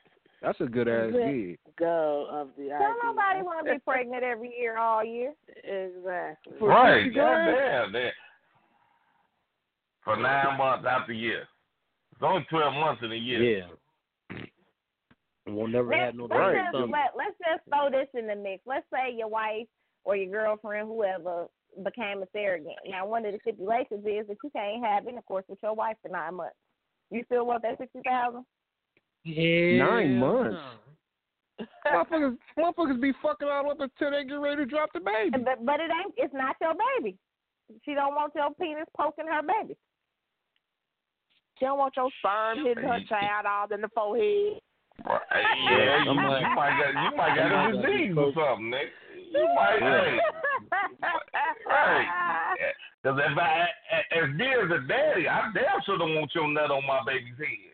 [0.44, 1.32] That's a good ass Good.
[1.32, 1.60] gig.
[1.80, 5.34] Go of the Don't nobody want to be pregnant every year, all year.
[5.64, 6.54] Exactly.
[6.60, 7.56] For Right, 60 grand?
[7.56, 8.14] goddamn, that.
[10.04, 11.48] For nine months out the year.
[12.12, 13.42] It's only 12 months in a year.
[13.42, 14.38] Yeah.
[15.48, 16.72] We'll never Let's, have no let's, Right.
[16.74, 18.64] just, let, let's just throw this in the mix.
[18.66, 19.68] Let's say your wife
[20.04, 21.48] or your girlfriend, whoever,
[21.84, 22.76] became a surrogate.
[22.88, 26.10] Now, one of the stipulations is that you can't have intercourse with your wife for
[26.10, 26.56] nine months.
[27.12, 28.46] You still want that sixty thousand?
[29.24, 29.78] Yeah.
[29.78, 30.60] Nine months?
[31.86, 35.44] motherfuckers, motherfuckers be fucking all up until they get ready to drop the baby.
[35.44, 36.14] But but it ain't.
[36.18, 37.18] It's not your baby.
[37.86, 39.78] She don't want your penis poking her baby.
[41.58, 44.60] She don't want your sperm hitting her child all in the forehead.
[45.06, 45.22] Right.
[45.64, 48.94] Yeah, you, might, you might got you might got a disease or something, nigga.
[49.32, 50.20] You might, hey,
[51.68, 52.06] right?
[53.02, 53.66] Because if I,
[54.22, 57.38] as dear as a daddy, I damn sure don't want your nut on my baby's
[57.38, 57.73] head.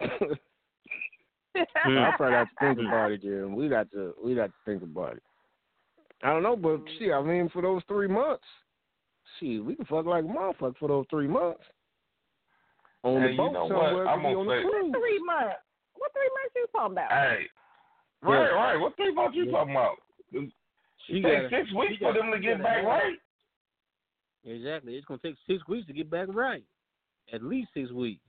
[0.00, 0.06] I
[2.16, 2.86] probably got to think hmm.
[2.86, 3.54] about it, Jim.
[3.54, 5.22] We got to we got to think about it.
[6.22, 8.44] I don't know, but see, I mean, for those three months,
[9.40, 11.60] see, we can fuck like a motherfucker for those three months.
[13.02, 14.06] On Hey, the you boat know somewhere, what?
[14.06, 14.92] I'm be gonna on the say- cruise.
[14.92, 15.56] three months.
[15.96, 17.10] What three months you talking about?
[17.10, 17.46] Hey,
[18.22, 18.76] right, right.
[18.76, 19.96] What three months you talking about?
[21.06, 23.18] She It takes six weeks for them to get back right.
[24.44, 24.96] Exactly.
[24.96, 26.64] It's gonna take six weeks to get back right.
[27.32, 28.22] At least six weeks.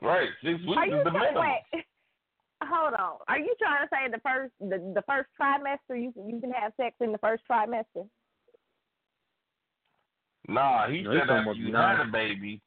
[0.00, 1.42] Right, six weeks Are is the minimum.
[1.72, 1.84] wait,
[2.64, 3.18] hold on.
[3.28, 6.50] Are you trying to say the first the, the first trimester you can you can
[6.52, 8.08] have sex in the first trimester?
[10.48, 11.98] Nah, he No, said after you beyond.
[11.98, 12.60] had a baby,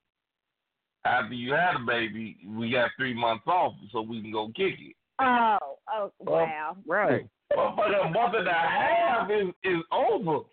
[1.04, 4.76] after you had a baby, we got three months off so we can go kick
[4.80, 4.96] it.
[5.20, 5.58] Oh,
[5.94, 6.78] oh wow.
[6.86, 7.26] Right.
[7.50, 10.46] But a month and a half is is over.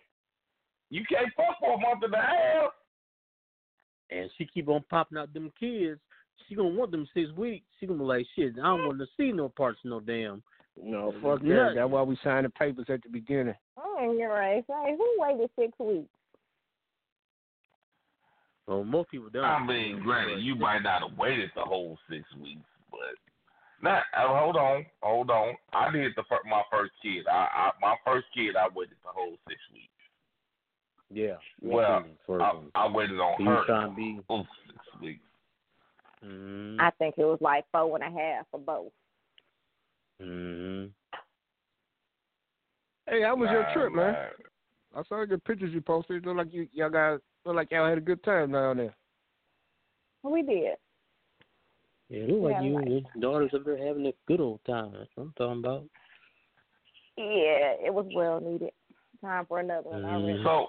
[0.90, 2.70] You can't fuck for a month and a half.
[4.10, 5.98] And she keep on popping out them kids.
[6.48, 7.66] She gonna want them six weeks.
[7.78, 8.54] She gonna be like, shit.
[8.58, 10.42] I don't want to see no parts, no damn.
[10.82, 11.46] No, fuck that.
[11.46, 11.76] Nothing.
[11.76, 13.54] That's why we signed the papers at the beginning.
[13.76, 14.64] Oh, you're right.
[14.66, 16.08] Say, who waited six weeks?
[18.66, 19.44] Well, most people don't.
[19.44, 22.60] I mean, granted, you might not have waited the whole six weeks,
[22.90, 23.16] but
[23.82, 24.04] not.
[24.16, 25.54] Uh, hold on, hold on.
[25.72, 27.26] I did the fir- my first kid.
[27.30, 29.88] I, I my first kid, I waited the whole six weeks.
[31.12, 31.36] Yeah.
[31.60, 32.04] Well,
[32.40, 32.52] I.
[32.74, 34.20] I waited on So you her trying to be?
[34.26, 35.20] for six weeks.
[36.24, 36.80] Mm-hmm.
[36.80, 38.92] I think it was like four and a half for both.
[40.22, 40.86] mm-hmm.
[43.08, 44.12] Hey, how was your trip, man?
[44.12, 45.00] nah.
[45.00, 46.24] I saw the pictures you posted.
[46.24, 48.94] Look like you y'all got look like y'all had a good time down there.
[50.22, 50.76] We did.
[52.08, 54.92] Yeah, it look like you and your daughters up there having a good old time.
[54.92, 55.84] That's what I'm talking about.
[57.16, 58.70] Yeah, it was well needed.
[59.20, 60.44] Time for another one Mhm.
[60.44, 60.68] So,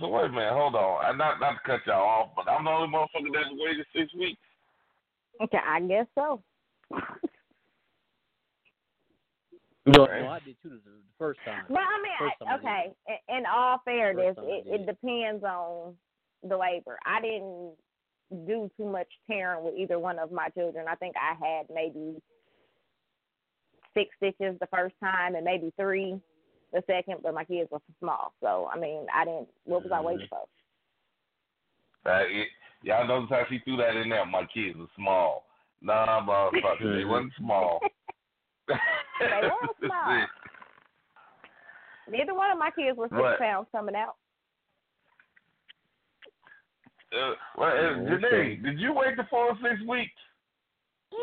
[0.00, 1.04] so wait a minute, hold on.
[1.04, 4.12] I not not to cut y'all off, but I'm the only motherfucker that waited six
[4.14, 4.40] weeks.
[5.42, 6.42] Okay, I guess so.
[9.84, 10.22] No, Right.
[10.22, 11.64] no, I did too the, the first time.
[11.68, 12.92] But I mean, I, time I okay.
[13.28, 15.96] In, in all fairness, First time I it, it depends on
[16.48, 16.98] the labor.
[17.04, 17.74] I didn't
[18.46, 20.86] do too much tearing with either one of my children.
[20.88, 22.22] I think I had maybe
[23.94, 26.20] six stitches the first time and maybe three
[26.72, 28.32] the second, but my kids were small.
[28.40, 29.48] So I mean, I didn't.
[29.64, 30.44] What was I waiting for?
[32.04, 32.48] Uh, it,
[32.82, 34.26] y'all notice how she threw that in there?
[34.26, 35.44] My kids were small.
[35.80, 37.80] Nah, motherfucker, they wasn't small.
[39.20, 40.26] They were small.
[42.10, 43.38] Neither one of my kids were six Right.
[43.38, 44.16] pounds coming out.
[47.12, 50.10] Uh, well, uh, Janae, did you wait the full six weeks?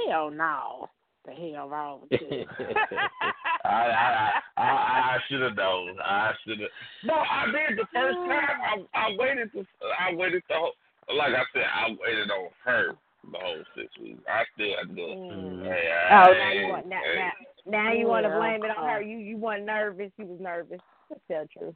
[0.08, 0.88] Hell no.
[1.26, 2.46] The hell wrong with you?
[3.70, 5.98] I I I, I, I should have known.
[6.04, 6.70] I should have.
[7.06, 8.60] No, I did the first time.
[8.66, 9.66] I I waited to.
[10.00, 10.74] I waited the whole.
[11.16, 12.92] Like I said, I waited on her
[13.32, 14.22] the whole six weeks.
[14.30, 15.18] I still had to do it.
[15.18, 15.64] Mm.
[15.64, 17.20] Hey, Oh, hey, now you want now, hey.
[17.66, 19.02] now, now you want to blame it on her.
[19.02, 20.12] You you weren't nervous.
[20.18, 20.80] You was nervous.
[21.10, 21.76] Let's tell the truth.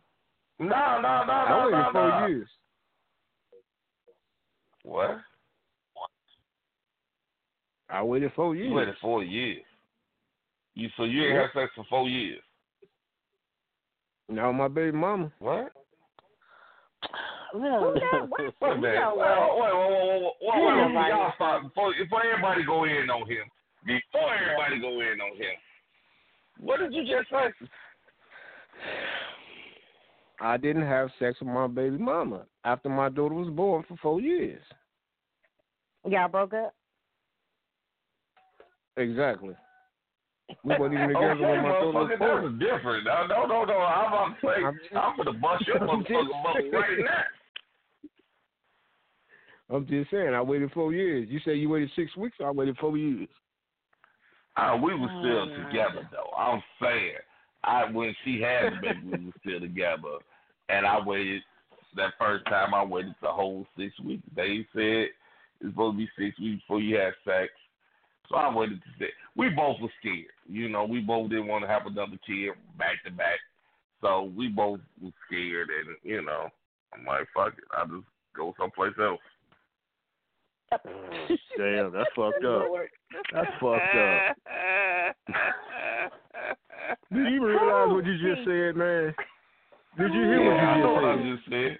[0.59, 2.27] No, no, no, I no, waited no, four no.
[2.27, 2.47] years.
[4.83, 5.17] What?
[7.89, 8.69] I waited four years.
[8.69, 9.63] You waited four years.
[10.75, 11.41] You so you ain't Yeah.
[11.41, 12.41] had sex for four years.
[14.29, 15.31] Now my baby mama.
[15.39, 15.71] What?
[17.53, 18.27] Who that?
[18.29, 18.41] What?
[18.61, 19.15] Wait a minute.
[19.15, 19.73] Wait, wait, wait,
[20.41, 23.45] wait, wait, Y'all start before, before everybody go in on him.
[23.85, 25.55] Before everybody go in on him.
[26.59, 27.67] What did you just say?
[30.39, 34.21] I didn't have sex with my baby mama after my daughter was born for four
[34.21, 34.61] years.
[36.05, 36.73] Y'all broke up.
[38.97, 39.55] Exactly.
[40.63, 42.35] We wasn't even Okay, together when my daughter was motherfucker, born.
[42.35, 43.03] that was different.
[43.05, 43.77] No, no, no, no.
[43.79, 47.05] I'm about to say, I'm just- I'm gonna bust your I'm motherfucking bubble right saying.
[47.05, 47.23] now.
[49.75, 51.27] I'm just saying, I waited four years.
[51.29, 53.27] You say you waited six weeks, I waited four years.
[54.55, 56.29] Uh, we were still Oh, together though.
[56.37, 57.15] I'm saying,
[57.63, 60.19] I when she had the baby, we were still together,
[60.69, 61.41] and I waited.
[61.95, 64.23] That first time, I waited the whole six weeks.
[64.35, 65.09] They said
[65.61, 67.51] it's supposed to be six weeks before you have sex,
[68.29, 70.31] so I waited to say we both were scared.
[70.47, 73.39] You know, we both didn't want to have another kid back to back,
[74.01, 76.49] so we both were scared, and you know,
[76.93, 79.19] I'm like, fuck it, I'll just go someplace else.
[81.57, 82.63] Damn, that's fucked up.
[83.31, 84.35] That's fucked up.
[87.13, 89.13] Did you even realize what you just said, man?
[89.97, 91.77] Did you hear Yeah, I know what what I you just just said.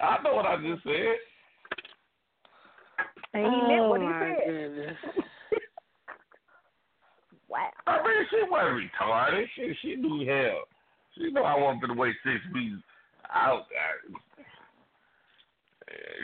[0.00, 1.16] I know what I just said.
[3.34, 4.96] And he meant what oh he my said.
[7.54, 7.72] Goodness.
[7.86, 7.94] Wow.
[7.94, 9.44] I mean, she wasn't retarded.
[9.56, 10.64] She she knew hell.
[11.16, 12.82] She knew I wanted to wait six weeks
[13.32, 13.66] out.
[13.70, 14.10] I,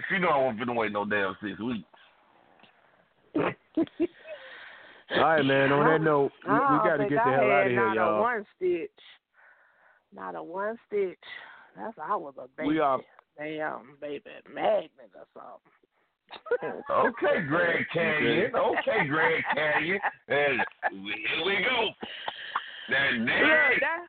[0.08, 1.84] she knew I wasn't finna wait no damn six weeks.
[5.12, 5.72] All right, man.
[5.72, 7.86] On that note, we, we oh, got to get the I hell out of here,
[7.86, 8.20] not a y'all.
[8.20, 8.90] one stitch.
[10.14, 11.18] Not a one stitch.
[11.76, 12.68] That's I was a baby.
[12.68, 13.00] We are
[13.38, 15.79] damn baby magnet or something.
[16.90, 18.52] Okay, Grand Canyon.
[18.54, 20.00] Okay, Grand Canyon.
[20.28, 21.88] And here we go.
[22.90, 23.80] That Look, next.
[23.80, 24.06] that,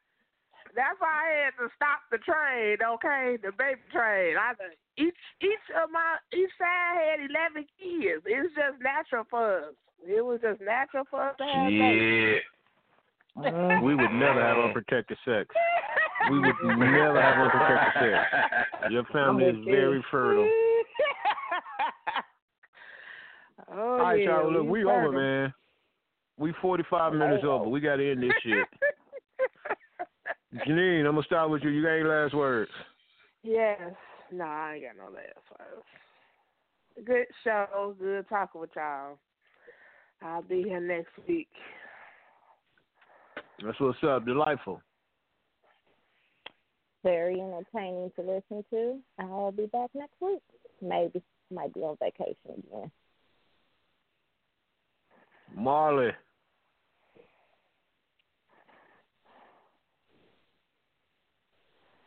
[0.75, 3.37] that's why I had to stop the train, okay?
[3.41, 4.37] The baby train.
[4.37, 4.53] I
[4.97, 8.23] each each of my each side had eleven kids.
[8.25, 9.73] It's just natural for us.
[10.05, 12.41] It was just natural for us to have babies.
[12.41, 12.43] Shit.
[13.37, 15.47] Uh, we would never have unprotected sex.
[16.29, 18.91] We would never have unprotected sex.
[18.91, 20.49] Your family is very fertile.
[23.73, 24.51] Oh, All right, yeah, y'all.
[24.51, 25.07] Look, we fertile.
[25.07, 25.53] over, man.
[26.37, 27.69] We 45 minutes over.
[27.69, 28.67] We got to end this shit.
[30.67, 31.69] Janine, I'm gonna start with you.
[31.69, 32.71] You got any last words?
[33.43, 33.79] Yes.
[34.31, 35.85] No, I ain't got no last words.
[37.05, 37.95] Good show.
[37.99, 39.17] Good talking with y'all.
[40.21, 41.47] I'll be here next week.
[43.63, 44.25] That's what's up.
[44.25, 44.81] Delightful.
[47.03, 48.99] Very entertaining to listen to.
[49.19, 50.41] I'll be back next week.
[50.81, 51.23] Maybe.
[51.49, 52.35] Might be on vacation
[52.67, 52.91] again.
[55.55, 56.11] Marley.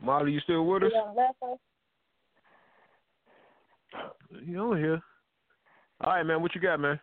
[0.00, 0.90] Marley, you still with us?
[0.92, 1.58] You done left us?
[4.44, 5.00] You on here?
[6.00, 6.42] All right, man.
[6.42, 7.00] What you got, man?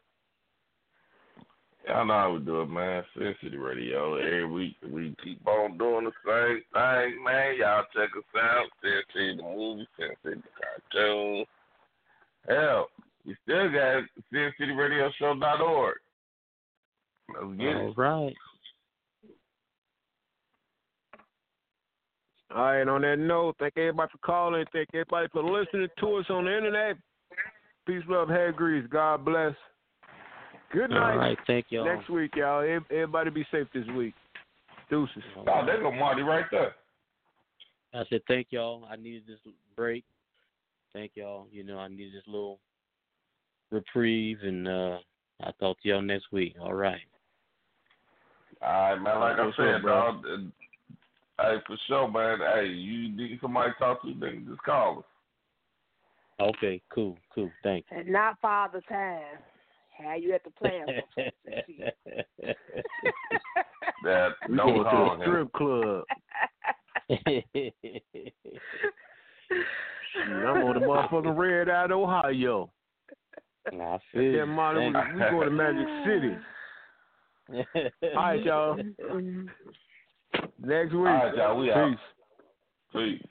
[1.88, 3.04] Y'all know how we do it, man.
[3.18, 4.16] Sin City Radio.
[4.16, 7.56] Every week we keep on doing the same thing, man.
[7.58, 8.68] Y'all check us out.
[8.84, 11.46] Sin City the movie, Sin City the cartoon.
[12.48, 12.88] Hell,
[13.26, 15.96] we still got SinCityRadioShow.org.
[17.34, 17.98] Let's get All it.
[17.98, 18.36] right.
[22.54, 22.88] All right.
[22.88, 24.66] On that note, thank everybody for calling.
[24.74, 26.98] Thank everybody for listening to us on the internet.
[27.88, 28.86] Peace, love, hair grease.
[28.90, 29.54] God bless.
[30.72, 31.12] Good night.
[31.12, 31.38] All right.
[31.48, 31.86] Thank y'all.
[31.86, 32.62] Next week, y'all.
[32.90, 34.14] Everybody be safe this week.
[34.90, 35.24] Deuces.
[35.36, 35.66] All Oh, right.
[35.66, 36.76] there go Marty right there.
[37.94, 38.86] I said thank y'all.
[38.90, 39.40] I needed this
[39.76, 40.06] break.
[40.94, 41.48] Thank y'all.
[41.52, 42.60] You know, I needed this little
[43.70, 44.98] reprieve, and uh
[45.44, 46.56] I'll talk to y'all next week.
[46.62, 47.00] All right.
[48.62, 49.20] All right, man.
[49.20, 50.22] Like I said, bro?
[50.22, 50.26] dog.
[51.40, 52.40] Hey, for sure, man.
[52.54, 55.06] Hey, you need somebody to talk to, then just call us.
[56.40, 56.82] Okay.
[56.94, 57.18] Cool.
[57.34, 57.52] Cool.
[57.64, 59.40] Thank And not Father Time.
[59.98, 60.86] Have you at the playing
[61.68, 61.86] you.
[64.04, 66.04] That We don't going to call the strip club.
[70.24, 72.72] I'm on the motherfucking red out of Ohio.
[73.68, 74.46] I feel Yeah, you.
[74.48, 76.36] Marty, we, Thank we going to Magic City.
[77.54, 77.64] All
[78.16, 78.76] right, y'all.
[80.64, 80.94] Next week.
[80.94, 81.58] All right, y'all.
[81.58, 81.76] We Peace.
[81.76, 81.98] out.
[82.94, 83.22] Peace.